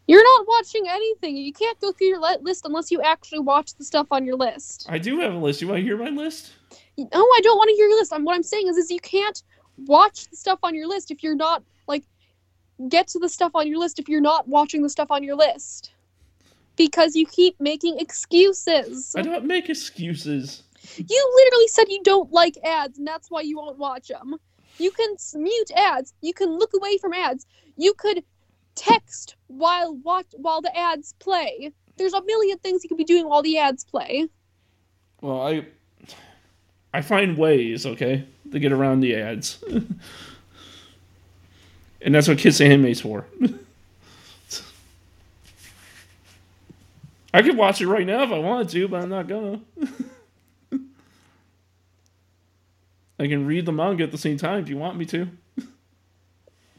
You're 0.06 0.24
not 0.24 0.46
watching 0.46 0.84
anything. 0.88 1.36
You 1.36 1.52
can't 1.52 1.80
go 1.80 1.92
through 1.92 2.06
your 2.06 2.20
li- 2.20 2.38
list 2.40 2.64
unless 2.64 2.90
you 2.90 3.02
actually 3.02 3.40
watch 3.40 3.74
the 3.74 3.84
stuff 3.84 4.06
on 4.10 4.24
your 4.24 4.36
list. 4.36 4.86
I 4.88 4.98
do 4.98 5.18
have 5.20 5.34
a 5.34 5.38
list. 5.38 5.60
You 5.60 5.68
want 5.68 5.78
to 5.80 5.82
hear 5.84 5.96
my 5.96 6.10
list? 6.10 6.52
No, 6.96 7.06
I 7.12 7.40
don't 7.42 7.56
want 7.56 7.68
to 7.68 7.74
hear 7.74 7.88
your 7.88 7.98
list. 7.98 8.12
I'm, 8.12 8.24
what 8.24 8.36
I'm 8.36 8.42
saying 8.42 8.68
is, 8.68 8.76
is 8.76 8.90
you 8.90 9.00
can't 9.00 9.42
watch 9.78 10.28
the 10.30 10.36
stuff 10.36 10.60
on 10.62 10.74
your 10.74 10.86
list 10.86 11.10
if 11.10 11.22
you're 11.22 11.36
not 11.36 11.62
like 11.86 12.04
get 12.88 13.08
to 13.08 13.18
the 13.18 13.28
stuff 13.28 13.52
on 13.54 13.66
your 13.66 13.78
list 13.78 13.98
if 13.98 14.08
you're 14.08 14.20
not 14.20 14.48
watching 14.48 14.82
the 14.82 14.88
stuff 14.88 15.10
on 15.10 15.22
your 15.22 15.36
list 15.36 15.92
because 16.76 17.16
you 17.16 17.26
keep 17.26 17.58
making 17.60 17.98
excuses. 17.98 19.14
I 19.16 19.22
don't 19.22 19.44
make 19.44 19.68
excuses. 19.68 20.62
You 20.96 21.32
literally 21.36 21.68
said 21.68 21.88
you 21.88 22.02
don't 22.04 22.30
like 22.32 22.56
ads, 22.64 22.98
and 22.98 23.06
that's 23.06 23.30
why 23.30 23.40
you 23.40 23.56
won't 23.56 23.78
watch 23.78 24.08
them. 24.08 24.36
You 24.78 24.90
can 24.90 25.16
mute 25.34 25.70
ads. 25.74 26.12
You 26.20 26.32
can 26.34 26.50
look 26.58 26.70
away 26.74 26.98
from 26.98 27.12
ads. 27.12 27.46
You 27.76 27.94
could 27.94 28.22
text 28.76 29.34
while 29.48 29.96
watch 29.96 30.26
while 30.36 30.60
the 30.62 30.76
ads 30.76 31.14
play. 31.18 31.72
There's 31.96 32.12
a 32.12 32.22
million 32.22 32.58
things 32.58 32.84
you 32.84 32.88
could 32.88 32.98
be 32.98 33.04
doing 33.04 33.28
while 33.28 33.42
the 33.42 33.58
ads 33.58 33.84
play. 33.84 34.28
Well, 35.20 35.40
I 35.40 35.66
I 36.94 37.00
find 37.02 37.36
ways, 37.36 37.84
okay, 37.84 38.24
to 38.52 38.58
get 38.58 38.72
around 38.72 39.00
the 39.00 39.16
ads. 39.16 39.62
and 42.00 42.14
that's 42.14 42.28
what 42.28 42.38
KissAnime's 42.38 43.00
for. 43.00 43.26
I 47.34 47.42
could 47.42 47.56
watch 47.56 47.82
it 47.82 47.88
right 47.88 48.06
now 48.06 48.22
if 48.22 48.30
I 48.30 48.38
wanted 48.38 48.70
to, 48.70 48.88
but 48.88 49.02
I'm 49.02 49.10
not 49.10 49.28
gonna. 49.28 49.60
I 53.18 53.26
can 53.28 53.46
read 53.46 53.66
the 53.66 53.72
manga 53.72 54.04
at 54.04 54.10
the 54.10 54.16
same 54.16 54.38
time 54.38 54.62
if 54.62 54.70
you 54.70 54.78
want 54.78 54.96
me 54.96 55.04
to. 55.06 55.28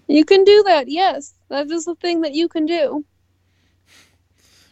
You 0.08 0.24
can 0.26 0.44
do 0.44 0.64
that, 0.64 0.88
yes. 0.88 1.34
That 1.50 1.70
is 1.70 1.86
the 1.86 1.96
thing 1.96 2.22
that 2.22 2.34
you 2.34 2.48
can 2.48 2.66
do. 2.66 3.06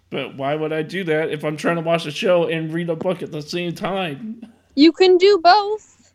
But 0.10 0.36
why 0.36 0.56
would 0.56 0.72
I 0.72 0.82
do 0.82 1.04
that 1.06 1.30
if 1.30 1.44
I'm 1.44 1.58
trying 1.58 1.76
to 1.76 1.82
watch 1.82 2.06
a 2.06 2.12
show 2.12 2.48
and 2.48 2.72
read 2.72 2.90
a 2.90 2.96
book 2.96 3.22
at 3.22 3.32
the 3.32 3.42
same 3.42 3.74
time? 3.74 4.42
You 4.76 4.92
can 4.92 5.18
do 5.18 5.40
both. 5.44 6.14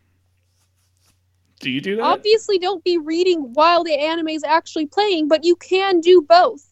Do 1.59 1.69
you 1.69 1.81
do 1.81 1.97
that? 1.97 2.03
Obviously, 2.03 2.57
don't 2.57 2.83
be 2.83 2.97
reading 2.97 3.53
while 3.53 3.83
the 3.83 3.93
anime 3.93 4.29
is 4.29 4.43
actually 4.43 4.87
playing, 4.87 5.27
but 5.27 5.43
you 5.43 5.55
can 5.55 5.99
do 5.99 6.21
both. 6.21 6.67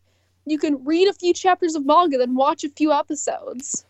You 0.45 0.57
can 0.57 0.83
read 0.83 1.07
a 1.07 1.13
few 1.13 1.33
chapters 1.33 1.75
of 1.75 1.85
manga, 1.85 2.17
then 2.17 2.35
watch 2.35 2.63
a 2.63 2.69
few 2.69 2.91
episodes. 2.91 3.85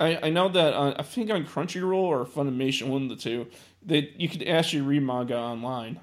I, 0.00 0.18
I 0.24 0.30
know 0.30 0.48
that 0.48 0.74
uh, 0.74 0.94
I 0.98 1.02
think 1.04 1.30
on 1.30 1.44
Crunchyroll 1.44 1.94
or 1.94 2.24
Funimation, 2.24 2.88
one 2.88 3.04
of 3.04 3.08
the 3.08 3.16
two, 3.16 3.46
they 3.84 4.12
you 4.16 4.28
could 4.28 4.46
actually 4.46 4.82
read 4.82 5.02
manga 5.02 5.36
online 5.36 6.00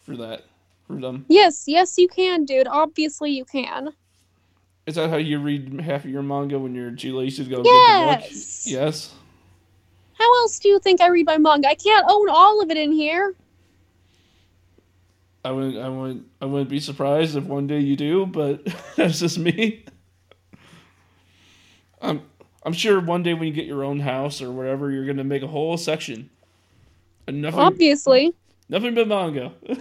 for 0.00 0.16
that 0.16 0.44
for 0.86 0.96
them. 0.96 1.24
Yes, 1.28 1.64
yes, 1.66 1.98
you 1.98 2.08
can, 2.08 2.44
dude. 2.44 2.66
Obviously, 2.66 3.30
you 3.30 3.44
can. 3.44 3.90
Is 4.86 4.94
that 4.94 5.10
how 5.10 5.16
you 5.16 5.38
read 5.38 5.80
half 5.80 6.04
of 6.04 6.10
your 6.10 6.22
manga 6.22 6.58
when 6.58 6.74
you're 6.74 6.90
too 6.90 7.16
lazy 7.16 7.44
to 7.44 7.50
go 7.50 7.56
get 7.56 7.64
the 7.64 7.68
book? 7.68 8.30
Yes. 8.30 8.66
Yes. 8.66 9.14
How 10.14 10.40
else 10.40 10.58
do 10.58 10.68
you 10.68 10.80
think 10.80 11.00
I 11.00 11.08
read 11.08 11.26
my 11.26 11.36
manga? 11.36 11.68
I 11.68 11.74
can't 11.74 12.06
own 12.08 12.28
all 12.30 12.62
of 12.62 12.70
it 12.70 12.76
in 12.76 12.92
here. 12.92 13.34
I 15.44 15.52
wouldn't 15.52 15.76
I 15.76 15.88
wouldn't 15.88 16.26
I 16.40 16.46
wouldn't 16.46 16.70
be 16.70 16.80
surprised 16.80 17.36
if 17.36 17.44
one 17.44 17.66
day 17.66 17.80
you 17.80 17.96
do, 17.96 18.26
but 18.26 18.66
that's 18.96 19.20
just 19.20 19.38
me. 19.38 19.84
I'm 22.00 22.22
I'm 22.64 22.72
sure 22.72 23.00
one 23.00 23.22
day 23.22 23.34
when 23.34 23.48
you 23.48 23.52
get 23.52 23.66
your 23.66 23.84
own 23.84 24.00
house 24.00 24.42
or 24.42 24.50
whatever, 24.50 24.90
you're 24.90 25.06
gonna 25.06 25.24
make 25.24 25.42
a 25.42 25.46
whole 25.46 25.76
section. 25.76 26.30
Nothing 27.30 27.60
Obviously. 27.60 28.34
nothing 28.68 28.94
but 28.94 29.06
manga. 29.08 29.52
and 29.68 29.78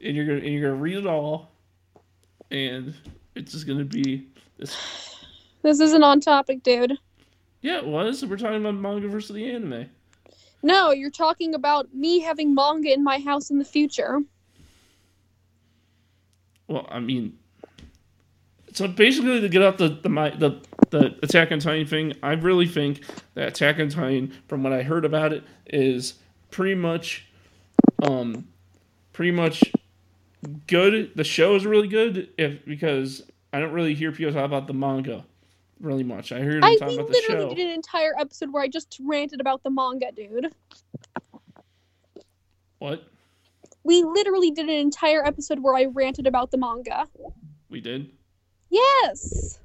you're 0.00 0.24
gonna 0.26 0.38
and 0.38 0.46
you're 0.54 0.70
gonna 0.70 0.80
read 0.80 0.96
it 0.98 1.06
all 1.06 1.50
and 2.50 2.94
it's 3.34 3.52
just 3.52 3.66
gonna 3.66 3.84
be 3.84 4.26
this 4.58 4.76
This 5.62 5.80
isn't 5.80 6.02
on 6.04 6.20
topic, 6.20 6.62
dude. 6.62 6.92
Yeah, 7.62 7.78
it 7.78 7.86
was. 7.86 8.24
We're 8.24 8.36
talking 8.36 8.60
about 8.60 8.74
manga 8.76 9.08
versus 9.08 9.34
the 9.34 9.50
anime. 9.50 9.86
No, 10.62 10.92
you're 10.92 11.10
talking 11.10 11.54
about 11.54 11.92
me 11.92 12.20
having 12.20 12.54
manga 12.54 12.92
in 12.92 13.02
my 13.02 13.18
house 13.18 13.50
in 13.50 13.58
the 13.58 13.64
future. 13.64 14.20
Well, 16.68 16.86
I 16.88 17.00
mean, 17.00 17.36
so 18.76 18.86
basically 18.86 19.40
to 19.40 19.48
get 19.48 19.62
out 19.62 19.78
the 19.78 19.88
the 19.88 20.10
my, 20.10 20.30
the 20.30 20.60
the 20.90 21.18
Attack 21.22 21.50
on 21.50 21.60
Titan 21.60 21.86
thing, 21.86 22.12
I 22.22 22.34
really 22.34 22.66
think 22.66 23.00
that 23.32 23.48
Attack 23.48 23.80
on 23.80 23.88
Titan, 23.88 24.34
from 24.48 24.62
what 24.62 24.74
I 24.74 24.82
heard 24.82 25.06
about 25.06 25.32
it, 25.32 25.44
is 25.66 26.14
pretty 26.50 26.74
much, 26.74 27.26
um, 28.02 28.46
pretty 29.14 29.30
much 29.30 29.64
good. 30.66 31.12
The 31.14 31.24
show 31.24 31.54
is 31.54 31.64
really 31.64 31.88
good 31.88 32.28
if 32.36 32.66
because 32.66 33.22
I 33.50 33.60
don't 33.60 33.72
really 33.72 33.94
hear 33.94 34.12
people 34.12 34.34
talk 34.34 34.44
about 34.44 34.66
the 34.66 34.74
manga 34.74 35.24
really 35.80 36.04
much. 36.04 36.30
I 36.30 36.40
hear 36.40 36.52
them 36.60 36.64
I 36.64 36.76
talk 36.76 36.92
about 36.92 37.06
the 37.06 37.12
literally 37.12 37.54
did 37.54 37.66
an 37.66 37.72
entire 37.72 38.12
episode 38.18 38.52
where 38.52 38.62
I 38.62 38.68
just 38.68 39.00
ranted 39.02 39.40
about 39.40 39.62
the 39.62 39.70
manga, 39.70 40.12
dude. 40.12 40.52
What 42.78 43.08
We 43.84 44.02
literally 44.02 44.50
did 44.50 44.66
an 44.66 44.74
entire 44.74 45.24
episode 45.26 45.60
where 45.60 45.74
I 45.74 45.86
ranted 45.86 46.26
about 46.26 46.50
the 46.50 46.58
manga. 46.58 47.06
we 47.70 47.80
did, 47.80 48.10
Yes. 48.70 49.60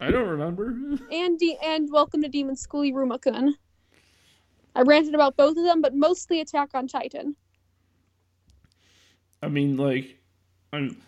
I 0.00 0.10
don't 0.10 0.28
remember. 0.28 0.76
And 1.10 1.38
de- 1.38 1.58
and 1.62 1.90
welcome 1.90 2.22
to 2.22 2.28
Demon 2.28 2.56
School, 2.56 2.82
Iruma-kun. 2.82 3.54
I 4.74 4.82
ranted 4.82 5.14
about 5.14 5.36
both 5.36 5.56
of 5.56 5.64
them, 5.64 5.80
but 5.80 5.94
mostly 5.94 6.40
Attack 6.40 6.70
on 6.74 6.86
Titan. 6.86 7.36
I 9.42 9.48
mean, 9.48 9.76
like, 9.76 10.18
I'm, 10.72 11.00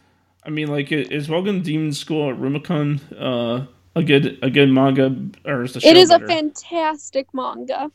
I 0.44 0.50
mean, 0.50 0.68
like, 0.68 0.90
is 0.92 1.28
Welcome 1.28 1.58
to 1.58 1.64
Demon 1.64 1.92
School 1.92 2.32
Iruma-kun 2.32 3.00
uh, 3.18 3.66
a 3.94 4.02
good 4.02 4.38
a 4.42 4.50
good 4.50 4.70
manga 4.70 5.14
or 5.44 5.62
is 5.62 5.74
the 5.74 5.80
show 5.80 5.88
It 5.88 5.96
is 5.96 6.10
a 6.10 6.20
fantastic 6.20 7.26
manga. 7.34 7.90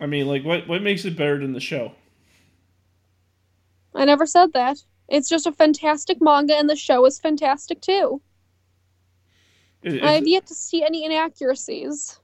I 0.00 0.06
mean, 0.06 0.26
like, 0.26 0.44
what 0.44 0.68
what 0.68 0.82
makes 0.82 1.04
it 1.04 1.16
better 1.16 1.38
than 1.38 1.52
the 1.52 1.60
show? 1.60 1.92
I 3.94 4.04
never 4.04 4.26
said 4.26 4.52
that. 4.52 4.78
It's 5.08 5.28
just 5.28 5.46
a 5.46 5.52
fantastic 5.52 6.18
manga, 6.20 6.56
and 6.56 6.68
the 6.68 6.76
show 6.76 7.04
is 7.06 7.18
fantastic 7.20 7.80
too. 7.80 8.20
Is, 9.82 9.94
is- 9.94 10.02
I've 10.02 10.26
yet 10.26 10.46
to 10.46 10.54
see 10.54 10.82
any 10.82 11.04
inaccuracies. 11.04 12.18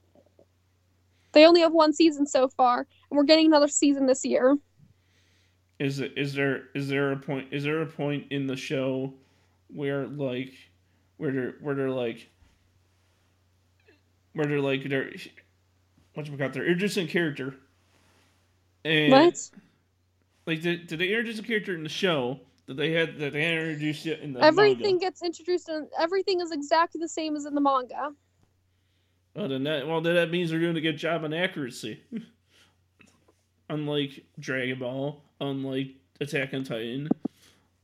They 1.31 1.45
only 1.45 1.61
have 1.61 1.71
one 1.73 1.93
season 1.93 2.25
so 2.27 2.47
far, 2.47 2.79
and 2.79 3.17
we're 3.17 3.23
getting 3.23 3.47
another 3.47 3.67
season 3.67 4.05
this 4.05 4.23
year. 4.25 4.57
is 5.79 5.99
it 5.99 6.13
is 6.17 6.33
there 6.33 6.65
is 6.75 6.87
there 6.87 7.11
a 7.11 7.17
point 7.17 7.47
is 7.51 7.63
there 7.63 7.81
a 7.81 7.85
point 7.87 8.25
in 8.29 8.45
the 8.47 8.55
show 8.55 9.13
where 9.69 10.05
like 10.07 10.53
where 11.17 11.31
they're 11.31 11.55
where 11.61 11.73
they're 11.73 11.89
like 11.89 12.29
where 14.33 14.45
they're 14.45 14.59
like 14.59 14.83
they're 14.87 15.11
what 16.13 16.27
you 16.27 16.37
got 16.37 16.53
they're 16.53 16.65
introducing 16.65 17.07
a 17.07 17.09
character 17.09 17.55
and 18.85 19.11
What? 19.11 19.49
like 20.45 20.61
did, 20.61 20.85
did 20.87 20.99
they 20.99 21.07
introduce 21.07 21.39
a 21.39 21.43
character 21.43 21.73
in 21.73 21.81
the 21.83 21.89
show 21.89 22.39
that 22.67 22.75
they 22.75 22.91
had 22.91 23.17
that 23.19 23.33
they 23.33 23.51
introduced 23.57 24.05
it 24.05 24.19
in 24.21 24.33
the 24.33 24.43
Everything 24.43 24.83
manga? 24.95 24.99
gets 25.05 25.21
introduced, 25.23 25.69
and 25.69 25.87
everything 25.99 26.39
is 26.41 26.51
exactly 26.51 26.99
the 26.99 27.07
same 27.09 27.35
as 27.35 27.45
in 27.45 27.53
the 27.55 27.61
manga. 27.61 28.11
Well, 29.35 29.47
then 29.49 29.63
that 29.63 29.87
well 29.87 30.01
then 30.01 30.15
that 30.15 30.29
means 30.31 30.49
they're 30.51 30.59
doing 30.59 30.77
a 30.77 30.81
good 30.81 30.97
job 30.97 31.23
on 31.23 31.33
accuracy. 31.33 32.01
unlike 33.69 34.23
Dragon 34.39 34.79
Ball, 34.79 35.21
unlike 35.41 35.95
Attack 36.21 36.53
on 36.53 36.63
Titan. 36.63 37.09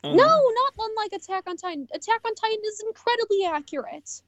um, 0.03 0.15
No, 0.15 0.25
not 0.25 0.73
unlike 0.77 1.13
Attack 1.13 1.43
on 1.47 1.57
Titan. 1.57 1.87
Attack 1.93 2.21
on 2.25 2.35
Titan 2.35 2.59
is 2.65 2.83
incredibly 2.85 3.45
accurate. 3.45 4.21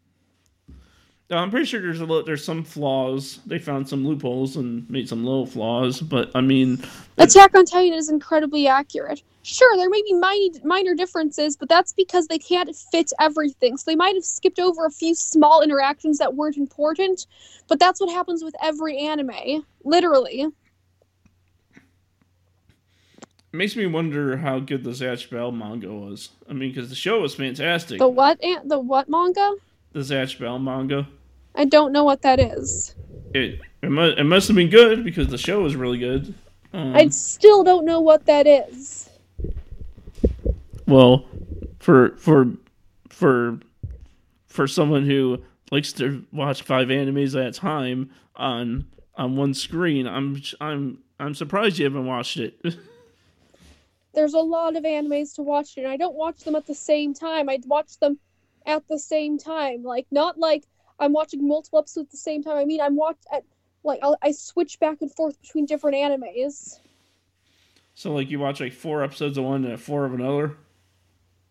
no, 1.29 1.37
I'm 1.37 1.51
pretty 1.51 1.65
sure 1.65 1.81
there's 1.81 1.99
a 2.01 2.05
little, 2.05 2.23
there's 2.23 2.43
some 2.43 2.63
flaws. 2.63 3.39
They 3.45 3.59
found 3.59 3.87
some 3.87 4.05
loopholes 4.07 4.55
and 4.57 4.89
made 4.89 5.07
some 5.07 5.23
little 5.23 5.45
flaws, 5.45 6.01
but 6.01 6.31
I 6.35 6.41
mean, 6.41 6.81
Attack 7.17 7.55
on 7.55 7.65
Titan 7.65 7.93
is 7.93 8.09
incredibly 8.09 8.67
accurate. 8.67 9.21
Sure, 9.43 9.75
there 9.75 9.89
may 9.89 10.01
be 10.03 10.13
minor, 10.13 10.59
minor 10.63 10.95
differences, 10.95 11.57
but 11.57 11.67
that's 11.67 11.93
because 11.93 12.27
they 12.27 12.37
can't 12.37 12.75
fit 12.91 13.11
everything. 13.19 13.75
So 13.75 13.89
they 13.89 13.95
might 13.95 14.15
have 14.15 14.23
skipped 14.23 14.59
over 14.59 14.85
a 14.85 14.91
few 14.91 15.15
small 15.15 15.61
interactions 15.61 16.19
that 16.19 16.35
weren't 16.35 16.57
important, 16.57 17.25
but 17.67 17.79
that's 17.79 17.99
what 17.99 18.11
happens 18.11 18.43
with 18.43 18.55
every 18.61 18.99
anime. 18.99 19.65
Literally. 19.83 20.41
it 23.53 23.57
makes 23.57 23.75
me 23.75 23.85
wonder 23.85 24.37
how 24.37 24.59
good 24.59 24.83
the 24.83 24.91
Zatch 24.91 25.29
Bell 25.29 25.51
manga 25.51 25.91
was. 25.91 26.29
I 26.49 26.53
mean, 26.53 26.69
because 26.69 26.89
the 26.89 26.95
show 26.95 27.21
was 27.21 27.35
fantastic. 27.35 27.99
The 27.99 28.07
what 28.07 28.41
an- 28.43 28.67
the 28.67 28.79
what 28.79 29.09
manga? 29.09 29.55
The 29.93 29.99
Zatch 30.01 30.39
Bell 30.39 30.59
manga. 30.59 31.07
I 31.55 31.65
don't 31.65 31.91
know 31.91 32.03
what 32.03 32.21
that 32.21 32.39
is. 32.39 32.95
It 33.33 33.59
it 33.81 33.89
must, 33.89 34.17
it 34.19 34.23
must 34.23 34.47
have 34.47 34.55
been 34.55 34.69
good 34.69 35.03
because 35.03 35.27
the 35.27 35.37
show 35.37 35.63
was 35.63 35.75
really 35.75 35.97
good. 35.97 36.33
Um, 36.73 36.95
I 36.95 37.09
still 37.09 37.63
don't 37.63 37.85
know 37.85 37.99
what 37.99 38.25
that 38.27 38.47
is. 38.47 39.09
Well, 40.91 41.23
for 41.79 42.17
for 42.17 42.47
for 43.07 43.59
for 44.47 44.67
someone 44.67 45.05
who 45.05 45.41
likes 45.71 45.93
to 45.93 46.25
watch 46.33 46.63
five 46.63 46.89
animes 46.89 47.33
at 47.39 47.47
a 47.47 47.51
time 47.57 48.09
on 48.35 48.87
on 49.15 49.37
one 49.37 49.53
screen, 49.53 50.05
I'm 50.05 50.41
I'm 50.59 50.97
I'm 51.17 51.33
surprised 51.33 51.79
you 51.79 51.85
haven't 51.85 52.07
watched 52.07 52.35
it. 52.35 52.59
There's 54.13 54.33
a 54.33 54.39
lot 54.39 54.75
of 54.75 54.83
animes 54.83 55.33
to 55.35 55.43
watch, 55.43 55.77
and 55.77 55.87
I 55.87 55.95
don't 55.95 56.13
watch 56.13 56.39
them 56.41 56.55
at 56.55 56.67
the 56.67 56.75
same 56.75 57.13
time. 57.13 57.47
I 57.47 57.59
watch 57.67 57.97
them 57.99 58.19
at 58.65 58.85
the 58.89 58.99
same 58.99 59.37
time, 59.37 59.83
like 59.83 60.07
not 60.11 60.37
like 60.39 60.65
I'm 60.99 61.13
watching 61.13 61.47
multiple 61.47 61.79
episodes 61.79 62.07
at 62.07 62.11
the 62.11 62.17
same 62.17 62.43
time. 62.43 62.57
I 62.57 62.65
mean, 62.65 62.81
I'm 62.81 62.97
watch 62.97 63.15
at 63.31 63.45
like 63.85 64.01
I'll, 64.03 64.17
I 64.21 64.33
switch 64.33 64.77
back 64.81 64.97
and 64.99 65.15
forth 65.15 65.41
between 65.41 65.65
different 65.65 65.95
animes. 65.95 66.79
so 67.93 68.11
like 68.11 68.29
you 68.29 68.39
watch 68.39 68.59
like 68.59 68.73
four 68.73 69.05
episodes 69.05 69.37
of 69.37 69.45
one 69.45 69.63
and 69.63 69.79
four 69.79 70.03
of 70.03 70.13
another. 70.13 70.57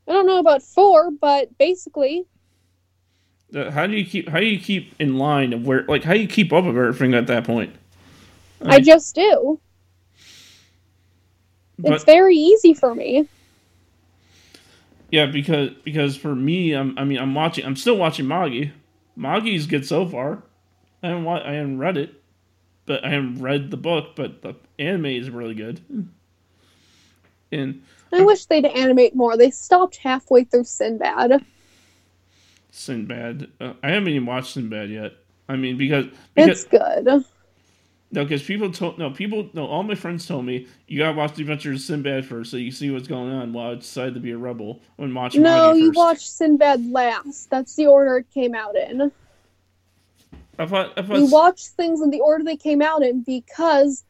I 0.08 0.12
don't 0.12 0.26
know 0.26 0.38
about 0.38 0.62
four, 0.62 1.10
but 1.10 1.56
basically, 1.58 2.26
Uh, 3.54 3.70
How 3.70 3.86
do 3.86 3.96
you 3.96 4.04
keep 4.04 4.28
how 4.28 4.38
do 4.38 4.46
you 4.46 4.60
keep 4.60 4.94
in 5.00 5.18
line 5.18 5.52
of 5.52 5.66
where 5.66 5.84
like 5.88 6.04
how 6.04 6.14
do 6.14 6.20
you 6.20 6.28
keep 6.28 6.52
up 6.52 6.64
with 6.64 6.76
everything 6.76 7.14
at 7.14 7.26
that 7.26 7.44
point? 7.44 7.74
I 8.64 8.80
just 8.80 9.14
do. 9.14 9.60
it's 11.82 12.04
very 12.04 12.36
easy 12.36 12.74
for 12.74 12.94
me. 12.94 13.26
yeah, 15.10 15.26
because 15.26 15.70
because 15.84 16.16
for 16.16 16.34
me, 16.34 16.72
I'm 16.72 16.96
I 16.98 17.04
mean 17.04 17.18
I'm 17.18 17.34
watching 17.34 17.64
I'm 17.64 17.76
still 17.76 17.96
watching 17.96 18.26
Magi. 18.28 18.70
Magi's 19.16 19.66
good 19.66 19.86
so 19.86 20.06
far. 20.06 20.42
I 21.02 21.08
haven't 21.08 21.24
wa- 21.24 21.42
I 21.44 21.52
haven't 21.52 21.78
read 21.78 21.96
it, 21.96 22.22
but 22.86 23.04
I 23.04 23.10
haven't 23.10 23.40
read 23.42 23.70
the 23.70 23.76
book. 23.76 24.14
But 24.16 24.42
the 24.42 24.54
anime 24.78 25.06
is 25.06 25.30
really 25.30 25.54
good. 25.54 25.80
And 27.52 27.82
I 28.12 28.22
wish 28.22 28.46
they'd 28.46 28.66
animate 28.66 29.14
more. 29.14 29.36
They 29.36 29.50
stopped 29.50 29.96
halfway 29.96 30.44
through 30.44 30.64
Sinbad. 30.64 31.44
Sinbad. 32.70 33.50
Uh, 33.60 33.74
I 33.82 33.90
haven't 33.90 34.08
even 34.08 34.26
watched 34.26 34.54
Sinbad 34.54 34.90
yet. 34.90 35.12
I 35.48 35.56
mean, 35.56 35.76
because 35.76 36.06
because 36.34 36.62
It's 36.62 36.64
good. 36.64 37.24
no, 38.12 38.24
because 38.24 38.42
people 38.42 38.70
told 38.70 38.98
no 38.98 39.10
people 39.10 39.50
no 39.52 39.66
all 39.66 39.82
my 39.82 39.96
friends 39.96 40.26
told 40.26 40.44
me 40.44 40.68
you 40.86 40.98
gotta 40.98 41.16
watch 41.16 41.34
the 41.34 41.42
Adventures 41.42 41.80
of 41.80 41.86
Sinbad 41.86 42.24
first 42.24 42.50
so 42.50 42.56
you 42.56 42.70
see 42.70 42.90
what's 42.90 43.08
going 43.08 43.32
on 43.32 43.52
while 43.52 43.72
I 43.72 43.74
decided 43.74 44.14
to 44.14 44.20
be 44.20 44.30
a 44.30 44.38
rebel 44.38 44.80
when 44.96 45.12
watching. 45.12 45.42
No, 45.42 45.72
you 45.72 45.90
watched 45.90 46.30
Sinbad 46.30 46.90
last. 46.90 47.50
That's 47.50 47.74
the 47.74 47.86
order 47.86 48.18
it 48.18 48.30
came 48.32 48.54
out 48.54 48.76
in. 48.76 49.10
I 50.58 50.66
thought 50.66 50.92
I 50.96 51.02
thought 51.02 51.18
You 51.18 51.26
watched 51.26 51.68
things 51.68 52.00
in 52.00 52.10
the 52.10 52.20
order 52.20 52.44
they 52.44 52.56
came 52.56 52.82
out 52.82 53.02
in 53.02 53.22
because 53.22 54.04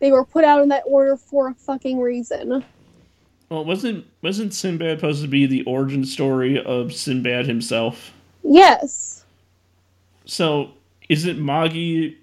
they 0.00 0.12
were 0.12 0.24
put 0.24 0.44
out 0.44 0.60
in 0.60 0.68
that 0.68 0.82
order 0.86 1.16
for 1.16 1.48
a 1.48 1.54
fucking 1.54 1.98
reason. 1.98 2.64
Well 3.54 3.64
wasn't 3.64 4.04
wasn't 4.20 4.52
Sinbad 4.52 4.98
supposed 4.98 5.22
to 5.22 5.28
be 5.28 5.46
the 5.46 5.62
origin 5.62 6.04
story 6.04 6.60
of 6.60 6.92
Sinbad 6.92 7.46
himself? 7.46 8.12
Yes. 8.42 9.24
So 10.24 10.72
isn't 11.08 11.38
Magi 11.38 12.14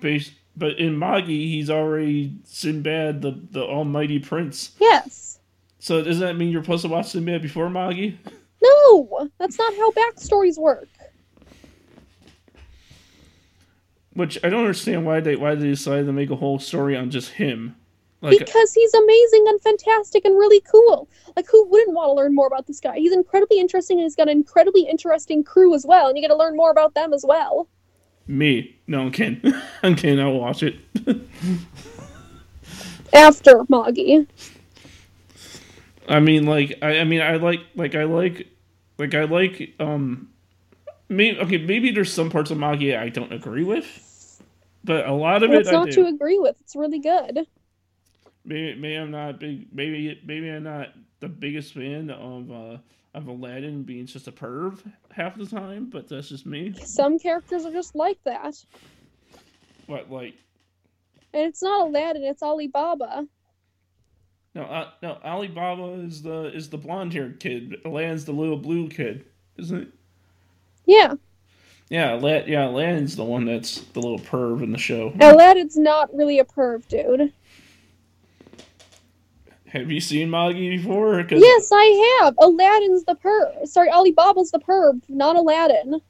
based? 0.00 0.32
But 0.56 0.78
in 0.78 0.96
Magi, 0.96 1.26
he's 1.26 1.70
already 1.70 2.36
Sinbad, 2.44 3.20
the 3.20 3.36
the 3.50 3.64
Almighty 3.64 4.20
Prince. 4.20 4.76
Yes. 4.78 5.40
So 5.80 6.04
doesn't 6.04 6.22
that 6.22 6.36
mean 6.36 6.50
you're 6.50 6.62
supposed 6.62 6.82
to 6.82 6.88
watch 6.88 7.08
Sinbad 7.08 7.42
before 7.42 7.68
Magi? 7.68 8.12
No, 8.62 9.28
that's 9.38 9.58
not 9.58 9.74
how 9.74 9.90
backstories 9.90 10.56
work. 10.56 10.88
Which 14.12 14.38
I 14.44 14.50
don't 14.50 14.60
understand 14.60 15.04
why 15.04 15.18
they 15.18 15.34
why 15.34 15.56
they 15.56 15.66
decided 15.66 16.06
to 16.06 16.12
make 16.12 16.30
a 16.30 16.36
whole 16.36 16.60
story 16.60 16.96
on 16.96 17.10
just 17.10 17.32
him. 17.32 17.74
Like 18.24 18.38
because 18.38 18.72
he's 18.72 18.94
amazing 18.94 19.44
and 19.48 19.60
fantastic 19.60 20.24
and 20.24 20.34
really 20.34 20.60
cool. 20.60 21.10
Like, 21.36 21.46
who 21.50 21.68
wouldn't 21.68 21.94
want 21.94 22.08
to 22.08 22.14
learn 22.14 22.34
more 22.34 22.46
about 22.46 22.66
this 22.66 22.80
guy? 22.80 22.96
He's 22.96 23.12
incredibly 23.12 23.60
interesting 23.60 23.98
and 23.98 24.04
he's 24.04 24.16
got 24.16 24.28
an 24.28 24.36
incredibly 24.38 24.88
interesting 24.88 25.44
crew 25.44 25.74
as 25.74 25.84
well, 25.84 26.08
and 26.08 26.16
you 26.16 26.22
get 26.22 26.28
to 26.28 26.36
learn 26.36 26.56
more 26.56 26.70
about 26.70 26.94
them 26.94 27.12
as 27.12 27.22
well. 27.28 27.68
me, 28.26 28.78
no, 28.86 29.02
I'm 29.02 29.10
kidding. 29.12 29.52
I'm 29.82 29.94
kidding. 29.94 30.20
I'll 30.20 30.32
watch 30.32 30.62
it. 30.62 30.76
After 33.12 33.62
Magi. 33.68 34.24
I 36.08 36.20
mean, 36.20 36.46
like, 36.46 36.78
I, 36.80 37.00
I 37.00 37.04
mean, 37.04 37.20
I 37.20 37.36
like, 37.36 37.60
like, 37.74 37.94
I 37.94 38.04
like, 38.04 38.48
like, 38.96 39.14
I 39.14 39.24
like, 39.24 39.74
um, 39.78 40.30
maybe 41.10 41.38
okay, 41.40 41.58
maybe 41.58 41.90
there's 41.90 42.12
some 42.12 42.30
parts 42.30 42.50
of 42.50 42.56
Magi 42.56 42.98
I 42.98 43.10
don't 43.10 43.34
agree 43.34 43.64
with, 43.64 44.40
but 44.82 45.06
a 45.06 45.12
lot 45.12 45.42
of 45.42 45.50
What's 45.50 45.68
it 45.68 45.74
I 45.74 45.78
not 45.78 45.90
to 45.90 46.06
agree 46.06 46.38
with? 46.38 46.56
It's 46.62 46.74
really 46.74 47.00
good. 47.00 47.46
Maybe, 48.44 48.78
maybe 48.78 48.96
I'm 48.96 49.10
not 49.10 49.40
big. 49.40 49.68
Maybe, 49.72 50.20
maybe 50.24 50.50
I'm 50.50 50.64
not 50.64 50.88
the 51.20 51.28
biggest 51.28 51.74
fan 51.74 52.10
of 52.10 52.50
uh 52.50 52.78
of 53.14 53.28
Aladdin 53.28 53.84
being 53.84 54.06
just 54.06 54.26
a 54.26 54.32
perv 54.32 54.80
half 55.12 55.36
the 55.36 55.46
time, 55.46 55.86
but 55.86 56.08
that's 56.08 56.28
just 56.28 56.46
me. 56.46 56.74
Some 56.84 57.18
characters 57.18 57.64
are 57.64 57.72
just 57.72 57.94
like 57.94 58.18
that. 58.24 58.56
What, 59.86 60.10
like, 60.10 60.34
And 61.32 61.44
it's 61.44 61.62
not 61.62 61.86
Aladdin, 61.88 62.24
it's 62.24 62.42
Alibaba. 62.42 63.26
no, 64.54 64.62
uh, 64.62 64.90
no, 65.02 65.18
Alibaba 65.24 65.92
is 66.04 66.22
the 66.22 66.50
is 66.54 66.70
the 66.70 66.78
blonde 66.78 67.12
haired 67.12 67.38
kid. 67.38 67.76
Aladdin's 67.84 68.24
the 68.24 68.32
little 68.32 68.56
blue 68.56 68.88
kid, 68.88 69.24
isn't 69.58 69.82
it? 69.82 69.88
Yeah. 70.86 71.14
Yeah, 71.90 72.12
Alad- 72.12 72.48
yeah, 72.48 72.66
Aladdin's 72.66 73.14
the 73.14 73.24
one 73.24 73.44
that's 73.44 73.80
the 73.92 74.00
little 74.00 74.18
perv 74.18 74.62
in 74.62 74.72
the 74.72 74.78
show. 74.78 75.12
Aladdin's 75.20 75.76
not 75.76 76.12
really 76.14 76.38
a 76.40 76.44
perv, 76.44 76.86
dude. 76.88 77.32
Have 79.74 79.90
you 79.90 80.00
seen 80.00 80.30
Magi 80.30 80.76
before? 80.76 81.26
Yes, 81.28 81.70
I 81.72 82.20
have. 82.22 82.36
Aladdin's 82.38 83.04
the 83.04 83.16
perv. 83.16 83.66
Sorry, 83.66 83.90
Alibaba's 83.90 84.52
the 84.52 84.60
perv, 84.60 85.02
not 85.08 85.34
Aladdin. 85.34 86.00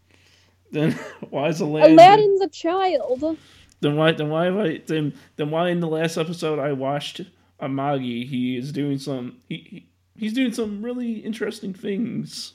Then 0.70 0.92
why 1.30 1.48
is 1.48 1.60
Aladdin? 1.60 1.92
Aladdin's 1.92 2.42
a 2.42 2.48
child. 2.48 3.38
Then 3.80 3.96
why? 3.96 4.12
Then 4.12 4.28
why? 4.28 4.44
Have 4.44 4.58
I, 4.58 4.82
then 4.86 5.14
then 5.36 5.50
why 5.50 5.70
in 5.70 5.80
the 5.80 5.88
last 5.88 6.18
episode 6.18 6.58
I 6.58 6.72
watched 6.72 7.22
a 7.58 7.68
Magi? 7.68 8.24
He 8.26 8.58
is 8.58 8.70
doing 8.70 8.98
some. 8.98 9.38
He, 9.48 9.56
he 9.56 9.86
he's 10.14 10.34
doing 10.34 10.52
some 10.52 10.82
really 10.82 11.14
interesting 11.14 11.72
things. 11.72 12.52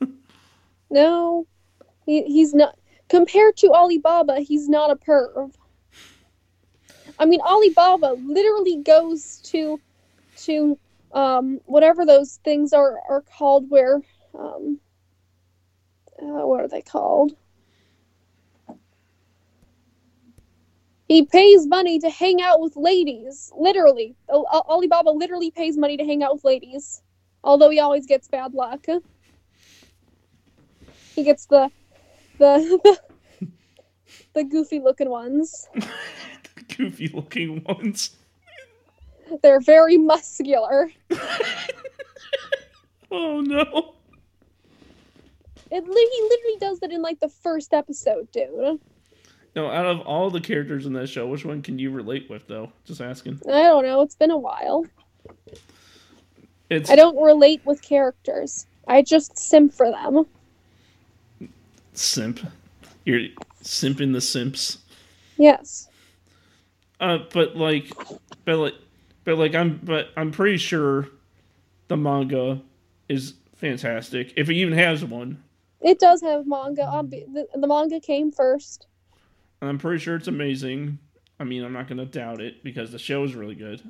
No, 0.90 1.44
he, 2.06 2.22
he's 2.22 2.54
not. 2.54 2.78
Compared 3.08 3.56
to 3.56 3.72
Alibaba, 3.72 4.38
he's 4.38 4.68
not 4.68 4.92
a 4.92 4.96
perv. 4.96 5.52
I 7.18 7.24
mean, 7.24 7.40
Alibaba 7.40 8.14
literally 8.22 8.76
goes 8.76 9.40
to 9.46 9.80
to 10.46 10.78
um, 11.12 11.60
whatever 11.66 12.04
those 12.04 12.40
things 12.44 12.72
are 12.72 12.98
are 13.08 13.22
called. 13.22 13.70
Where 13.70 14.00
um, 14.38 14.80
uh, 16.20 16.46
what 16.46 16.60
are 16.60 16.68
they 16.68 16.82
called? 16.82 17.32
He 21.08 21.26
pays 21.26 21.66
money 21.66 21.98
to 21.98 22.08
hang 22.08 22.40
out 22.40 22.60
with 22.60 22.76
ladies. 22.76 23.52
Literally, 23.56 24.16
Al- 24.30 24.46
Al- 24.52 24.66
Alibaba 24.68 25.10
literally 25.10 25.50
pays 25.50 25.76
money 25.76 25.96
to 25.96 26.04
hang 26.04 26.22
out 26.22 26.34
with 26.34 26.44
ladies. 26.44 27.02
Although 27.42 27.70
he 27.70 27.78
always 27.78 28.06
gets 28.06 28.26
bad 28.26 28.54
luck. 28.54 28.86
He 31.14 31.22
gets 31.22 31.46
the 31.46 31.70
the 32.38 32.98
the 34.34 34.44
goofy 34.44 34.80
looking 34.80 35.10
ones. 35.10 35.68
The 36.56 36.76
goofy 36.76 37.08
looking 37.08 37.64
ones. 37.64 38.16
They're 39.42 39.60
very 39.60 39.96
muscular. 39.98 40.90
Oh 43.10 43.40
no. 43.40 43.94
It 45.70 45.84
li- 45.88 46.10
he 46.12 46.22
literally 46.28 46.56
does 46.58 46.80
that 46.80 46.90
in 46.90 47.00
like 47.00 47.20
the 47.20 47.28
first 47.28 47.72
episode, 47.72 48.30
dude. 48.32 48.80
No, 49.54 49.70
out 49.70 49.86
of 49.86 50.00
all 50.00 50.30
the 50.30 50.40
characters 50.40 50.84
in 50.86 50.92
that 50.94 51.08
show, 51.08 51.26
which 51.28 51.44
one 51.44 51.62
can 51.62 51.78
you 51.78 51.92
relate 51.92 52.28
with 52.28 52.48
though? 52.48 52.72
Just 52.84 53.00
asking. 53.00 53.40
I 53.46 53.62
don't 53.62 53.84
know. 53.84 54.00
It's 54.02 54.16
been 54.16 54.32
a 54.32 54.36
while. 54.36 54.84
It's 56.70 56.90
I 56.90 56.96
don't 56.96 57.16
relate 57.22 57.60
with 57.64 57.82
characters. 57.82 58.66
I 58.88 59.02
just 59.02 59.38
simp 59.38 59.72
for 59.72 59.90
them. 59.92 60.26
simp. 61.92 62.40
You're 63.04 63.28
simping 63.62 64.12
the 64.12 64.20
simps. 64.20 64.78
Yes. 65.36 65.88
Uh, 66.98 67.18
but 67.32 67.54
like, 67.56 67.92
but 68.44 68.56
like, 68.58 68.74
but 69.24 69.38
like, 69.38 69.54
I'm, 69.54 69.80
but 69.82 70.08
I'm 70.16 70.30
pretty 70.30 70.56
sure 70.58 71.08
the 71.88 71.96
manga 71.96 72.60
is 73.08 73.34
fantastic. 73.56 74.32
If 74.36 74.48
it 74.50 74.54
even 74.54 74.74
has 74.74 75.04
one, 75.04 75.42
It 75.80 75.98
does 75.98 76.20
have 76.22 76.46
manga. 76.46 77.02
The, 77.08 77.46
the 77.54 77.66
manga 77.66 78.00
came 78.00 78.30
first. 78.32 78.86
and 79.60 79.68
I'm 79.70 79.78
pretty 79.78 79.98
sure 79.98 80.16
it's 80.16 80.28
amazing. 80.28 80.98
I 81.40 81.44
mean, 81.44 81.64
I'm 81.64 81.72
not 81.72 81.88
gonna 81.88 82.06
doubt 82.06 82.40
it 82.40 82.62
because 82.62 82.92
the 82.92 82.98
show 82.98 83.24
is 83.24 83.34
really 83.34 83.54
good. 83.54 83.82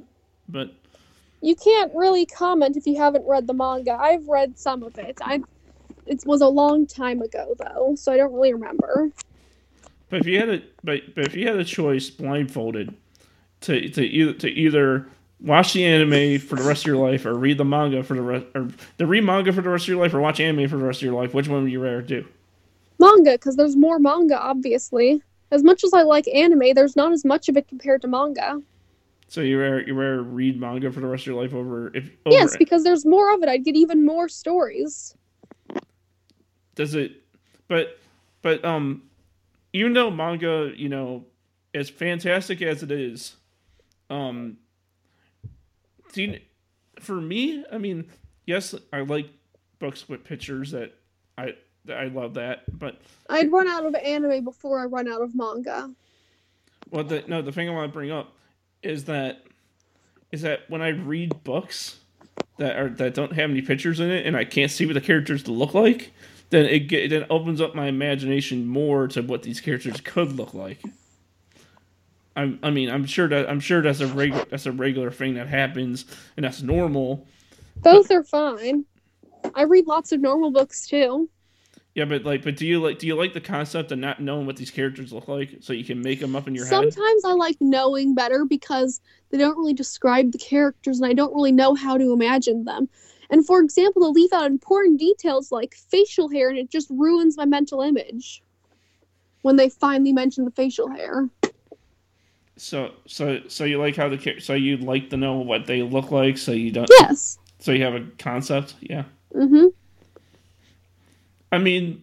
But 0.49 0.73
You 1.41 1.55
can't 1.55 1.93
really 1.95 2.27
comment 2.27 2.77
if 2.77 2.87
you 2.87 2.97
haven't 2.97 3.27
read 3.27 3.47
the 3.47 3.55
manga. 3.55 3.93
I've 3.93 4.27
read 4.29 4.59
some 4.59 4.83
of 4.83 4.99
it. 4.99 5.19
I 5.23 5.43
it 6.07 6.23
was 6.27 6.41
a 6.43 6.49
long 6.49 6.87
time 6.87 7.23
ago 7.23 7.55
though, 7.59 7.95
so 7.97 8.13
I 8.13 8.17
don't 8.19 8.33
really 8.33 8.53
remember. 8.53 9.11
but 10.11 10.21
if 10.21 10.27
you 10.27 10.39
had 10.39 10.49
a 10.51 10.63
but 10.83 11.15
but 11.15 11.27
if 11.27 11.35
you 11.35 11.47
had 11.47 11.57
a 11.57 11.65
choice, 11.65 12.11
blindfolded, 12.11 12.95
to 13.63 13.89
to 13.91 14.03
either 14.05 14.33
to 14.35 14.49
either 14.51 15.07
watch 15.45 15.75
the 15.75 15.85
anime 15.85 16.39
for 16.41 16.57
the 16.57 16.63
rest 16.63 16.83
of 16.83 16.87
your 16.87 16.97
life 16.97 17.27
or 17.27 17.35
read 17.35 17.59
the 17.59 17.65
manga 17.65 18.03
for 18.03 18.15
the 18.15 18.23
rest 18.23 18.47
or 18.55 18.69
to 18.99 19.07
read 19.07 19.25
manga 19.25 19.53
for 19.53 19.61
the 19.63 19.69
rest 19.69 19.85
of 19.85 19.89
your 19.89 19.99
life 19.99 20.15
or 20.15 20.21
watch 20.21 20.41
anime 20.41 20.69
for 20.69 20.77
the 20.77 20.85
rest 20.85 21.03
of 21.03 21.07
your 21.07 21.15
life, 21.15 21.35
which 21.35 21.49
one 21.49 21.63
would 21.63 21.73
you 21.73 21.81
rather 21.81 22.03
do? 22.03 22.27
Manga, 22.99 23.33
because 23.33 23.57
there's 23.57 23.77
more 23.77 23.99
manga, 23.99 24.39
obviously. 24.41 25.23
As 25.51 25.63
much 25.63 25.85
as 25.85 25.93
I 25.93 26.03
like 26.03 26.27
anime, 26.29 26.75
there's 26.75 26.97
not 26.97 27.13
as 27.13 27.25
much 27.25 27.49
of 27.49 27.57
it 27.57 27.69
compared 27.69 28.03
to 28.03 28.09
manga. 28.09 28.61
So 29.29 29.41
you 29.41 29.61
rather 29.61 29.81
you 29.83 29.95
rather 29.95 30.23
read 30.23 30.59
manga 30.59 30.91
for 30.91 31.01
the 31.01 31.07
rest 31.07 31.23
of 31.23 31.27
your 31.29 31.43
life 31.43 31.55
over 31.55 31.89
if 31.95 32.11
over, 32.25 32.35
Yes, 32.37 32.57
because 32.57 32.83
there's 32.85 33.05
more 33.05 33.35
of 33.35 33.43
it. 33.43 33.49
I'd 33.49 33.65
get 33.65 33.77
even 33.77 34.05
more 34.05 34.29
stories. 34.29 35.15
does 36.75 36.95
it 36.95 37.23
but 37.69 37.99
but 38.43 38.65
um 38.65 39.03
even 39.73 39.93
though 39.93 40.11
manga 40.11 40.73
you 40.77 40.89
know 40.89 41.25
as 41.73 41.89
fantastic 41.89 42.63
as 42.63 42.83
it 42.83 42.91
is 42.91 43.37
um 44.11 44.57
do 46.15 46.23
you, 46.23 46.41
for 47.01 47.21
me 47.21 47.65
i 47.73 47.77
mean 47.77 48.07
yes 48.47 48.75
i 48.93 49.01
like 49.01 49.29
books 49.81 50.09
with 50.09 50.25
pictures 50.25 50.71
that 50.71 50.95
i 51.37 51.53
i 51.93 52.05
love 52.05 52.35
that 52.35 52.63
but 52.79 53.01
I'd 53.29 53.51
run 53.51 53.69
out 53.69 53.85
of 53.85 53.95
anime 53.97 54.45
before 54.45 54.81
I 54.81 54.85
run 54.85 55.09
out 55.09 55.21
of 55.21 55.35
manga. 55.35 55.91
well 56.91 57.05
the 57.05 57.25
no 57.27 57.43
the 57.43 57.53
thing 57.53 57.69
i 57.69 57.73
want 57.73 57.91
to 57.91 57.93
bring 57.93 58.11
up 58.11 58.33
is 58.83 59.05
that 59.05 59.43
is 60.31 60.43
that 60.43 60.61
when 60.69 60.81
i 60.81 60.89
read 60.89 61.43
books 61.43 61.99
that 62.59 62.79
are 62.79 62.89
that 62.91 63.15
don't 63.15 63.33
have 63.33 63.51
any 63.51 63.61
pictures 63.61 63.99
in 63.99 64.11
it 64.11 64.25
and 64.25 64.37
i 64.37 64.45
can't 64.45 64.71
see 64.71 64.87
what 64.87 64.95
the 64.95 65.01
characters 65.01 65.49
look 65.49 65.75
like 65.75 66.13
then 66.51 66.67
it 66.67 66.81
get, 66.81 67.11
then 67.11 67.27
opens 67.31 67.61
up 67.61 67.75
my 67.75 67.87
imagination 67.87 68.67
more 68.67 69.09
to 69.09 69.23
what 69.23 69.43
these 69.43 69.61
characters 69.61 70.01
could 70.01 70.33
look 70.33 70.55
like 70.55 70.81
I'm, 72.37 72.59
I 72.63 72.71
mean, 72.71 72.91
I'm 72.91 73.07
sure 73.07 73.29
that 73.29 73.49
I'm 73.49 73.61
sure 73.61 73.81
that's 73.81 74.01
a 74.01 74.07
regular 74.07 74.45
that's 74.47 74.67
a 74.67 74.73
regular 74.73 75.11
thing 75.11 75.35
that 75.35 75.49
happens, 75.49 76.05
and 76.37 76.45
that's 76.45 76.63
normal. 76.63 77.27
Both 77.77 78.11
are 78.11 78.25
fine. 78.25 78.85
I 79.55 79.63
read 79.63 79.87
lots 79.87 80.13
of 80.13 80.21
normal 80.21 80.51
books 80.51 80.87
too. 80.87 81.29
Yeah, 81.95 82.07
but 82.07 82.25
like, 82.25 82.43
but 82.43 82.57
do 82.57 82.67
you 82.67 82.81
like 82.81 82.99
do 82.99 83.07
you 83.07 83.15
like 83.15 83.35
the 83.35 83.41
concept 83.41 83.93
of 83.93 83.99
not 84.01 84.21
knowing 84.21 84.47
what 84.47 84.57
these 84.57 84.71
characters 84.71 85.13
look 85.13 85.29
like, 85.29 85.59
so 85.61 85.73
you 85.73 85.85
can 85.85 86.03
make 86.03 86.19
them 86.19 86.35
up 86.35 86.49
in 86.49 86.55
your 86.55 86.65
head? 86.65 86.71
Sometimes 86.71 87.25
I 87.25 87.33
like 87.33 87.57
knowing 87.61 88.17
better 88.17 88.45
because 88.45 89.01
they 89.31 89.39
don't 89.39 89.57
really 89.57 89.75
describe 89.75 90.33
the 90.33 90.39
characters 90.39 90.99
and 90.99 91.09
I 91.09 91.13
don't 91.13 91.35
really 91.35 91.53
know 91.53 91.75
how 91.75 91.97
to 91.97 92.13
imagine 92.13 92.65
them. 92.65 92.89
And 93.31 93.47
for 93.47 93.61
example, 93.61 94.03
they 94.03 94.21
leave 94.21 94.33
out 94.33 94.47
important 94.47 94.99
details 94.99 95.53
like 95.53 95.75
facial 95.75 96.29
hair 96.29 96.49
and 96.49 96.59
it 96.59 96.69
just 96.69 96.91
ruins 96.91 97.37
my 97.37 97.45
mental 97.45 97.81
image 97.81 98.43
when 99.43 99.57
they 99.57 99.69
finally 99.69 100.13
mention 100.13 100.45
the 100.45 100.51
facial 100.51 100.91
hair. 100.91 101.29
So, 102.57 102.93
so, 103.07 103.41
so 103.49 103.65
you 103.65 103.79
like 103.79 103.97
how 103.97 104.09
the 104.09 104.37
so 104.41 104.55
you'd 104.55 104.83
like 104.83 105.11
to 105.11 105.17
know 105.17 105.39
what 105.39 105.67
they 105.67 105.83
look 105.83 106.11
like, 106.11 106.39
so 106.39 106.53
you 106.53 106.71
don't. 106.71 106.89
Yes. 107.01 107.39
So 107.59 107.73
you 107.73 107.83
have 107.83 107.95
a 107.95 108.07
concept, 108.19 108.75
yeah. 108.81 109.05
Mhm. 109.35 109.73
I 111.51 111.59
mean, 111.59 112.03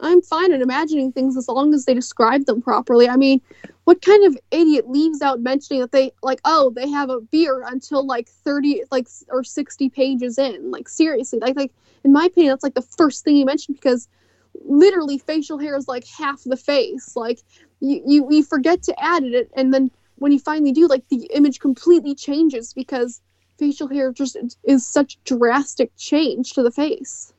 I'm 0.00 0.22
fine 0.22 0.52
at 0.52 0.60
imagining 0.60 1.12
things 1.12 1.36
as 1.36 1.48
long 1.48 1.72
as 1.72 1.84
they 1.84 1.94
describe 1.94 2.46
them 2.46 2.60
properly. 2.60 3.08
I 3.08 3.16
mean, 3.16 3.40
what 3.84 4.02
kind 4.02 4.24
of 4.24 4.36
idiot 4.50 4.90
leaves 4.90 5.22
out 5.22 5.40
mentioning 5.40 5.80
that 5.80 5.92
they 5.92 6.12
like 6.22 6.40
oh 6.44 6.72
they 6.74 6.88
have 6.88 7.10
a 7.10 7.20
beard 7.20 7.62
until 7.66 8.04
like 8.04 8.28
30 8.28 8.82
like 8.90 9.08
or 9.28 9.44
60 9.44 9.88
pages 9.90 10.38
in? 10.38 10.70
Like 10.70 10.88
seriously, 10.88 11.38
like 11.38 11.56
like 11.56 11.72
in 12.02 12.12
my 12.12 12.24
opinion 12.24 12.52
that's 12.52 12.64
like 12.64 12.74
the 12.74 12.82
first 12.82 13.24
thing 13.24 13.36
you 13.36 13.44
mentioned 13.44 13.76
because 13.76 14.08
literally 14.64 15.18
facial 15.18 15.58
hair 15.58 15.76
is 15.76 15.86
like 15.86 16.06
half 16.06 16.42
the 16.44 16.56
face. 16.56 17.14
Like 17.14 17.40
you 17.84 18.02
you, 18.06 18.26
you 18.30 18.42
forget 18.42 18.82
to 18.82 18.94
add 19.02 19.24
it 19.24 19.50
and 19.54 19.72
then 19.72 19.90
when 20.16 20.32
you 20.32 20.38
finally 20.38 20.72
do 20.72 20.86
like 20.86 21.06
the 21.08 21.28
image 21.34 21.60
completely 21.60 22.14
changes 22.14 22.72
because 22.72 23.20
facial 23.58 23.88
hair 23.88 24.12
just 24.12 24.36
is 24.64 24.86
such 24.86 25.22
drastic 25.24 25.90
change 25.96 26.52
to 26.52 26.62
the 26.62 26.70
face. 26.70 27.32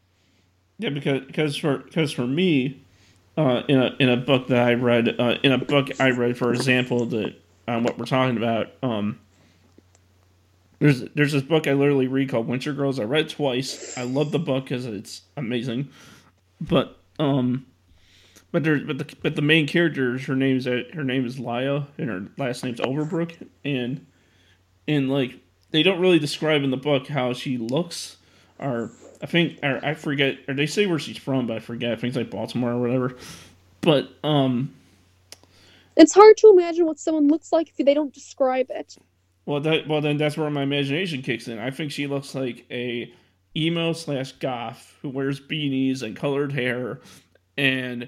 yeah, 0.80 0.90
because 0.90 1.22
because 1.26 1.56
for 1.56 1.80
because 1.80 2.12
for 2.12 2.28
me, 2.28 2.82
uh, 3.38 3.64
in 3.68 3.80
a 3.80 3.96
in 4.00 4.10
a 4.10 4.18
book 4.18 4.48
that 4.48 4.68
I 4.68 4.74
read, 4.74 5.20
uh, 5.20 5.38
in 5.44 5.52
a 5.52 5.58
book 5.58 5.90
I 6.00 6.12
read, 6.12 6.38
for 6.38 6.54
example, 6.54 7.06
that 7.08 7.36
on 7.68 7.84
what 7.84 7.98
we're 7.98 8.06
talking 8.06 8.38
about, 8.38 8.68
um, 8.84 9.20
there's 10.80 11.02
there's 11.16 11.32
this 11.32 11.44
book 11.44 11.68
I 11.68 11.74
literally 11.74 12.08
read 12.08 12.30
called 12.30 12.48
Winter 12.48 12.74
Girls. 12.74 13.00
I 13.00 13.04
read 13.04 13.30
twice. 13.30 13.98
I 13.98 14.04
love 14.04 14.32
the 14.32 14.40
book 14.40 14.66
because 14.66 14.86
it's 14.86 15.22
amazing, 15.38 15.90
but 16.62 16.98
um, 17.20 17.66
but 18.56 18.64
there's 18.64 18.84
but 18.84 18.98
the 18.98 19.16
but 19.22 19.36
the 19.36 19.42
main 19.42 19.68
characters, 19.68 20.24
her 20.28 20.36
name's 20.36 20.64
her 20.64 21.04
name 21.04 21.26
is 21.26 21.38
Laya, 21.38 21.82
and 21.98 22.10
her 22.10 22.24
last 22.38 22.64
name's 22.64 22.80
Overbrook, 22.80 23.36
and 23.66 24.06
and 24.88 25.12
like 25.12 25.42
they 25.72 25.84
don't 25.84 26.00
really 26.00 26.20
describe 26.20 26.64
in 26.64 26.72
the 26.72 26.78
book 26.78 27.06
how 27.08 27.34
she 27.34 27.58
looks, 27.58 28.16
or 28.58 28.92
I 29.22 29.26
think 29.26 29.60
or 29.62 29.82
I 29.84 29.94
forget, 29.94 30.38
or 30.48 30.54
they 30.54 30.68
say 30.68 30.86
where 30.86 31.00
she's 31.00 31.18
from, 31.18 31.48
but 31.48 31.58
I 31.58 31.60
forget. 31.60 31.92
I 31.92 31.96
think 31.98 32.12
it's 32.12 32.18
like 32.18 32.32
Baltimore 32.32 32.72
or 32.72 32.80
whatever. 32.80 33.18
But 33.82 34.08
um, 34.24 34.74
It's 35.98 36.14
hard 36.14 36.38
to 36.38 36.50
imagine 36.50 36.86
what 36.86 36.98
someone 36.98 37.28
looks 37.28 37.52
like 37.52 37.74
if 37.78 37.86
they 37.86 37.94
don't 37.94 38.14
describe 38.14 38.68
it. 38.70 38.96
Well, 39.46 39.60
that 39.60 39.86
well 39.86 40.00
then 40.00 40.16
that's 40.16 40.38
where 40.38 40.50
my 40.50 40.64
imagination 40.64 41.24
kicks 41.24 41.50
in. 41.50 41.60
I 41.60 41.72
think 41.72 41.92
she 41.92 42.08
looks 42.08 42.34
like 42.34 42.66
a 42.72 43.14
emo 43.54 43.92
slash 43.92 44.32
goth 44.32 44.96
who 45.02 45.10
wears 45.10 45.42
beanies 45.42 46.04
and 46.04 46.16
colored 46.16 46.54
hair, 46.54 47.02
and 47.58 48.08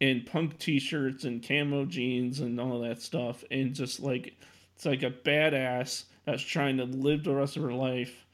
and 0.00 0.26
punk 0.26 0.58
t-shirts 0.58 1.24
and 1.24 1.46
camo 1.46 1.84
jeans 1.84 2.40
and 2.40 2.60
all 2.60 2.80
that 2.80 3.02
stuff, 3.02 3.44
and 3.50 3.74
just 3.74 4.00
like 4.00 4.34
it's 4.76 4.86
like 4.86 5.02
a 5.02 5.10
badass 5.10 6.04
that's 6.24 6.42
trying 6.42 6.76
to 6.76 6.84
live 6.84 7.24
the 7.24 7.34
rest 7.34 7.56
of 7.56 7.62
her 7.62 7.72
life. 7.72 8.26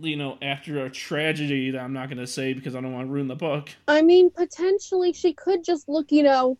You 0.00 0.16
know, 0.16 0.38
after 0.40 0.84
a 0.84 0.90
tragedy 0.90 1.70
that 1.70 1.80
I'm 1.80 1.92
not 1.92 2.08
going 2.08 2.18
to 2.18 2.26
say 2.26 2.54
because 2.54 2.74
I 2.74 2.80
don't 2.80 2.92
want 2.92 3.08
to 3.08 3.12
ruin 3.12 3.28
the 3.28 3.36
book. 3.36 3.68
I 3.88 4.00
mean, 4.00 4.30
potentially 4.30 5.12
she 5.12 5.34
could 5.34 5.62
just 5.62 5.86
look, 5.86 6.10
you 6.10 6.22
know, 6.22 6.56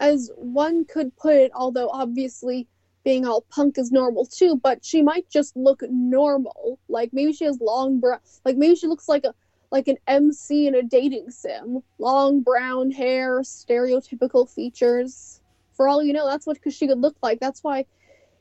as 0.00 0.30
one 0.36 0.84
could 0.84 1.16
put 1.16 1.36
it, 1.36 1.50
although 1.54 1.88
obviously 1.88 2.66
being 3.04 3.26
all 3.26 3.42
punk 3.50 3.78
is 3.78 3.90
normal 3.90 4.26
too, 4.26 4.60
but 4.62 4.84
she 4.84 5.00
might 5.00 5.28
just 5.30 5.56
look 5.56 5.82
normal. 5.88 6.78
Like 6.88 7.10
maybe 7.12 7.32
she 7.32 7.46
has 7.46 7.58
long 7.60 8.00
brown 8.00 8.20
like 8.44 8.56
maybe 8.56 8.74
she 8.74 8.86
looks 8.86 9.08
like 9.08 9.24
a 9.24 9.34
like 9.70 9.88
an 9.88 9.96
MC 10.06 10.66
in 10.66 10.74
a 10.74 10.82
dating 10.82 11.30
sim. 11.30 11.82
Long 11.98 12.42
brown 12.42 12.90
hair, 12.90 13.40
stereotypical 13.40 14.48
features. 14.48 15.40
For 15.74 15.88
all 15.88 16.02
you 16.02 16.12
know, 16.12 16.26
that's 16.26 16.46
what 16.46 16.60
could 16.62 16.74
look 16.98 17.16
like. 17.22 17.40
That's 17.40 17.62
why 17.62 17.84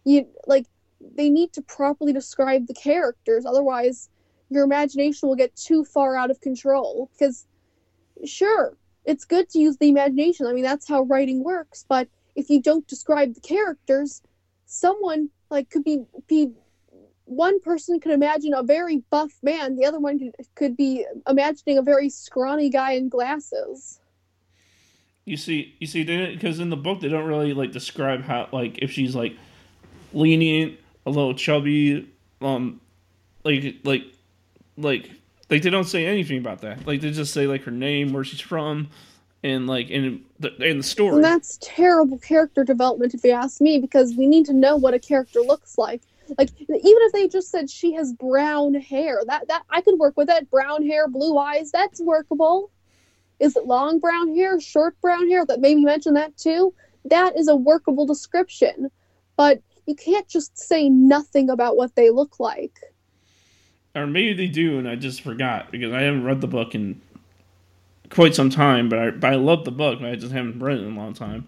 you 0.06 0.28
like 0.46 0.66
they 1.16 1.30
need 1.30 1.54
to 1.54 1.62
properly 1.62 2.14
describe 2.14 2.68
the 2.68 2.74
characters, 2.74 3.46
otherwise 3.46 4.10
your 4.50 4.64
imagination 4.64 5.28
will 5.28 5.36
get 5.36 5.56
too 5.56 5.84
far 5.84 6.16
out 6.16 6.32
of 6.32 6.40
control. 6.42 7.10
Because 7.12 7.46
sure, 8.26 8.78
it's 9.06 9.26
good 9.26 9.50
to 9.50 9.60
use 9.60 9.78
the 9.78 9.90
imagination. 9.90 10.48
I 10.48 10.54
mean, 10.54 10.64
that's 10.64 10.88
how 10.88 11.04
writing 11.04 11.44
works. 11.44 11.86
But 11.88 12.08
if 12.36 12.50
you 12.50 12.62
don't 12.62 12.88
describe 12.88 13.34
the 13.34 13.42
characters, 13.42 14.22
someone 14.66 15.30
like 15.50 15.70
could 15.70 15.84
be 15.84 16.04
be 16.28 16.52
one 17.28 17.60
person 17.60 18.00
could 18.00 18.14
imagine 18.14 18.54
a 18.54 18.64
very 18.64 19.04
buff 19.10 19.32
man, 19.44 19.76
the 19.76 19.86
other 19.86 20.00
one 20.00 20.18
could, 20.18 20.34
could 20.56 20.78
be 20.78 21.06
imagining 21.28 21.78
a 21.78 21.82
very 21.82 22.10
scrawny 22.10 22.70
guy 22.70 22.94
in 22.94 23.10
glasses. 23.10 24.00
You 25.26 25.36
see, 25.36 25.76
you 25.80 25.88
see, 25.88 26.04
because 26.34 26.60
in 26.60 26.70
the 26.70 26.78
book 26.78 27.02
they 27.02 27.10
don't 27.10 27.28
really 27.28 27.54
like 27.54 27.74
describe 27.74 28.24
how, 28.24 28.48
like, 28.54 28.80
if 28.80 28.92
she's 28.92 29.14
like 29.14 29.36
lenient, 30.14 30.80
a 31.06 31.10
little 31.10 31.34
chubby, 31.34 32.10
um, 32.42 32.80
like, 33.44 33.76
like, 33.84 34.04
like, 34.78 35.12
like 35.50 35.62
they 35.62 35.70
don't 35.70 35.86
say 35.86 36.06
anything 36.06 36.38
about 36.38 36.62
that. 36.62 36.86
Like 36.88 37.02
they 37.02 37.12
just 37.12 37.34
say 37.34 37.48
like 37.48 37.64
her 37.64 37.72
name, 37.72 38.14
where 38.14 38.24
she's 38.24 38.42
from, 38.42 38.90
and 39.44 39.68
like 39.68 39.90
in 39.90 40.24
the 40.40 40.56
in 40.64 40.78
the 40.78 40.84
story. 40.84 41.16
And 41.16 41.24
that's 41.24 41.58
terrible 41.62 42.18
character 42.18 42.64
development, 42.64 43.14
if 43.14 43.24
you 43.24 43.32
ask 43.32 43.62
me, 43.62 43.80
because 43.80 44.16
we 44.16 44.28
need 44.28 44.46
to 44.48 44.54
know 44.54 44.76
what 44.76 44.94
a 44.94 45.00
character 45.00 45.40
looks 45.40 45.78
like. 45.78 46.02
Like 46.38 46.50
even 46.60 46.78
if 46.80 47.12
they 47.12 47.28
just 47.28 47.50
said 47.50 47.70
she 47.70 47.94
has 47.94 48.14
brown 48.14 48.74
hair, 48.74 49.22
that 49.28 49.48
that 49.48 49.64
I 49.70 49.82
could 49.82 50.00
work 50.00 50.18
with 50.18 50.28
that. 50.28 50.50
Brown 50.50 50.86
hair, 50.86 51.08
blue 51.08 51.38
eyes, 51.38 51.72
that's 51.72 52.02
workable. 52.02 52.72
Is 53.40 53.56
it 53.56 53.66
long 53.66 54.00
brown 54.00 54.36
hair, 54.36 54.60
short 54.60 55.00
brown 55.02 55.28
hair? 55.30 55.46
That 55.46 55.62
maybe 55.62 55.84
mention 55.84 56.14
that 56.16 56.38
too. 56.38 56.74
That 57.06 57.38
is 57.38 57.48
a 57.48 57.56
workable 57.56 58.06
description, 58.06 58.90
but 59.36 59.62
you 59.86 59.96
can't 59.96 60.28
just 60.28 60.58
say 60.58 60.90
nothing 60.90 61.50
about 61.50 61.78
what 61.78 61.96
they 61.96 62.10
look 62.10 62.40
like. 62.40 62.78
Or 63.96 64.06
maybe 64.06 64.34
they 64.34 64.48
do, 64.48 64.78
and 64.78 64.88
I 64.88 64.96
just 64.96 65.22
forgot 65.22 65.72
because 65.72 65.94
I 65.94 66.02
haven't 66.02 66.24
read 66.24 66.42
the 66.42 66.48
book 66.48 66.76
in 66.76 67.02
quite 68.10 68.36
some 68.36 68.50
time. 68.50 68.90
But 68.90 69.00
I 69.00 69.10
but 69.12 69.34
I 69.34 69.36
love 69.36 69.66
the 69.66 69.72
book, 69.72 70.00
but 70.02 70.10
I 70.10 70.16
just 70.16 70.34
haven't 70.34 70.60
read 70.60 70.78
it 70.78 70.84
in 70.84 70.94
a 70.94 70.96
long 70.96 71.14
time. 71.14 71.48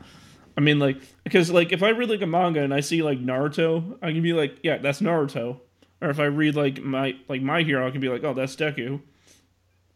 I 0.59 0.61
mean, 0.61 0.77
like, 0.77 0.97
because 1.23 1.49
like 1.49 1.71
if 1.71 1.81
I 1.81 1.91
read 1.91 2.09
like 2.09 2.21
a 2.21 2.27
manga 2.27 2.61
and 2.61 2.73
I 2.73 2.81
see 2.81 3.01
like 3.01 3.23
Naruto, 3.23 3.97
I 4.01 4.11
can 4.11 4.21
be 4.21 4.33
like, 4.33 4.57
yeah, 4.61 4.77
that's 4.77 4.99
Naruto. 4.99 5.57
Or 6.01 6.09
if 6.09 6.19
I 6.19 6.25
read 6.25 6.57
like 6.57 6.81
my 6.81 7.15
like 7.29 7.41
my 7.41 7.63
hero, 7.63 7.87
I 7.87 7.91
can 7.91 8.01
be 8.01 8.09
like, 8.09 8.25
oh, 8.25 8.33
that's 8.33 8.57
Deku. 8.57 8.99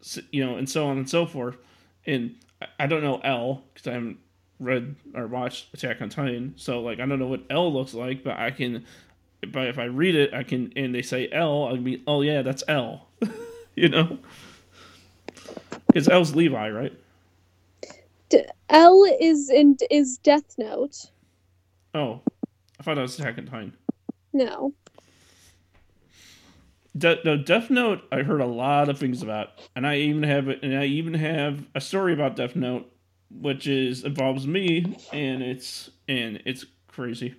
So, 0.00 0.22
you 0.30 0.42
know, 0.42 0.56
and 0.56 0.66
so 0.66 0.86
on 0.86 0.96
and 0.96 1.06
so 1.06 1.26
forth. 1.26 1.58
And 2.06 2.36
I, 2.78 2.86
don't 2.86 3.02
know 3.02 3.20
L 3.22 3.64
because 3.74 3.88
I 3.88 3.92
haven't 3.92 4.16
read 4.58 4.96
or 5.14 5.26
watched 5.26 5.74
Attack 5.74 6.00
on 6.00 6.08
Titan, 6.08 6.54
so 6.56 6.80
like 6.80 6.98
I 6.98 7.04
don't 7.04 7.18
know 7.18 7.26
what 7.26 7.42
L 7.50 7.70
looks 7.70 7.92
like, 7.92 8.24
but 8.24 8.38
I 8.38 8.50
can. 8.50 8.86
But 9.46 9.66
if 9.66 9.78
I 9.78 9.84
read 9.84 10.14
it, 10.14 10.32
I 10.32 10.44
can, 10.44 10.72
and 10.76 10.94
they 10.94 11.02
say 11.02 11.28
L, 11.30 11.66
I 11.66 11.72
can 11.72 11.84
be, 11.84 12.02
oh 12.06 12.22
yeah, 12.22 12.40
that's 12.40 12.64
L. 12.68 13.08
you 13.74 13.90
know, 13.90 14.16
because 15.88 16.08
L's 16.08 16.34
Levi, 16.34 16.70
right? 16.70 16.98
L 18.68 19.04
is 19.20 19.50
in 19.50 19.76
is 19.90 20.18
Death 20.18 20.56
Note. 20.58 21.10
Oh, 21.94 22.20
I 22.78 22.82
thought 22.82 22.96
that 22.96 23.02
was 23.02 23.18
Attack 23.18 23.38
on 23.38 23.46
Titan. 23.46 23.76
No. 24.32 24.74
De- 26.96 27.18
no, 27.24 27.36
Death 27.36 27.70
Note. 27.70 28.02
I 28.12 28.22
heard 28.22 28.40
a 28.40 28.46
lot 28.46 28.88
of 28.88 28.98
things 28.98 29.22
about, 29.22 29.48
and 29.74 29.86
I 29.86 29.96
even 29.96 30.22
have 30.22 30.48
and 30.48 30.76
I 30.76 30.84
even 30.86 31.14
have 31.14 31.66
a 31.74 31.80
story 31.80 32.12
about 32.12 32.36
Death 32.36 32.54
Note, 32.54 32.90
which 33.30 33.66
is 33.66 34.04
involves 34.04 34.46
me, 34.46 34.96
and 35.12 35.42
it's 35.42 35.90
and 36.08 36.40
it's 36.44 36.64
crazy. 36.86 37.34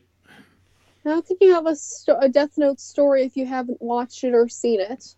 How 1.05 1.21
could 1.21 1.37
you 1.39 1.53
have 1.53 1.67
a, 1.67 1.75
sto- 1.75 2.17
a 2.19 2.27
Death 2.27 2.57
Note 2.57 2.79
story 2.79 3.23
if 3.23 3.37
you 3.37 3.45
haven't 3.45 3.79
watched 3.79 4.23
it 4.23 4.33
or 4.33 4.49
seen 4.49 4.81
it? 4.81 5.15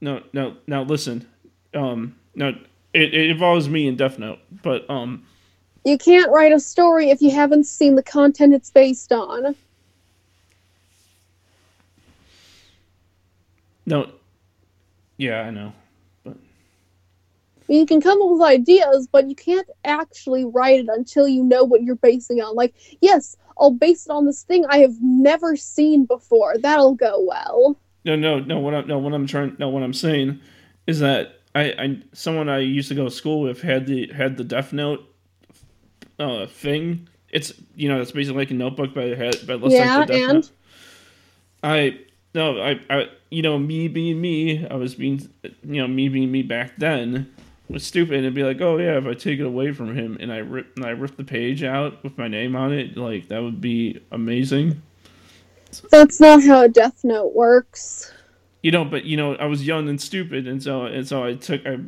No, 0.00 0.22
no. 0.34 0.56
Now 0.66 0.82
listen, 0.82 1.26
um, 1.74 2.14
no, 2.34 2.52
it, 2.92 3.14
it 3.14 3.30
involves 3.30 3.68
me 3.68 3.86
in 3.86 3.96
Death 3.96 4.18
Note, 4.18 4.38
but 4.62 4.88
um, 4.90 5.24
You 5.84 5.96
can't 5.98 6.30
write 6.30 6.52
a 6.52 6.60
story 6.60 7.10
if 7.10 7.20
you 7.22 7.30
haven't 7.30 7.64
seen 7.64 7.94
the 7.94 8.02
content 8.02 8.54
it's 8.54 8.70
based 8.70 9.12
on. 9.12 9.54
no, 13.86 14.08
yeah, 15.16 15.40
I 15.42 15.50
know. 15.50 15.72
But 16.24 16.36
you 17.68 17.86
can 17.86 18.00
come 18.00 18.20
up 18.22 18.30
with 18.30 18.42
ideas, 18.42 19.08
but 19.10 19.28
you 19.28 19.34
can't 19.34 19.68
actually 19.84 20.44
write 20.44 20.80
it 20.80 20.88
until 20.88 21.26
you 21.28 21.42
know 21.42 21.64
what 21.64 21.82
you're 21.82 21.96
basing 21.96 22.40
on. 22.40 22.54
Like, 22.54 22.74
yes, 23.00 23.36
I'll 23.58 23.70
base 23.72 24.06
it 24.06 24.10
on 24.10 24.26
this 24.26 24.42
thing 24.42 24.64
I 24.68 24.78
have 24.78 24.94
never 25.02 25.56
seen 25.56 26.04
before. 26.04 26.56
That'll 26.58 26.94
go 26.94 27.20
well. 27.26 27.76
No, 28.04 28.16
no, 28.16 28.40
no. 28.40 28.58
What 28.58 28.74
I'm 28.74 28.86
no, 28.86 28.98
what 28.98 29.12
I'm 29.12 29.26
trying, 29.26 29.56
no, 29.58 29.68
what 29.68 29.82
I'm 29.82 29.92
saying 29.92 30.40
is 30.86 31.00
that 31.00 31.39
I, 31.54 31.62
I 31.78 31.98
someone 32.12 32.48
I 32.48 32.58
used 32.60 32.88
to 32.88 32.94
go 32.94 33.04
to 33.04 33.10
school 33.10 33.42
with 33.42 33.62
had 33.62 33.86
the 33.86 34.12
had 34.12 34.36
the 34.36 34.44
Death 34.44 34.72
Note 34.72 35.04
uh 36.18 36.46
thing. 36.46 37.08
It's 37.30 37.52
you 37.74 37.88
know 37.88 38.00
it's 38.00 38.12
basically 38.12 38.38
like 38.42 38.50
a 38.50 38.54
notebook, 38.54 38.94
but 38.94 39.04
it 39.04 39.18
had 39.18 39.46
but 39.46 39.54
it 39.54 39.62
looks 39.62 39.74
Yeah, 39.74 39.78
like 39.78 39.94
the 39.94 40.04
Death 40.04 40.28
and? 40.28 40.28
Note. 40.28 40.50
I 41.62 42.00
no 42.34 42.60
I 42.62 42.80
I 42.88 43.08
you 43.30 43.42
know 43.42 43.58
me 43.58 43.88
being 43.88 44.20
me, 44.20 44.66
I 44.66 44.74
was 44.74 44.94
being 44.94 45.28
you 45.42 45.80
know 45.80 45.88
me 45.88 46.08
being 46.08 46.30
me 46.30 46.42
back 46.42 46.76
then 46.78 47.32
was 47.68 47.84
stupid 47.86 48.24
and 48.24 48.34
be 48.34 48.42
like, 48.42 48.60
oh 48.60 48.78
yeah, 48.78 48.98
if 48.98 49.06
I 49.06 49.14
take 49.14 49.38
it 49.38 49.46
away 49.46 49.72
from 49.72 49.94
him 49.96 50.16
and 50.20 50.32
I 50.32 50.38
rip 50.38 50.76
and 50.76 50.84
I 50.84 50.90
rip 50.90 51.16
the 51.16 51.24
page 51.24 51.62
out 51.62 52.02
with 52.02 52.18
my 52.18 52.28
name 52.28 52.56
on 52.56 52.72
it, 52.72 52.96
like 52.96 53.28
that 53.28 53.42
would 53.42 53.60
be 53.60 54.00
amazing. 54.10 54.82
That's 55.90 56.20
not 56.20 56.42
how 56.42 56.62
a 56.62 56.68
Death 56.68 57.04
Note 57.04 57.34
works. 57.34 58.12
You 58.62 58.70
know 58.70 58.84
but 58.84 59.04
you 59.04 59.16
know 59.16 59.34
i 59.36 59.46
was 59.46 59.66
young 59.66 59.88
and 59.88 60.00
stupid 60.00 60.46
and 60.46 60.62
so 60.62 60.84
and 60.84 61.06
so 61.06 61.24
i 61.24 61.34
took 61.34 61.64
i 61.66 61.78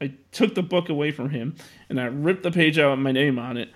i 0.00 0.12
took 0.32 0.54
the 0.54 0.62
book 0.62 0.88
away 0.88 1.10
from 1.10 1.30
him 1.30 1.54
and 1.88 2.00
i 2.00 2.04
ripped 2.04 2.42
the 2.42 2.50
page 2.50 2.78
out 2.78 2.90
with 2.90 3.00
my 3.00 3.12
name 3.12 3.38
on 3.38 3.56
it 3.56 3.70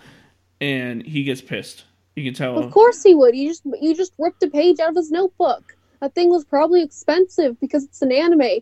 and 0.60 1.04
he 1.06 1.24
gets 1.24 1.40
pissed 1.40 1.84
you 2.14 2.24
can 2.24 2.34
tell 2.34 2.58
Of 2.58 2.70
course 2.70 3.02
he 3.02 3.14
would. 3.14 3.34
You 3.34 3.48
just 3.48 3.62
you 3.80 3.94
just 3.94 4.12
ripped 4.18 4.42
a 4.42 4.50
page 4.50 4.80
out 4.80 4.90
of 4.90 4.96
his 4.96 5.10
notebook. 5.10 5.76
That 6.00 6.14
thing 6.14 6.28
was 6.28 6.44
probably 6.44 6.82
expensive 6.82 7.58
because 7.60 7.84
it's 7.84 8.02
an 8.02 8.12
anime 8.12 8.60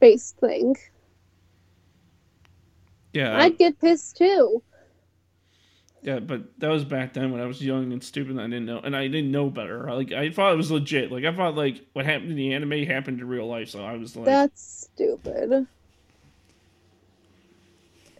based 0.00 0.36
thing. 0.38 0.76
yeah 3.12 3.38
I'd 3.38 3.58
get 3.58 3.78
pissed 3.80 4.16
too. 4.16 4.62
Yeah 6.02 6.18
but 6.18 6.42
that 6.58 6.68
was 6.68 6.84
back 6.84 7.12
then 7.12 7.30
when 7.32 7.40
i 7.40 7.46
was 7.46 7.62
young 7.62 7.92
and 7.92 8.02
stupid 8.02 8.30
and 8.32 8.40
i 8.40 8.44
didn't 8.44 8.66
know 8.66 8.80
and 8.80 8.96
i 8.96 9.06
didn't 9.06 9.30
know 9.30 9.50
better 9.50 9.84
like 9.94 10.12
i 10.12 10.30
thought 10.30 10.52
it 10.52 10.56
was 10.56 10.70
legit 10.70 11.12
like 11.12 11.24
i 11.24 11.34
thought 11.34 11.54
like 11.54 11.84
what 11.92 12.04
happened 12.06 12.30
in 12.30 12.36
the 12.36 12.52
anime 12.54 12.84
happened 12.86 13.20
in 13.20 13.28
real 13.28 13.46
life 13.46 13.68
so 13.68 13.84
i 13.84 13.96
was 13.96 14.16
like 14.16 14.24
That's 14.24 14.88
stupid. 14.94 15.66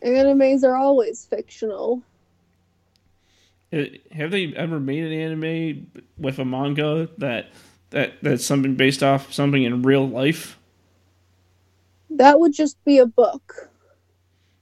Animes 0.02 0.62
are 0.64 0.76
always 0.76 1.24
fictional. 1.26 2.02
Uh, 3.72 3.84
have 4.10 4.32
they 4.32 4.52
ever 4.56 4.80
made 4.80 5.04
an 5.04 5.12
anime 5.12 5.86
with 6.18 6.38
a 6.40 6.44
manga 6.44 7.08
that 7.18 7.50
that 7.90 8.14
that's 8.22 8.44
something 8.44 8.74
based 8.74 9.02
off 9.02 9.32
something 9.32 9.62
in 9.62 9.82
real 9.82 10.08
life 10.08 10.58
That 12.10 12.38
would 12.40 12.52
just 12.52 12.82
be 12.84 12.98
a 12.98 13.06
book. 13.06 13.70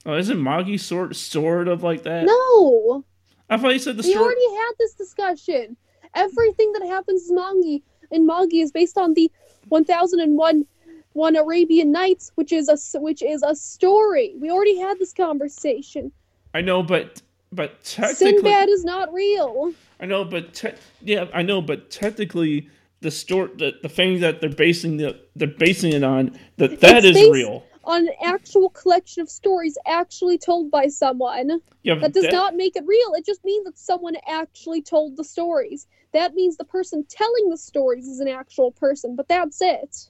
Oh 0.09 0.17
isn't 0.17 0.41
magi 0.41 0.75
sort 0.77 1.15
sort 1.15 1.67
of 1.67 1.83
like 1.83 2.03
that 2.03 2.25
No, 2.25 3.03
i 3.49 3.57
thought 3.57 3.73
you 3.73 3.79
said 3.79 3.97
the 3.97 4.03
story. 4.03 4.15
we 4.15 4.19
story 4.19 4.25
already 4.25 4.55
had 4.63 4.71
this 4.79 4.93
discussion. 4.93 5.77
Everything 6.15 6.71
that 6.73 6.85
happens 6.87 7.29
in 7.29 7.35
manga 7.35 7.79
in 8.11 8.25
manga 8.25 8.55
is 8.57 8.71
based 8.71 8.97
on 8.97 9.13
the 9.13 9.31
1001 9.69 10.65
one 11.13 11.35
Arabian 11.35 11.91
Nights, 11.91 12.31
which 12.35 12.51
is 12.51 12.69
a 12.69 12.77
which 12.99 13.21
is 13.21 13.43
a 13.43 13.55
story. 13.55 14.35
We 14.39 14.49
already 14.51 14.77
had 14.79 14.97
this 14.99 15.13
conversation. 15.13 16.11
I 16.53 16.61
know, 16.61 16.81
but 16.83 17.21
but 17.51 17.83
technically, 17.83 18.37
Sinbad 18.37 18.69
is 18.69 18.83
not 18.85 19.11
real. 19.13 19.73
I 19.99 20.05
know, 20.05 20.23
but 20.23 20.53
te- 20.53 20.77
yeah, 21.01 21.25
I 21.33 21.41
know, 21.41 21.61
but 21.61 21.89
technically, 21.89 22.69
the 23.01 23.11
store, 23.11 23.49
the, 23.55 23.73
the 23.81 23.89
thing 23.89 24.19
that 24.21 24.39
they're 24.41 24.49
basing 24.49 24.97
the 24.97 25.19
they're 25.35 25.47
basing 25.47 25.93
it 25.93 26.03
on, 26.03 26.37
that 26.57 26.79
that 26.81 26.97
It's 26.97 27.07
is 27.07 27.13
based- 27.15 27.31
real. 27.31 27.63
On 27.89 28.07
an 28.07 28.13
actual 28.23 28.69
collection 28.69 29.21
of 29.23 29.29
stories 29.31 29.75
actually 29.87 30.37
told 30.37 30.69
by 30.69 30.87
someone. 30.87 31.59
Yeah, 31.81 31.95
That 31.95 32.13
does 32.13 32.23
that- 32.25 32.31
not 32.31 32.55
make 32.55 32.75
it 32.75 32.83
real. 32.85 33.13
It 33.15 33.25
just 33.25 33.43
means 33.43 33.65
that 33.65 33.79
someone 33.79 34.15
actually 34.27 34.83
told 34.83 35.17
the 35.17 35.23
stories. 35.23 35.87
That 36.13 36.35
means 36.35 36.55
the 36.55 36.65
person 36.65 37.03
telling 37.09 37.49
the 37.49 37.57
stories 37.57 38.07
is 38.07 38.19
an 38.19 38.27
actual 38.27 38.71
person, 38.71 39.15
but 39.15 39.27
that's 39.27 39.59
it. 39.61 40.09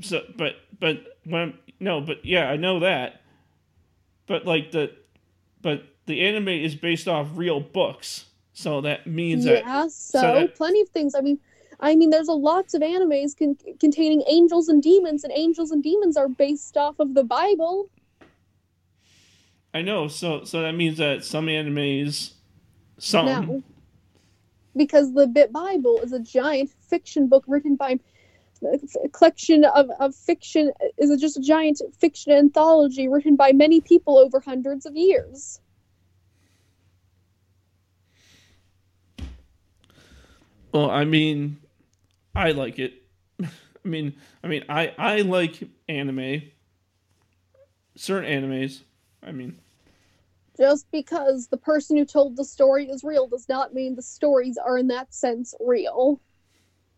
So, 0.00 0.22
but 0.36 0.56
but 0.80 1.18
when 1.24 1.54
no, 1.78 2.00
but 2.00 2.24
yeah, 2.24 2.50
I 2.50 2.56
know 2.56 2.80
that. 2.80 3.20
But 4.26 4.46
like 4.46 4.72
the, 4.72 4.92
but 5.60 5.84
the 6.06 6.22
anime 6.26 6.48
is 6.48 6.74
based 6.74 7.06
off 7.06 7.28
real 7.34 7.60
books, 7.60 8.26
so 8.52 8.80
that 8.80 9.06
means 9.06 9.44
that 9.44 9.64
yeah, 9.64 9.86
so, 9.88 10.20
that- 10.20 10.56
plenty 10.56 10.80
of 10.80 10.88
things. 10.88 11.14
I 11.14 11.20
mean, 11.20 11.38
I 11.82 11.96
mean, 11.96 12.10
there's 12.10 12.28
a 12.28 12.32
lots 12.32 12.74
of 12.74 12.80
animes 12.80 13.36
con- 13.36 13.58
containing 13.80 14.22
angels 14.28 14.68
and 14.68 14.80
demons, 14.80 15.24
and 15.24 15.32
angels 15.34 15.72
and 15.72 15.82
demons 15.82 16.16
are 16.16 16.28
based 16.28 16.76
off 16.76 17.00
of 17.00 17.14
the 17.14 17.24
Bible. 17.24 17.90
I 19.74 19.82
know. 19.82 20.06
So 20.06 20.44
so 20.44 20.62
that 20.62 20.72
means 20.72 20.98
that 20.98 21.24
some 21.24 21.46
animes, 21.46 22.34
some 22.98 23.26
No, 23.26 23.62
because 24.76 25.12
the 25.12 25.26
Bit 25.26 25.52
Bible 25.52 26.00
is 26.02 26.12
a 26.12 26.20
giant 26.20 26.70
fiction 26.88 27.26
book 27.26 27.44
written 27.48 27.74
by 27.74 27.98
a 28.62 29.08
collection 29.08 29.64
of, 29.64 29.90
of 29.98 30.14
fiction 30.14 30.70
is 30.98 31.10
a, 31.10 31.16
just 31.16 31.36
a 31.36 31.40
giant 31.40 31.82
fiction 31.98 32.32
anthology 32.32 33.08
written 33.08 33.34
by 33.34 33.50
many 33.50 33.80
people 33.80 34.16
over 34.16 34.38
hundreds 34.38 34.86
of 34.86 34.94
years. 34.94 35.60
Well, 40.70 40.88
I 40.90 41.04
mean, 41.04 41.58
I 42.34 42.52
like 42.52 42.78
it. 42.78 43.02
I 43.42 43.48
mean, 43.84 44.14
I 44.42 44.48
mean, 44.48 44.64
I 44.68 44.94
I 44.98 45.20
like 45.22 45.68
anime. 45.88 46.42
Certain 47.94 48.30
animes. 48.42 48.80
I 49.22 49.32
mean, 49.32 49.58
Just 50.56 50.90
because 50.90 51.48
the 51.48 51.56
person 51.56 51.96
who 51.96 52.04
told 52.04 52.36
the 52.36 52.44
story 52.44 52.88
is 52.88 53.04
real 53.04 53.26
does 53.26 53.48
not 53.48 53.74
mean 53.74 53.94
the 53.94 54.02
stories 54.02 54.56
are 54.56 54.78
in 54.78 54.88
that 54.88 55.12
sense 55.14 55.54
real. 55.60 56.20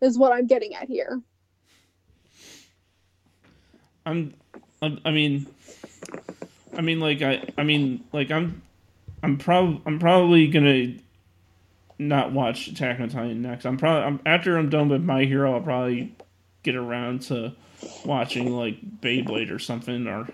Is 0.01 0.17
what 0.17 0.33
I'm 0.33 0.45
getting 0.45 0.75
at 0.75 0.87
here. 0.87 1.21
I'm, 4.05 4.33
I'm 4.81 4.99
I 5.05 5.11
mean, 5.11 5.47
I 6.77 6.81
mean, 6.81 6.99
like 6.99 7.21
I, 7.21 7.47
I 7.57 7.63
mean, 7.63 8.03
like 8.11 8.29
I'm, 8.29 8.61
I'm 9.23 9.37
prob, 9.37 9.81
I'm 9.85 9.97
probably 9.99 10.47
gonna 10.47 10.93
not 11.97 12.31
watch 12.31 12.67
Attack 12.67 12.99
on 12.99 13.09
Titan 13.09 13.41
next. 13.41 13.65
I'm 13.65 13.77
probably, 13.77 14.03
I'm 14.03 14.19
after 14.25 14.57
I'm 14.57 14.69
done 14.69 14.89
with 14.89 15.01
My 15.01 15.25
Hero, 15.25 15.53
I'll 15.53 15.61
probably 15.61 16.15
get 16.63 16.75
around 16.75 17.21
to 17.23 17.53
watching 18.03 18.51
like 18.51 18.79
Beyblade 19.01 19.51
or 19.51 19.59
something 19.59 20.07
or, 20.07 20.27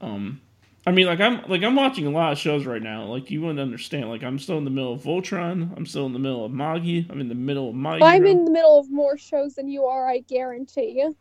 um. 0.00 0.40
I 0.86 0.92
mean, 0.92 1.06
like 1.06 1.20
I'm 1.20 1.42
like 1.46 1.62
I'm 1.62 1.76
watching 1.76 2.06
a 2.06 2.10
lot 2.10 2.32
of 2.32 2.38
shows 2.38 2.64
right 2.64 2.82
now. 2.82 3.04
Like 3.04 3.30
you 3.30 3.42
wouldn't 3.42 3.60
understand. 3.60 4.08
Like 4.08 4.22
I'm 4.22 4.38
still 4.38 4.56
in 4.56 4.64
the 4.64 4.70
middle 4.70 4.94
of 4.94 5.02
Voltron. 5.02 5.76
I'm 5.76 5.84
still 5.84 6.06
in 6.06 6.14
the 6.14 6.18
middle 6.18 6.42
of 6.42 6.52
Magi. 6.52 7.02
I'm 7.10 7.20
in 7.20 7.28
the 7.28 7.34
middle 7.34 7.68
of 7.68 7.74
My 7.74 7.96
Hero. 7.98 8.06
I'm 8.06 8.24
in 8.24 8.46
the 8.46 8.50
middle 8.50 8.78
of 8.78 8.90
more 8.90 9.18
shows 9.18 9.56
than 9.56 9.68
you 9.68 9.84
are, 9.84 10.08
I 10.08 10.20
guarantee. 10.20 10.94
you. 10.96 11.14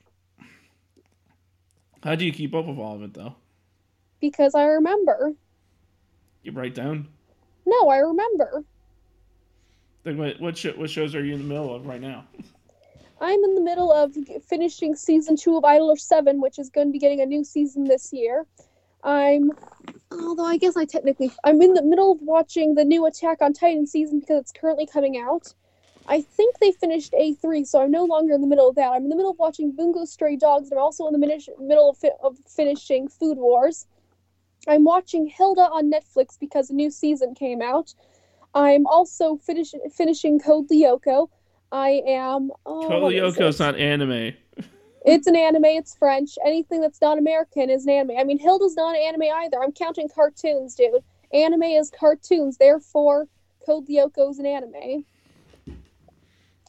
How 2.01 2.15
do 2.15 2.25
you 2.25 2.31
keep 2.31 2.55
up 2.55 2.65
with 2.65 2.77
all 2.77 2.95
of 2.95 3.03
it 3.03 3.13
though? 3.13 3.35
Because 4.21 4.55
I 4.55 4.63
remember. 4.63 5.33
You 6.43 6.53
write 6.53 6.73
down. 6.73 7.09
No, 7.65 7.89
I 7.89 7.97
remember. 7.97 8.63
Like 10.05 10.17
what 10.17 10.39
what, 10.39 10.77
what 10.77 10.89
shows 10.89 11.15
are 11.15 11.23
you 11.23 11.33
in 11.33 11.39
the 11.39 11.47
middle 11.47 11.73
of 11.73 11.85
right 11.85 12.01
now? 12.01 12.25
I'm 13.21 13.43
in 13.43 13.55
the 13.55 13.61
middle 13.61 13.91
of 13.91 14.15
finishing 14.47 14.95
season 14.95 15.35
two 15.35 15.57
of 15.57 15.63
IDOLiSH7, 15.63 16.41
which 16.41 16.57
is 16.57 16.69
going 16.69 16.87
to 16.87 16.91
be 16.91 16.99
getting 16.99 17.19
a 17.19 17.25
new 17.25 17.43
season 17.43 17.83
this 17.83 18.13
year. 18.13 18.45
I'm, 19.03 19.51
although 20.11 20.45
I 20.45 20.57
guess 20.57 20.77
I 20.77 20.85
technically, 20.85 21.31
I'm 21.43 21.61
in 21.61 21.73
the 21.73 21.83
middle 21.83 22.13
of 22.13 22.21
watching 22.21 22.75
the 22.75 22.85
new 22.85 23.05
Attack 23.05 23.41
on 23.41 23.51
Titan 23.51 23.87
season 23.87 24.21
because 24.21 24.39
it's 24.39 24.51
currently 24.53 24.85
coming 24.85 25.17
out. 25.17 25.53
I 26.07 26.21
think 26.21 26.59
they 26.59 26.71
finished 26.71 27.13
A3, 27.13 27.67
so 27.67 27.81
I'm 27.81 27.91
no 27.91 28.05
longer 28.05 28.33
in 28.33 28.41
the 28.41 28.47
middle 28.47 28.69
of 28.69 28.75
that. 28.75 28.91
I'm 28.91 29.03
in 29.03 29.09
the 29.09 29.15
middle 29.15 29.31
of 29.31 29.37
watching 29.37 29.71
Bungo 29.71 30.05
Stray 30.05 30.37
Dogs, 30.37 30.71
and 30.71 30.79
I'm 30.79 30.83
also 30.83 31.05
in 31.05 31.13
the 31.13 31.19
mini- 31.19 31.45
middle 31.59 31.89
of, 31.89 31.97
fi- 31.97 32.11
of 32.23 32.37
finishing 32.47 33.07
Food 33.07 33.37
Wars. 33.37 33.85
I'm 34.67 34.83
watching 34.85 35.27
Hilda 35.27 35.61
on 35.61 35.91
Netflix 35.91 36.39
because 36.39 36.69
a 36.69 36.73
new 36.73 36.89
season 36.89 37.35
came 37.35 37.61
out. 37.61 37.93
I'm 38.53 38.87
also 38.87 39.37
finish- 39.37 39.75
finishing 39.93 40.39
Code 40.39 40.69
Lyoko. 40.69 41.29
I 41.71 42.01
am. 42.07 42.51
Oh, 42.65 42.87
Code 42.87 43.13
Lyoko 43.13 43.47
is 43.47 43.59
not 43.59 43.75
anime. 43.77 44.33
It's 45.05 45.27
an 45.27 45.35
anime. 45.35 45.65
It's 45.65 45.95
French. 45.95 46.37
Anything 46.45 46.81
that's 46.81 46.99
not 47.01 47.17
American 47.17 47.69
is 47.69 47.85
an 47.85 47.91
anime. 47.91 48.17
I 48.17 48.23
mean, 48.23 48.39
Hilda's 48.39 48.75
not 48.75 48.95
an 48.95 49.01
anime 49.01 49.31
either. 49.33 49.61
I'm 49.61 49.71
counting 49.71 50.09
cartoons, 50.09 50.75
dude. 50.75 51.03
Anime 51.31 51.63
is 51.63 51.89
cartoons. 51.91 52.57
Therefore, 52.57 53.27
Code 53.65 53.87
Lyoko 53.87 54.29
is 54.31 54.39
an 54.39 54.45
anime. 54.45 55.05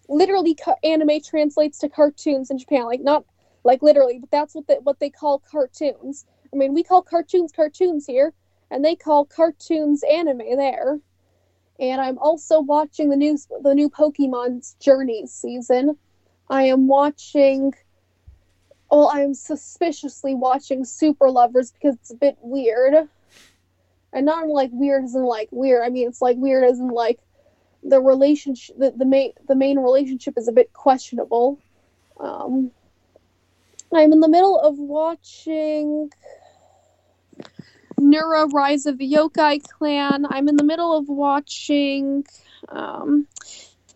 Literally, 0.09 0.55
ca- 0.55 0.77
anime 0.85 1.21
translates 1.23 1.79
to 1.79 1.89
cartoons 1.89 2.51
in 2.51 2.59
Japan. 2.59 2.85
Like 2.85 3.01
not 3.01 3.25
like 3.65 3.83
literally, 3.83 4.19
but 4.19 4.31
that's 4.31 4.55
what 4.55 4.67
they, 4.67 4.77
what 4.83 5.01
they 5.01 5.11
call 5.11 5.39
cartoons. 5.51 6.27
I 6.53 6.57
mean, 6.57 6.75
we 6.75 6.83
call 6.83 7.03
cartoons 7.03 7.53
cartoons 7.53 8.07
here, 8.07 8.33
and 8.71 8.85
they 8.85 8.97
call 8.97 9.25
cartoons 9.25 10.03
anime 10.03 10.57
there. 10.57 11.01
And 11.81 12.01
I'm 12.01 12.19
also 12.19 12.61
watching 12.61 13.09
the 13.09 13.17
new 13.17 13.39
the 13.63 13.75
new 13.75 13.89
Pokemon's 13.89 14.77
Journey 14.81 15.27
season. 15.27 15.97
I 16.49 16.65
am 16.65 16.87
watching 16.87 17.73
well, 18.91 19.11
I'm 19.13 19.35
suspiciously 19.35 20.35
watching 20.35 20.85
Super 20.85 21.31
Lovers 21.31 21.73
because 21.73 21.95
it's 21.97 22.11
a 22.11 22.17
bit 22.17 22.37
weird. 22.41 23.09
And 24.13 24.27
not 24.27 24.49
like 24.49 24.71
weird 24.73 25.05
in 25.05 25.23
like 25.23 25.49
weird. 25.53 25.85
I 25.85 25.89
mean, 25.89 26.09
it's 26.09 26.21
like 26.21 26.37
weird 26.37 26.65
in 26.65 26.89
like 26.89 27.21
the 27.85 28.01
relationship, 28.01 28.77
the, 28.79 28.91
the 28.91 29.05
main 29.05 29.33
the 29.49 29.55
main 29.55 29.79
relationship 29.79 30.35
is 30.37 30.49
a 30.49 30.53
bit 30.53 30.73
questionable. 30.73 31.59
Um, 32.19 32.73
I'm 33.93 34.13
in 34.13 34.21
the 34.21 34.29
middle 34.29 34.59
of 34.61 34.79
watching 34.79 36.11
Nura 38.01 38.51
Rise 38.53 38.87
of 38.87 38.99
the 38.99 39.11
Yokai 39.11 39.63
Clan. 39.69 40.27
I'm 40.29 40.49
in 40.49 40.57
the 40.57 40.65
middle 40.65 40.97
of 40.97 41.09
watching. 41.09 42.25
Um, 42.69 43.27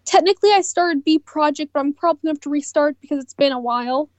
technically, 0.05 0.50
I 0.52 0.61
started 0.61 1.05
B 1.05 1.18
Project, 1.18 1.72
but 1.72 1.80
I'm 1.80 1.92
probably 1.92 2.20
going 2.28 2.34
to 2.34 2.38
have 2.38 2.42
to 2.42 2.50
restart 2.50 2.96
because 3.00 3.18
it's 3.18 3.34
been 3.34 3.52
a 3.52 3.61
while. 3.61 4.11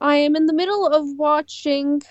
I 0.00 0.16
am 0.16 0.34
in 0.36 0.46
the 0.46 0.52
middle 0.52 0.86
of 0.86 1.04
watching. 1.16 2.02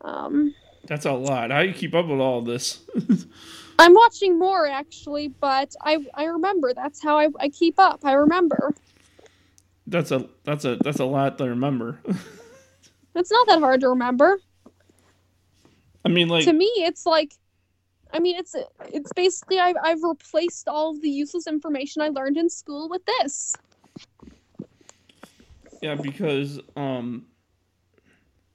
Um, 0.00 0.54
That's 0.86 1.04
a 1.04 1.12
lot. 1.12 1.50
How 1.50 1.62
do 1.62 1.68
you 1.68 1.74
keep 1.74 1.94
up 1.94 2.06
with 2.06 2.20
all 2.20 2.40
this? 2.40 2.80
I'm 3.78 3.94
watching 3.94 4.38
more 4.38 4.66
actually, 4.68 5.28
but 5.28 5.74
I 5.82 5.98
I 6.14 6.24
remember. 6.24 6.72
That's 6.74 7.02
how 7.02 7.18
I, 7.18 7.28
I 7.40 7.48
keep 7.48 7.78
up. 7.78 8.00
I 8.04 8.12
remember. 8.12 8.74
that's 9.86 10.10
a 10.12 10.28
that's 10.44 10.64
a 10.64 10.76
that's 10.76 11.00
a 11.00 11.04
lot 11.04 11.38
to 11.38 11.44
remember. 11.48 11.98
It's 13.14 13.30
not 13.30 13.46
that 13.48 13.58
hard 13.58 13.80
to 13.82 13.90
remember. 13.90 14.38
I 16.04 16.08
mean, 16.08 16.28
like 16.28 16.44
to 16.44 16.52
me 16.52 16.70
it's 16.78 17.06
like 17.06 17.34
i 18.12 18.18
mean 18.18 18.36
it's 18.36 18.54
it's 18.88 19.10
basically 19.14 19.58
I've, 19.58 19.76
I've 19.82 20.02
replaced 20.02 20.68
all 20.68 20.90
of 20.90 21.00
the 21.00 21.08
useless 21.08 21.46
information 21.46 22.02
i 22.02 22.08
learned 22.08 22.36
in 22.36 22.50
school 22.50 22.88
with 22.88 23.02
this 23.06 23.54
Yeah, 25.82 25.96
because 25.96 26.60
um 26.76 27.26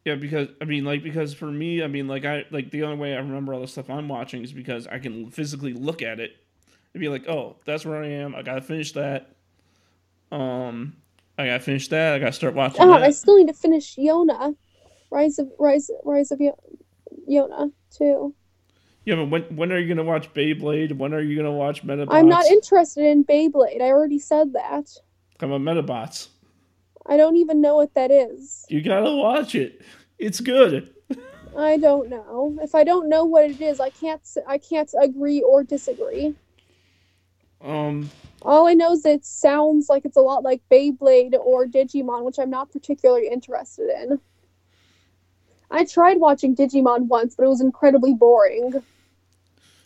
yeah, 0.06 0.16
because 0.16 0.48
I 0.62 0.66
mean 0.66 0.86
like 0.86 1.04
because 1.04 1.34
for 1.34 1.48
me, 1.48 1.84
I 1.84 1.88
mean 1.88 2.08
like 2.08 2.24
I 2.24 2.45
like 2.50 2.72
the 2.72 2.84
only 2.84 2.98
way 2.98 3.14
I 3.14 3.18
remember 3.18 3.54
all 3.54 3.60
the 3.60 3.68
stuff 3.68 3.89
I'm 3.89 4.08
watching 4.08 4.41
is 4.41 4.54
because 4.54 4.88
I 4.88 5.00
can 5.00 5.30
physically 5.30 5.74
look 5.74 6.02
at 6.02 6.22
it 6.22 6.32
and 6.93 7.02
be 7.02 7.10
like, 7.10 7.28
"Oh, 7.28 7.58
that's 7.66 7.86
where 7.86 8.02
I 8.02 8.08
am. 8.08 8.34
I 8.34 8.41
got 8.41 8.56
to 8.56 8.62
finish 8.62 8.93
that." 8.93 9.36
Um 10.32 10.95
I 11.38 11.48
got 11.48 11.54
to 11.56 11.60
finish 11.60 11.89
that. 11.89 12.16
I 12.16 12.20
got 12.20 12.28
to 12.28 12.32
start 12.32 12.54
watching 12.54 12.82
oh 12.82 12.93
that. 12.93 13.04
i 13.04 13.12
still 13.12 13.38
need 13.38 13.48
to 13.48 13.54
finish 13.54 13.98
yona 13.98 14.56
rise 15.12 15.38
of 15.38 15.52
rise 15.60 15.91
rise 16.06 16.32
of 16.32 16.39
Yo- 16.39 16.58
yona 17.30 17.71
too 17.91 18.34
Yeah, 19.05 19.15
but 19.15 19.30
when 19.30 19.43
when 19.55 19.71
are 19.71 19.80
you 19.80 19.88
going 19.88 19.97
to 19.97 20.03
watch 20.03 20.34
Beyblade? 20.34 20.91
When 20.97 21.13
are 21.13 21.21
you 21.21 21.36
going 21.36 21.45
to 21.45 21.51
watch 21.51 21.84
Medabots? 21.86 22.13
i'm 22.17 22.28
not 22.28 22.45
interested 22.45 23.03
in 23.05 23.23
beyblade 23.23 23.82
i 23.82 23.86
already 23.88 24.19
said 24.19 24.53
that 24.53 24.88
Come 25.39 25.51
on, 25.53 25.63
Medabots. 25.63 26.28
i 27.05 27.15
don't 27.17 27.36
even 27.38 27.61
know 27.61 27.75
what 27.75 27.93
that 27.93 28.11
is 28.11 28.65
You 28.69 28.82
got 28.82 29.01
to 29.01 29.15
watch 29.15 29.55
it. 29.55 29.82
It's 30.19 30.39
good. 30.41 30.93
i 31.57 31.78
don't 31.78 32.09
know 32.09 32.57
if 32.61 32.75
i 32.75 32.84
don't 32.84 33.07
know 33.09 33.23
what 33.23 33.49
it 33.49 33.61
is 33.61 33.80
i 33.80 33.89
can't 33.89 34.21
I 34.47 34.57
can't 34.57 34.91
agree 35.01 35.41
or 35.41 35.63
disagree 35.63 36.36
Um 37.61 38.09
all 38.43 38.67
i 38.67 38.73
know 38.73 38.91
is 38.91 39.05
it 39.05 39.25
sounds 39.25 39.89
like 39.89 40.05
it's 40.05 40.17
a 40.17 40.21
lot 40.21 40.43
like 40.43 40.61
beyblade 40.69 41.34
or 41.34 41.65
digimon 41.65 42.23
which 42.23 42.38
i'm 42.39 42.49
not 42.51 42.71
particularly 42.71 43.28
interested 43.30 43.89
in 44.01 44.19
I 45.70 45.86
tried 45.86 46.20
watching 46.20 46.55
Digimon 46.55 47.07
once, 47.07 47.36
but 47.36 47.43
it 47.43 47.49
was 47.49 47.61
incredibly 47.61 48.13
boring. 48.13 48.74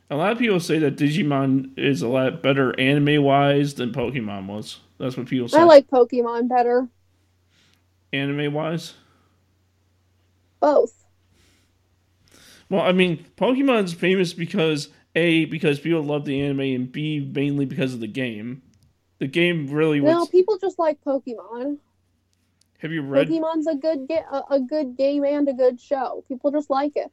a 0.10 0.16
lot 0.16 0.32
of 0.32 0.38
people 0.38 0.60
say 0.60 0.78
that 0.80 0.98
Digimon 0.98 1.78
is 1.78 2.02
a 2.02 2.08
lot 2.08 2.44
better 2.44 2.78
anime 2.80 3.24
wise 3.24 3.74
than 3.76 3.92
Pokemon 3.92 4.48
was. 4.48 4.80
That's 5.00 5.18
what 5.18 5.28
people 5.28 5.48
say. 5.48 5.60
I 5.60 5.64
like 5.64 5.90
Pokemon 5.90 6.48
better. 6.48 6.88
anime 8.14 8.54
wise. 8.54 8.94
Both. 10.60 11.06
Well, 12.70 12.82
I 12.82 12.92
mean, 12.92 13.26
Pokemon's 13.36 13.94
famous 13.94 14.34
because 14.34 14.90
A, 15.16 15.46
because 15.46 15.80
people 15.80 16.04
love 16.04 16.26
the 16.26 16.40
anime, 16.42 16.60
and 16.60 16.92
B, 16.92 17.20
mainly 17.20 17.66
because 17.66 17.94
of 17.94 18.00
the 18.00 18.08
game. 18.08 18.62
The 19.20 19.28
game 19.28 19.68
really 19.70 20.00
was. 20.00 20.12
No, 20.12 20.26
people 20.26 20.58
just 20.58 20.80
like 20.80 21.02
Pokemon. 21.04 21.78
Have 22.82 22.92
you 22.92 23.04
read? 23.04 23.28
Pokemon's 23.28 23.68
a 23.68 23.76
good 23.76 24.08
ga- 24.08 24.44
a, 24.50 24.60
good 24.60 24.98
game 24.98 25.24
and 25.24 25.48
a 25.48 25.54
good 25.54 25.80
show. 25.80 26.24
People 26.28 26.52
just 26.52 26.70
like 26.72 26.94
it 26.96 27.12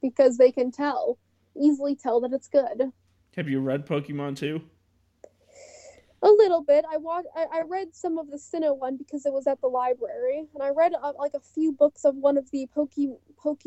because 0.00 0.38
they 0.38 0.50
can 0.50 0.70
tell, 0.70 1.18
easily 1.60 1.94
tell 1.94 2.20
that 2.22 2.32
it's 2.32 2.48
good. 2.48 2.90
Have 3.36 3.48
you 3.48 3.60
read 3.60 3.86
Pokemon 3.86 4.36
too? 4.36 4.62
A 6.22 6.28
little 6.28 6.62
bit. 6.62 6.86
I 6.90 6.96
watched. 6.96 7.28
I, 7.36 7.44
I 7.52 7.62
read 7.68 7.94
some 7.94 8.16
of 8.16 8.30
the 8.30 8.38
Sinnoh 8.38 8.78
one 8.78 8.96
because 8.96 9.26
it 9.26 9.32
was 9.32 9.46
at 9.46 9.60
the 9.60 9.66
library, 9.66 10.46
and 10.54 10.62
I 10.62 10.70
read 10.70 10.94
uh, 10.94 11.12
like 11.18 11.34
a 11.34 11.40
few 11.40 11.72
books 11.72 12.06
of 12.06 12.16
one 12.16 12.38
of 12.38 12.50
the 12.50 12.66
Poke 12.74 12.94
Poke 13.36 13.62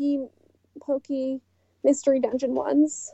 Poke 0.80 1.40
Mystery 1.84 2.18
Dungeon 2.18 2.56
ones. 2.56 3.12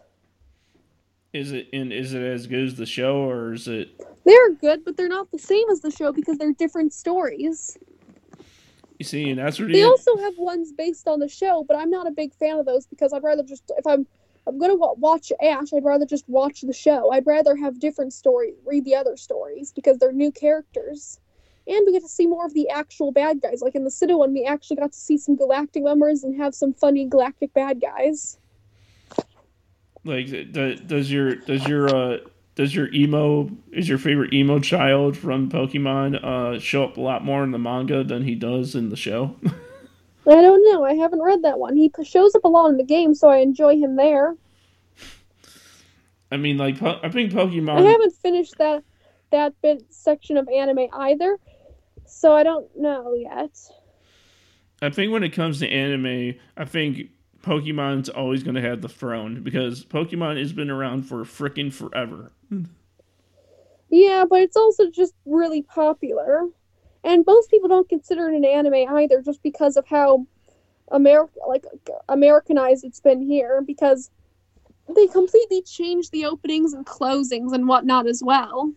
Is 1.35 1.53
it 1.53 1.68
in? 1.75 1.93
Is 1.93 2.14
it 2.14 2.22
as 2.22 2.47
good 2.47 2.64
as 2.64 2.77
the 2.77 2.87
show, 2.87 3.29
or 3.29 3.53
is 3.53 3.68
it? 3.68 4.01
They're 4.25 4.53
good, 4.55 4.83
but 4.83 4.97
they're 4.97 5.09
not 5.09 5.31
the 5.31 5.39
same 5.39 5.68
as 5.70 5.83
the 5.83 5.91
show 5.91 6.11
because 6.11 6.39
they're 6.39 6.55
different 6.55 6.95
stories. 6.95 7.77
You 8.99 9.05
see, 9.05 9.31
and 9.31 9.39
that's 9.39 9.59
what 9.59 9.73
They 9.73 9.83
also 9.83 10.17
have 10.19 10.35
ones 10.39 10.73
based 10.73 11.09
on 11.09 11.19
the 11.19 11.29
show, 11.29 11.65
but 11.67 11.77
I'm 11.77 11.91
not 11.91 12.07
a 12.07 12.13
big 12.13 12.33
fan 12.35 12.59
of 12.59 12.67
those 12.67 12.87
because 12.87 13.13
I'd 13.13 13.25
rather 13.25 13.43
just 13.43 13.71
if 13.77 13.87
I'm 13.87 14.07
I'm 14.47 14.59
gonna 14.59 14.77
watch 14.77 15.33
Ash, 15.43 15.73
I'd 15.75 15.85
rather 15.85 16.07
just 16.07 16.29
watch 16.29 16.61
the 16.61 16.73
show. 16.73 17.11
I'd 17.11 17.27
rather 17.27 17.57
have 17.57 17.81
different 17.81 18.13
story, 18.13 18.55
read 18.65 18.85
the 18.85 18.95
other 18.95 19.17
stories 19.17 19.73
because 19.73 19.99
they're 19.99 20.13
new 20.13 20.31
characters, 20.31 21.19
and 21.67 21.83
we 21.87 21.93
get 21.93 22.03
to 22.03 22.09
see 22.09 22.27
more 22.27 22.47
of 22.47 22.55
the 22.55 22.69
actual 22.69 23.11
bad 23.11 23.41
guys. 23.41 23.63
Like 23.63 23.75
in 23.75 23.85
the 23.85 23.91
Sinnoh 23.91 24.19
one, 24.19 24.33
we 24.33 24.45
actually 24.45 24.77
got 24.77 24.93
to 24.93 24.99
see 24.99 25.17
some 25.17 25.35
galactic 25.35 25.83
members 25.83 26.23
and 26.23 26.37
have 26.41 26.55
some 26.55 26.73
funny 26.73 27.05
galactic 27.07 27.53
bad 27.53 27.81
guys. 27.81 28.39
like 30.05 30.53
does 30.53 31.11
your 31.11 31.35
does 31.35 31.67
your 31.67 31.89
uh 31.89 32.19
does 32.55 32.75
your 32.75 32.93
emo 32.93 33.51
is 33.73 33.89
your 33.89 33.99
favorite 33.99 34.33
emo 34.33 34.59
child 34.59 35.17
from 35.17 35.51
Pokemon 35.51 36.23
uh 36.23 36.59
show 36.59 36.85
up 36.85 36.97
a 36.97 37.01
lot 37.01 37.25
more 37.25 37.43
in 37.45 37.51
the 37.51 37.59
manga 37.59 38.05
than 38.05 38.23
he 38.23 38.35
does 38.35 38.75
in 38.75 38.91
the 38.91 38.97
show? 38.97 39.37
I 40.27 40.41
don't 40.41 40.65
know. 40.73 40.85
I 40.85 40.95
haven't 40.95 41.21
read 41.21 41.43
that 41.43 41.59
one. 41.59 41.77
He 41.77 41.91
shows 42.03 42.35
up 42.35 42.45
a 42.45 42.49
lot 42.49 42.69
in 42.69 42.79
the 42.79 42.85
game, 42.85 43.15
so 43.15 43.29
I 43.29 43.39
enjoy 43.39 43.77
him 43.77 43.97
there. 43.97 44.35
I 46.33 46.37
mean, 46.37 46.57
like 46.57 46.81
I 46.83 47.09
think 47.11 47.33
Pokemon. 47.33 47.79
I 47.79 47.83
haven't 47.83 48.15
finished 48.15 48.57
that 48.59 48.83
that 49.31 49.55
bit 49.63 49.85
section 49.91 50.37
of 50.37 50.49
anime 50.49 50.87
either, 50.93 51.39
so 52.07 52.33
I 52.33 52.43
don't 52.43 52.67
know 52.77 53.15
yet. 53.15 53.51
I 54.81 54.91
think 54.91 55.13
when 55.13 55.23
it 55.23 55.31
comes 55.31 55.61
to 55.61 55.69
anime, 55.69 56.35
I 56.57 56.65
think 56.65 57.11
Pokemon's 57.45 58.09
always 58.09 58.43
going 58.43 58.55
to 58.55 58.63
have 58.63 58.81
the 58.81 58.89
throne 58.89 59.43
because 59.43 59.85
Pokemon 59.85 60.39
has 60.39 60.53
been 60.53 60.71
around 60.71 61.03
for 61.03 61.25
freaking 61.25 61.73
forever. 61.73 62.33
Yeah, 63.91 64.25
but 64.29 64.41
it's 64.41 64.57
also 64.57 64.91
just 64.91 65.13
really 65.27 65.63
popular. 65.63 66.49
And 67.05 67.25
most 67.27 67.51
people 67.51 67.69
don't 67.69 67.89
consider 67.89 68.31
it 68.31 68.35
an 68.35 68.47
anime 68.47 68.97
either 68.97 69.21
just 69.21 69.43
because 69.43 69.77
of 69.77 69.87
how 69.87 70.27
America 70.89 71.39
like 71.47 71.65
Americanized 72.09 72.85
it's 72.85 73.01
been 73.01 73.21
here 73.21 73.63
because 73.63 74.11
they 74.95 75.07
completely 75.07 75.63
changed 75.63 76.13
the 76.13 76.25
openings 76.25 76.73
and 76.73 76.87
closings 76.87 77.53
and 77.53 77.69
whatnot 77.69 78.07
as 78.07 78.23
well. 78.25 78.73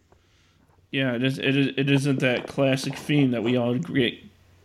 Yeah, 0.92 1.16
it 1.16 1.24
is. 1.24 1.38
It, 1.40 1.56
is, 1.56 1.68
it 1.78 1.90
isn't 1.90 2.20
that 2.20 2.48
classic 2.48 2.96
theme 2.96 3.32
that 3.32 3.44
we 3.44 3.58
all 3.58 3.76
get 3.76 4.14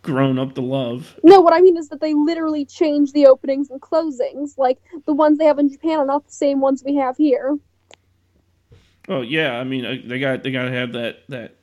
grown 0.03 0.39
up 0.39 0.55
to 0.55 0.61
love. 0.61 1.19
No, 1.23 1.41
what 1.41 1.55
I 1.55 1.61
mean 1.61 1.77
is 1.77 1.89
that 1.89 2.01
they 2.01 2.15
literally 2.15 2.65
change 2.65 3.13
the 3.13 3.27
openings 3.27 3.71
and 3.71 3.81
closings. 3.81 4.59
Like 4.59 4.79
the 5.07 5.15
ones 5.15 5.39
they 5.39 5.45
have 5.45 5.59
in 5.59 5.71
Japan 5.71 5.99
are 5.99 6.07
not 6.07 6.27
the 6.27 6.33
same 6.33 6.61
ones 6.61 6.83
we 6.85 6.97
have 6.97 7.17
here. 7.17 7.59
Oh 9.09 9.23
yeah, 9.23 9.59
I 9.59 9.65
mean 9.65 9.85
uh, 9.85 9.97
they 10.05 10.19
got 10.19 10.43
they 10.43 10.53
got 10.53 10.65
to 10.65 10.73
have 10.73 10.93
that 10.93 11.29
that 11.29 11.57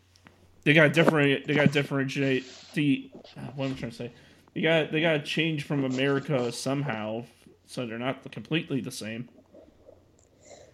they 0.63 0.73
got 0.73 0.93
different 0.93 1.47
they 1.47 1.53
got 1.53 1.67
to 1.67 1.71
differentiate 1.71 2.45
the 2.73 3.11
what 3.55 3.65
am 3.65 3.73
I 3.73 3.75
trying 3.75 3.91
to 3.91 3.97
say? 3.97 4.11
You 4.53 4.61
got 4.63 4.91
they 4.91 5.01
got 5.01 5.13
to 5.13 5.21
change 5.21 5.63
from 5.63 5.85
America 5.85 6.51
somehow 6.51 7.25
so 7.65 7.85
they're 7.85 7.99
not 7.99 8.29
completely 8.31 8.81
the 8.81 8.91
same. 8.91 9.29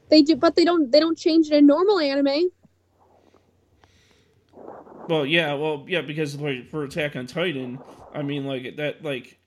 They 0.10 0.22
do, 0.22 0.36
but 0.36 0.56
they 0.56 0.64
don't. 0.64 0.92
They 0.92 1.00
don't 1.00 1.18
change 1.18 1.48
it 1.48 1.54
in 1.54 1.66
normal 1.66 2.00
anime. 2.00 2.50
Well, 5.08 5.26
yeah, 5.26 5.54
well, 5.54 5.86
yeah, 5.88 6.02
because 6.02 6.40
like 6.40 6.70
for 6.70 6.84
Attack 6.84 7.16
on 7.16 7.28
Titan, 7.28 7.80
I 8.14 8.22
mean, 8.22 8.46
like 8.46 8.76
that, 8.78 9.04
like, 9.04 9.38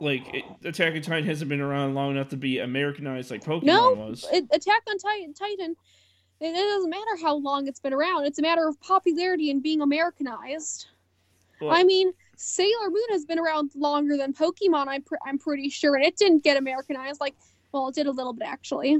like 0.00 0.22
it, 0.34 0.44
Attack 0.64 0.94
on 0.94 1.02
Titan 1.02 1.24
hasn't 1.26 1.48
been 1.48 1.60
around 1.60 1.94
long 1.94 2.12
enough 2.12 2.28
to 2.30 2.36
be 2.36 2.58
Americanized 2.58 3.30
like 3.30 3.44
Pokemon 3.44 3.64
No, 3.64 3.94
was. 3.94 4.26
it, 4.32 4.44
Attack 4.52 4.82
on 4.88 4.98
Titan. 4.98 5.34
Titan. 5.34 5.76
It, 6.40 6.46
it 6.46 6.54
doesn't 6.54 6.90
matter 6.90 7.16
how 7.22 7.36
long 7.36 7.68
it's 7.68 7.80
been 7.80 7.92
around. 7.92 8.24
It's 8.26 8.38
a 8.38 8.42
matter 8.42 8.66
of 8.68 8.80
popularity 8.80 9.50
and 9.50 9.62
being 9.62 9.80
Americanized. 9.80 10.86
Well- 11.60 11.70
I 11.72 11.84
mean, 11.84 12.12
Sailor 12.36 12.90
Moon 12.90 13.06
has 13.10 13.24
been 13.24 13.38
around 13.38 13.70
longer 13.76 14.16
than 14.16 14.32
Pokemon. 14.32 14.86
I'm 14.88 15.02
pr- 15.02 15.14
I'm 15.24 15.38
pretty 15.38 15.68
sure, 15.68 15.94
and 15.94 16.04
it 16.04 16.16
didn't 16.16 16.42
get 16.42 16.56
Americanized. 16.56 17.20
Like, 17.20 17.34
well, 17.70 17.88
it 17.88 17.94
did 17.94 18.06
a 18.06 18.10
little 18.10 18.32
bit 18.32 18.48
actually. 18.48 18.98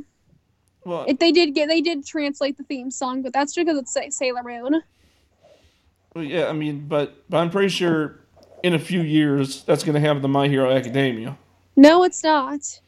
Well, 0.85 1.05
It, 1.09 1.19
they 1.21 1.33
did 1.33 1.55
get 1.55 1.69
they 1.69 1.81
did 1.81 2.05
translate 2.07 2.57
the 2.57 2.65
theme 2.65 2.91
song, 2.91 3.23
but 3.23 3.33
that's 3.33 3.53
just 3.55 3.67
because 3.67 3.97
it's 3.97 4.17
Sailor 4.17 4.43
Moon. 4.45 4.83
Yeah, 6.17 6.49
I 6.49 6.53
mean, 6.53 6.87
but 6.89 7.29
but 7.29 7.39
I'm 7.39 7.51
pretty 7.51 7.69
sure 7.69 8.21
in 8.63 8.75
a 8.75 8.79
few 8.79 9.01
years 9.01 9.65
that's 9.65 9.83
going 9.83 9.95
to 9.95 10.01
happen 10.01 10.23
to 10.23 10.29
My 10.29 10.49
Hero 10.49 10.71
Academia. 10.71 11.37
No, 11.77 12.05
it's 12.05 12.23
not. 12.23 12.81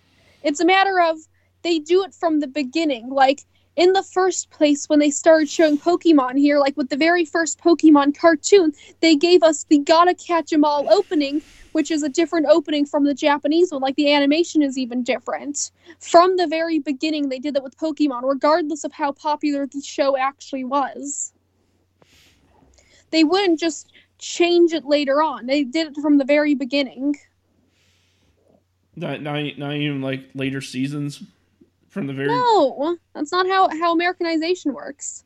It's 0.42 0.60
a 0.60 0.64
matter 0.64 1.00
of 1.00 1.18
they 1.62 1.78
do 1.78 2.04
it 2.04 2.14
from 2.14 2.40
the 2.40 2.46
beginning. 2.46 3.10
Like 3.10 3.40
in 3.76 3.92
the 3.92 4.02
first 4.02 4.50
place 4.50 4.88
when 4.88 4.98
they 4.98 5.10
started 5.10 5.48
showing 5.48 5.78
Pokemon 5.78 6.38
here, 6.38 6.58
like 6.58 6.76
with 6.76 6.90
the 6.90 6.96
very 6.96 7.24
first 7.24 7.58
Pokemon 7.60 8.16
cartoon, 8.16 8.72
they 9.00 9.16
gave 9.16 9.42
us 9.42 9.64
the 9.64 9.78
Gotta 9.78 10.14
Catch 10.14 10.52
'em 10.52 10.64
All 10.64 10.86
opening, 10.92 11.42
which 11.72 11.90
is 11.90 12.02
a 12.02 12.08
different 12.08 12.46
opening 12.46 12.86
from 12.86 13.04
the 13.04 13.14
Japanese 13.14 13.72
one. 13.72 13.82
Like 13.82 13.96
the 13.96 14.12
animation 14.12 14.62
is 14.62 14.78
even 14.78 15.02
different. 15.02 15.72
From 15.98 16.36
the 16.36 16.46
very 16.46 16.78
beginning, 16.78 17.30
they 17.30 17.40
did 17.40 17.54
that 17.54 17.64
with 17.64 17.76
Pokemon, 17.76 18.22
regardless 18.22 18.84
of 18.84 18.92
how 18.92 19.12
popular 19.12 19.66
the 19.66 19.80
show 19.80 20.16
actually 20.16 20.64
was. 20.64 21.33
They 23.14 23.22
wouldn't 23.22 23.60
just 23.60 23.92
change 24.18 24.72
it 24.72 24.84
later 24.86 25.22
on. 25.22 25.46
They 25.46 25.62
did 25.62 25.86
it 25.86 25.96
from 26.02 26.18
the 26.18 26.24
very 26.24 26.56
beginning. 26.56 27.14
Not, 28.96 29.22
not, 29.22 29.56
not 29.56 29.74
even 29.74 30.02
like 30.02 30.30
later 30.34 30.60
seasons 30.60 31.22
from 31.90 32.08
the 32.08 32.12
very. 32.12 32.26
No, 32.26 32.96
that's 33.14 33.30
not 33.30 33.46
how 33.46 33.68
how 33.78 33.92
Americanization 33.92 34.74
works. 34.74 35.22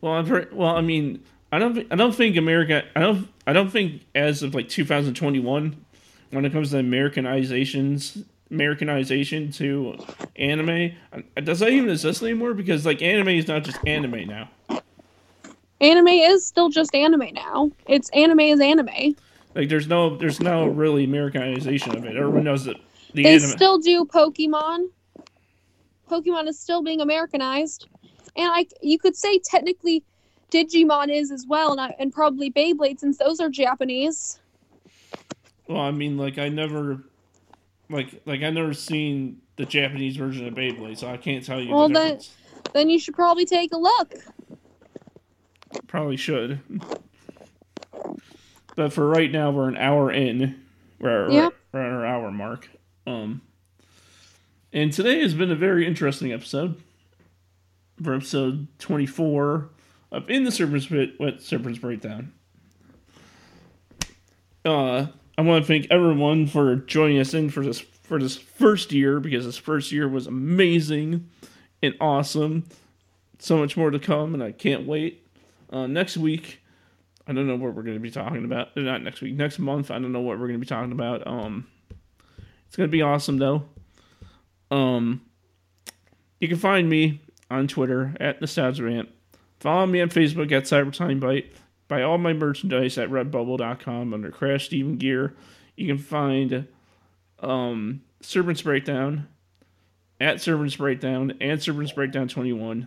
Well, 0.00 0.12
I've 0.12 0.28
heard. 0.28 0.52
Well, 0.52 0.76
I 0.76 0.80
mean, 0.80 1.24
I 1.50 1.58
don't. 1.58 1.84
I 1.90 1.96
don't 1.96 2.14
think 2.14 2.36
America. 2.36 2.84
I 2.94 3.00
don't. 3.00 3.28
I 3.48 3.52
don't 3.52 3.70
think 3.70 4.02
as 4.14 4.44
of 4.44 4.54
like 4.54 4.68
2021, 4.68 5.84
when 6.30 6.44
it 6.44 6.52
comes 6.52 6.70
to 6.70 6.76
Americanizations, 6.76 8.24
Americanization 8.48 9.50
to 9.52 9.98
anime, 10.36 10.92
uh, 11.12 11.40
does 11.40 11.58
that 11.58 11.70
even 11.70 11.90
exist 11.90 12.22
anymore? 12.22 12.54
Because 12.54 12.86
like 12.86 13.02
anime 13.02 13.30
is 13.30 13.48
not 13.48 13.64
just 13.64 13.78
anime 13.88 14.28
now. 14.28 14.48
Anime 15.80 16.08
is 16.08 16.46
still 16.46 16.68
just 16.68 16.94
anime 16.94 17.32
now. 17.32 17.70
It's 17.88 18.10
anime 18.10 18.40
is 18.40 18.60
anime. 18.60 19.16
Like 19.54 19.68
there's 19.68 19.88
no. 19.88 20.16
There's 20.16 20.40
no 20.40 20.66
really 20.66 21.04
Americanization 21.04 21.96
of 21.96 22.04
it. 22.04 22.16
Everyone 22.16 22.44
knows 22.44 22.64
that 22.66 22.76
the 23.14 23.24
They 23.24 23.34
anime. 23.34 23.48
still 23.48 23.78
do 23.78 24.04
Pokemon. 24.04 24.88
Pokemon 26.08 26.48
is 26.48 26.58
still 26.58 26.82
being 26.82 27.00
Americanized, 27.00 27.88
and 28.36 28.50
I 28.52 28.66
you 28.82 28.98
could 28.98 29.16
say 29.16 29.38
technically 29.38 30.02
Digimon 30.50 31.08
is 31.08 31.30
as 31.30 31.46
well, 31.46 31.72
and, 31.72 31.80
I, 31.80 31.94
and 31.98 32.12
probably 32.12 32.50
Beyblade 32.50 32.98
since 32.98 33.16
those 33.18 33.40
are 33.40 33.48
Japanese. 33.48 34.40
Well, 35.68 35.80
I 35.80 35.92
mean, 35.92 36.18
like 36.18 36.38
I 36.38 36.48
never, 36.48 37.02
like 37.88 38.20
like 38.26 38.42
I 38.42 38.50
never 38.50 38.74
seen 38.74 39.40
the 39.56 39.64
Japanese 39.64 40.16
version 40.16 40.46
of 40.46 40.54
Beyblade, 40.54 40.98
so 40.98 41.08
I 41.08 41.16
can't 41.16 41.44
tell 41.44 41.60
you 41.60 41.72
Well, 41.72 41.88
the 41.88 41.94
difference. 41.94 42.34
Then 42.72 42.90
you 42.90 42.98
should 42.98 43.14
probably 43.14 43.46
take 43.46 43.72
a 43.72 43.78
look. 43.78 44.14
Probably 45.86 46.16
should. 46.16 46.60
But 48.76 48.92
for 48.92 49.06
right 49.08 49.30
now, 49.30 49.50
we're 49.50 49.68
an 49.68 49.76
hour 49.76 50.10
in. 50.10 50.60
We're, 51.00 51.30
we're 51.72 51.80
at 51.80 51.92
our 51.92 52.06
hour 52.06 52.30
mark. 52.30 52.68
Um, 53.06 53.42
and 54.72 54.92
today 54.92 55.20
has 55.20 55.34
been 55.34 55.50
a 55.50 55.56
very 55.56 55.86
interesting 55.86 56.32
episode. 56.32 56.80
For 58.02 58.14
episode 58.14 58.66
24 58.78 59.68
of 60.12 60.30
In 60.30 60.44
the 60.44 60.50
Serpent's 60.50 60.86
Pit 60.86 61.20
with 61.20 61.42
Serpent's 61.42 61.78
Breakdown. 61.78 62.32
Uh, 64.64 65.06
I 65.36 65.42
want 65.42 65.64
to 65.64 65.68
thank 65.68 65.86
everyone 65.90 66.46
for 66.46 66.76
joining 66.76 67.18
us 67.18 67.34
in 67.34 67.50
for 67.50 67.62
this 67.64 67.80
for 67.80 68.18
this 68.18 68.36
first 68.36 68.92
year 68.92 69.20
because 69.20 69.44
this 69.44 69.56
first 69.56 69.92
year 69.92 70.08
was 70.08 70.26
amazing 70.26 71.28
and 71.82 71.94
awesome. 72.00 72.64
So 73.38 73.56
much 73.56 73.76
more 73.76 73.90
to 73.90 73.98
come, 73.98 74.34
and 74.34 74.42
I 74.42 74.52
can't 74.52 74.86
wait. 74.86 75.26
Uh, 75.70 75.86
next 75.86 76.16
week, 76.16 76.60
I 77.26 77.32
don't 77.32 77.46
know 77.46 77.56
what 77.56 77.74
we're 77.74 77.82
going 77.82 77.96
to 77.96 78.00
be 78.00 78.10
talking 78.10 78.44
about. 78.44 78.76
Uh, 78.76 78.80
Not 78.80 79.02
next 79.02 79.20
week, 79.20 79.34
next 79.34 79.58
month. 79.58 79.90
I 79.90 79.94
don't 79.94 80.12
know 80.12 80.20
what 80.20 80.38
we're 80.38 80.48
going 80.48 80.58
to 80.60 80.64
be 80.64 80.66
talking 80.66 80.92
about. 80.92 81.26
Um, 81.26 81.66
it's 82.66 82.76
going 82.76 82.88
to 82.88 82.92
be 82.92 83.02
awesome 83.02 83.38
though. 83.38 83.64
Um, 84.70 85.22
you 86.40 86.48
can 86.48 86.56
find 86.56 86.88
me 86.88 87.20
on 87.50 87.68
Twitter 87.68 88.14
at 88.20 88.40
Nostalgia 88.40 88.84
Rant. 88.84 89.08
Follow 89.58 89.86
me 89.86 90.00
on 90.00 90.08
Facebook 90.08 90.50
at 90.52 90.64
Cybertime 90.64 91.20
Bite. 91.20 91.52
Buy 91.88 92.02
all 92.02 92.18
my 92.18 92.32
merchandise 92.32 92.96
at 92.98 93.10
Redbubble.com 93.10 94.14
under 94.14 94.30
Crash 94.30 94.66
Steven 94.66 94.96
Gear. 94.96 95.34
You 95.76 95.86
can 95.88 95.98
find 95.98 96.66
um, 97.40 98.02
Serpent's 98.20 98.62
Breakdown 98.62 99.28
at 100.20 100.40
Serpent's 100.40 100.76
Breakdown 100.76 101.34
and 101.40 101.60
Serpent's 101.60 101.92
Breakdown 101.92 102.28
21. 102.28 102.86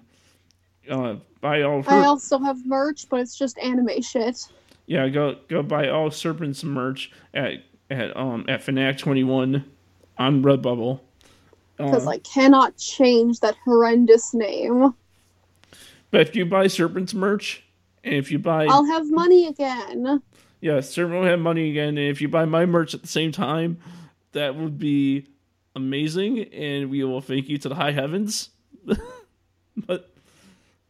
Uh, 0.90 1.16
buy 1.42 1.62
all 1.62 1.82
her- 1.84 1.92
I 1.92 2.06
also 2.06 2.40
have 2.40 2.66
merch, 2.66 3.08
but 3.10 3.20
it's 3.22 3.38
just 3.38 3.58
anime 3.60 4.02
shit. 4.02 4.48
yeah, 4.86 5.08
go 5.10 5.38
go 5.48 5.62
buy 5.64 5.90
all 5.90 6.12
Serpents 6.12 6.64
merch 6.64 7.12
at 7.34 7.64
at 7.90 8.16
um 8.18 8.46
at 8.48 8.62
Fnac 8.66 8.98
twenty 8.98 9.24
one 9.24 9.64
on 10.18 10.44
Redbubble. 10.44 11.00
Because 11.78 12.04
Um, 12.04 12.10
I 12.10 12.18
cannot 12.20 12.78
change 12.78 13.40
that 13.40 13.56
horrendous 13.66 14.34
name. 14.34 14.94
but 16.12 16.22
if 16.22 16.36
you 16.36 16.46
buy 16.46 16.68
Serpents 16.68 17.14
merch, 17.14 17.64
and 18.04 18.14
if 18.16 18.32
you 18.32 18.40
buy 18.40 18.66
I'll 18.68 18.86
have 18.86 19.10
money 19.10 19.48
again. 19.48 20.22
yeah, 20.62 20.80
Serpent 20.82 21.22
will 21.22 21.28
have 21.28 21.40
money 21.40 21.70
again, 21.72 21.90
and 21.98 22.00
if 22.00 22.22
you 22.22 22.28
buy 22.28 22.46
my 22.46 22.66
merch 22.66 22.94
at 22.94 23.02
the 23.02 23.08
same 23.08 23.32
time, 23.32 23.78
that 24.34 24.56
would 24.56 24.78
be 24.78 25.26
amazing, 25.76 26.42
and 26.54 26.90
we 26.92 27.04
will 27.04 27.22
thank 27.22 27.50
you 27.50 27.58
to 27.58 27.70
the 27.70 27.76
high 27.76 27.92
heavens. 27.92 28.50
but 29.78 30.13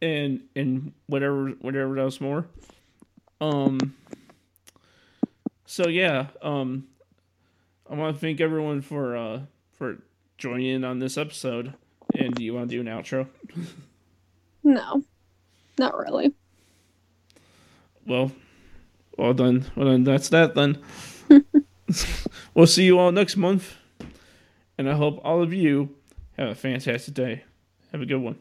and 0.04 0.40
and 0.54 0.92
whatever 1.06 1.50
whatever 1.60 1.98
else 1.98 2.20
more. 2.20 2.46
Um. 3.40 3.94
So 5.66 5.88
yeah, 5.88 6.26
um, 6.42 6.86
I 7.90 7.94
want 7.94 8.14
to 8.14 8.20
thank 8.20 8.40
everyone 8.40 8.82
for 8.82 9.16
uh 9.16 9.40
for 9.72 9.98
joining 10.38 10.66
in 10.66 10.84
on 10.84 10.98
this 10.98 11.16
episode. 11.16 11.74
And 12.14 12.34
do 12.34 12.44
you 12.44 12.54
want 12.54 12.70
to 12.70 12.76
do 12.76 12.80
an 12.80 12.86
outro? 12.86 13.26
No, 14.62 15.02
not 15.78 15.96
really. 15.96 16.32
Well, 18.06 18.32
well 19.18 19.34
done. 19.34 19.66
Well 19.74 19.86
done. 19.86 20.04
that's 20.04 20.28
that 20.28 20.54
then. 20.54 20.78
we'll 22.54 22.66
see 22.66 22.84
you 22.84 22.98
all 22.98 23.10
next 23.10 23.36
month, 23.36 23.74
and 24.78 24.88
I 24.88 24.94
hope 24.94 25.20
all 25.24 25.42
of 25.42 25.52
you 25.52 25.94
have 26.38 26.48
a 26.48 26.54
fantastic 26.54 27.14
day. 27.14 27.44
Have 27.92 28.02
a 28.02 28.06
good 28.06 28.20
one. 28.20 28.38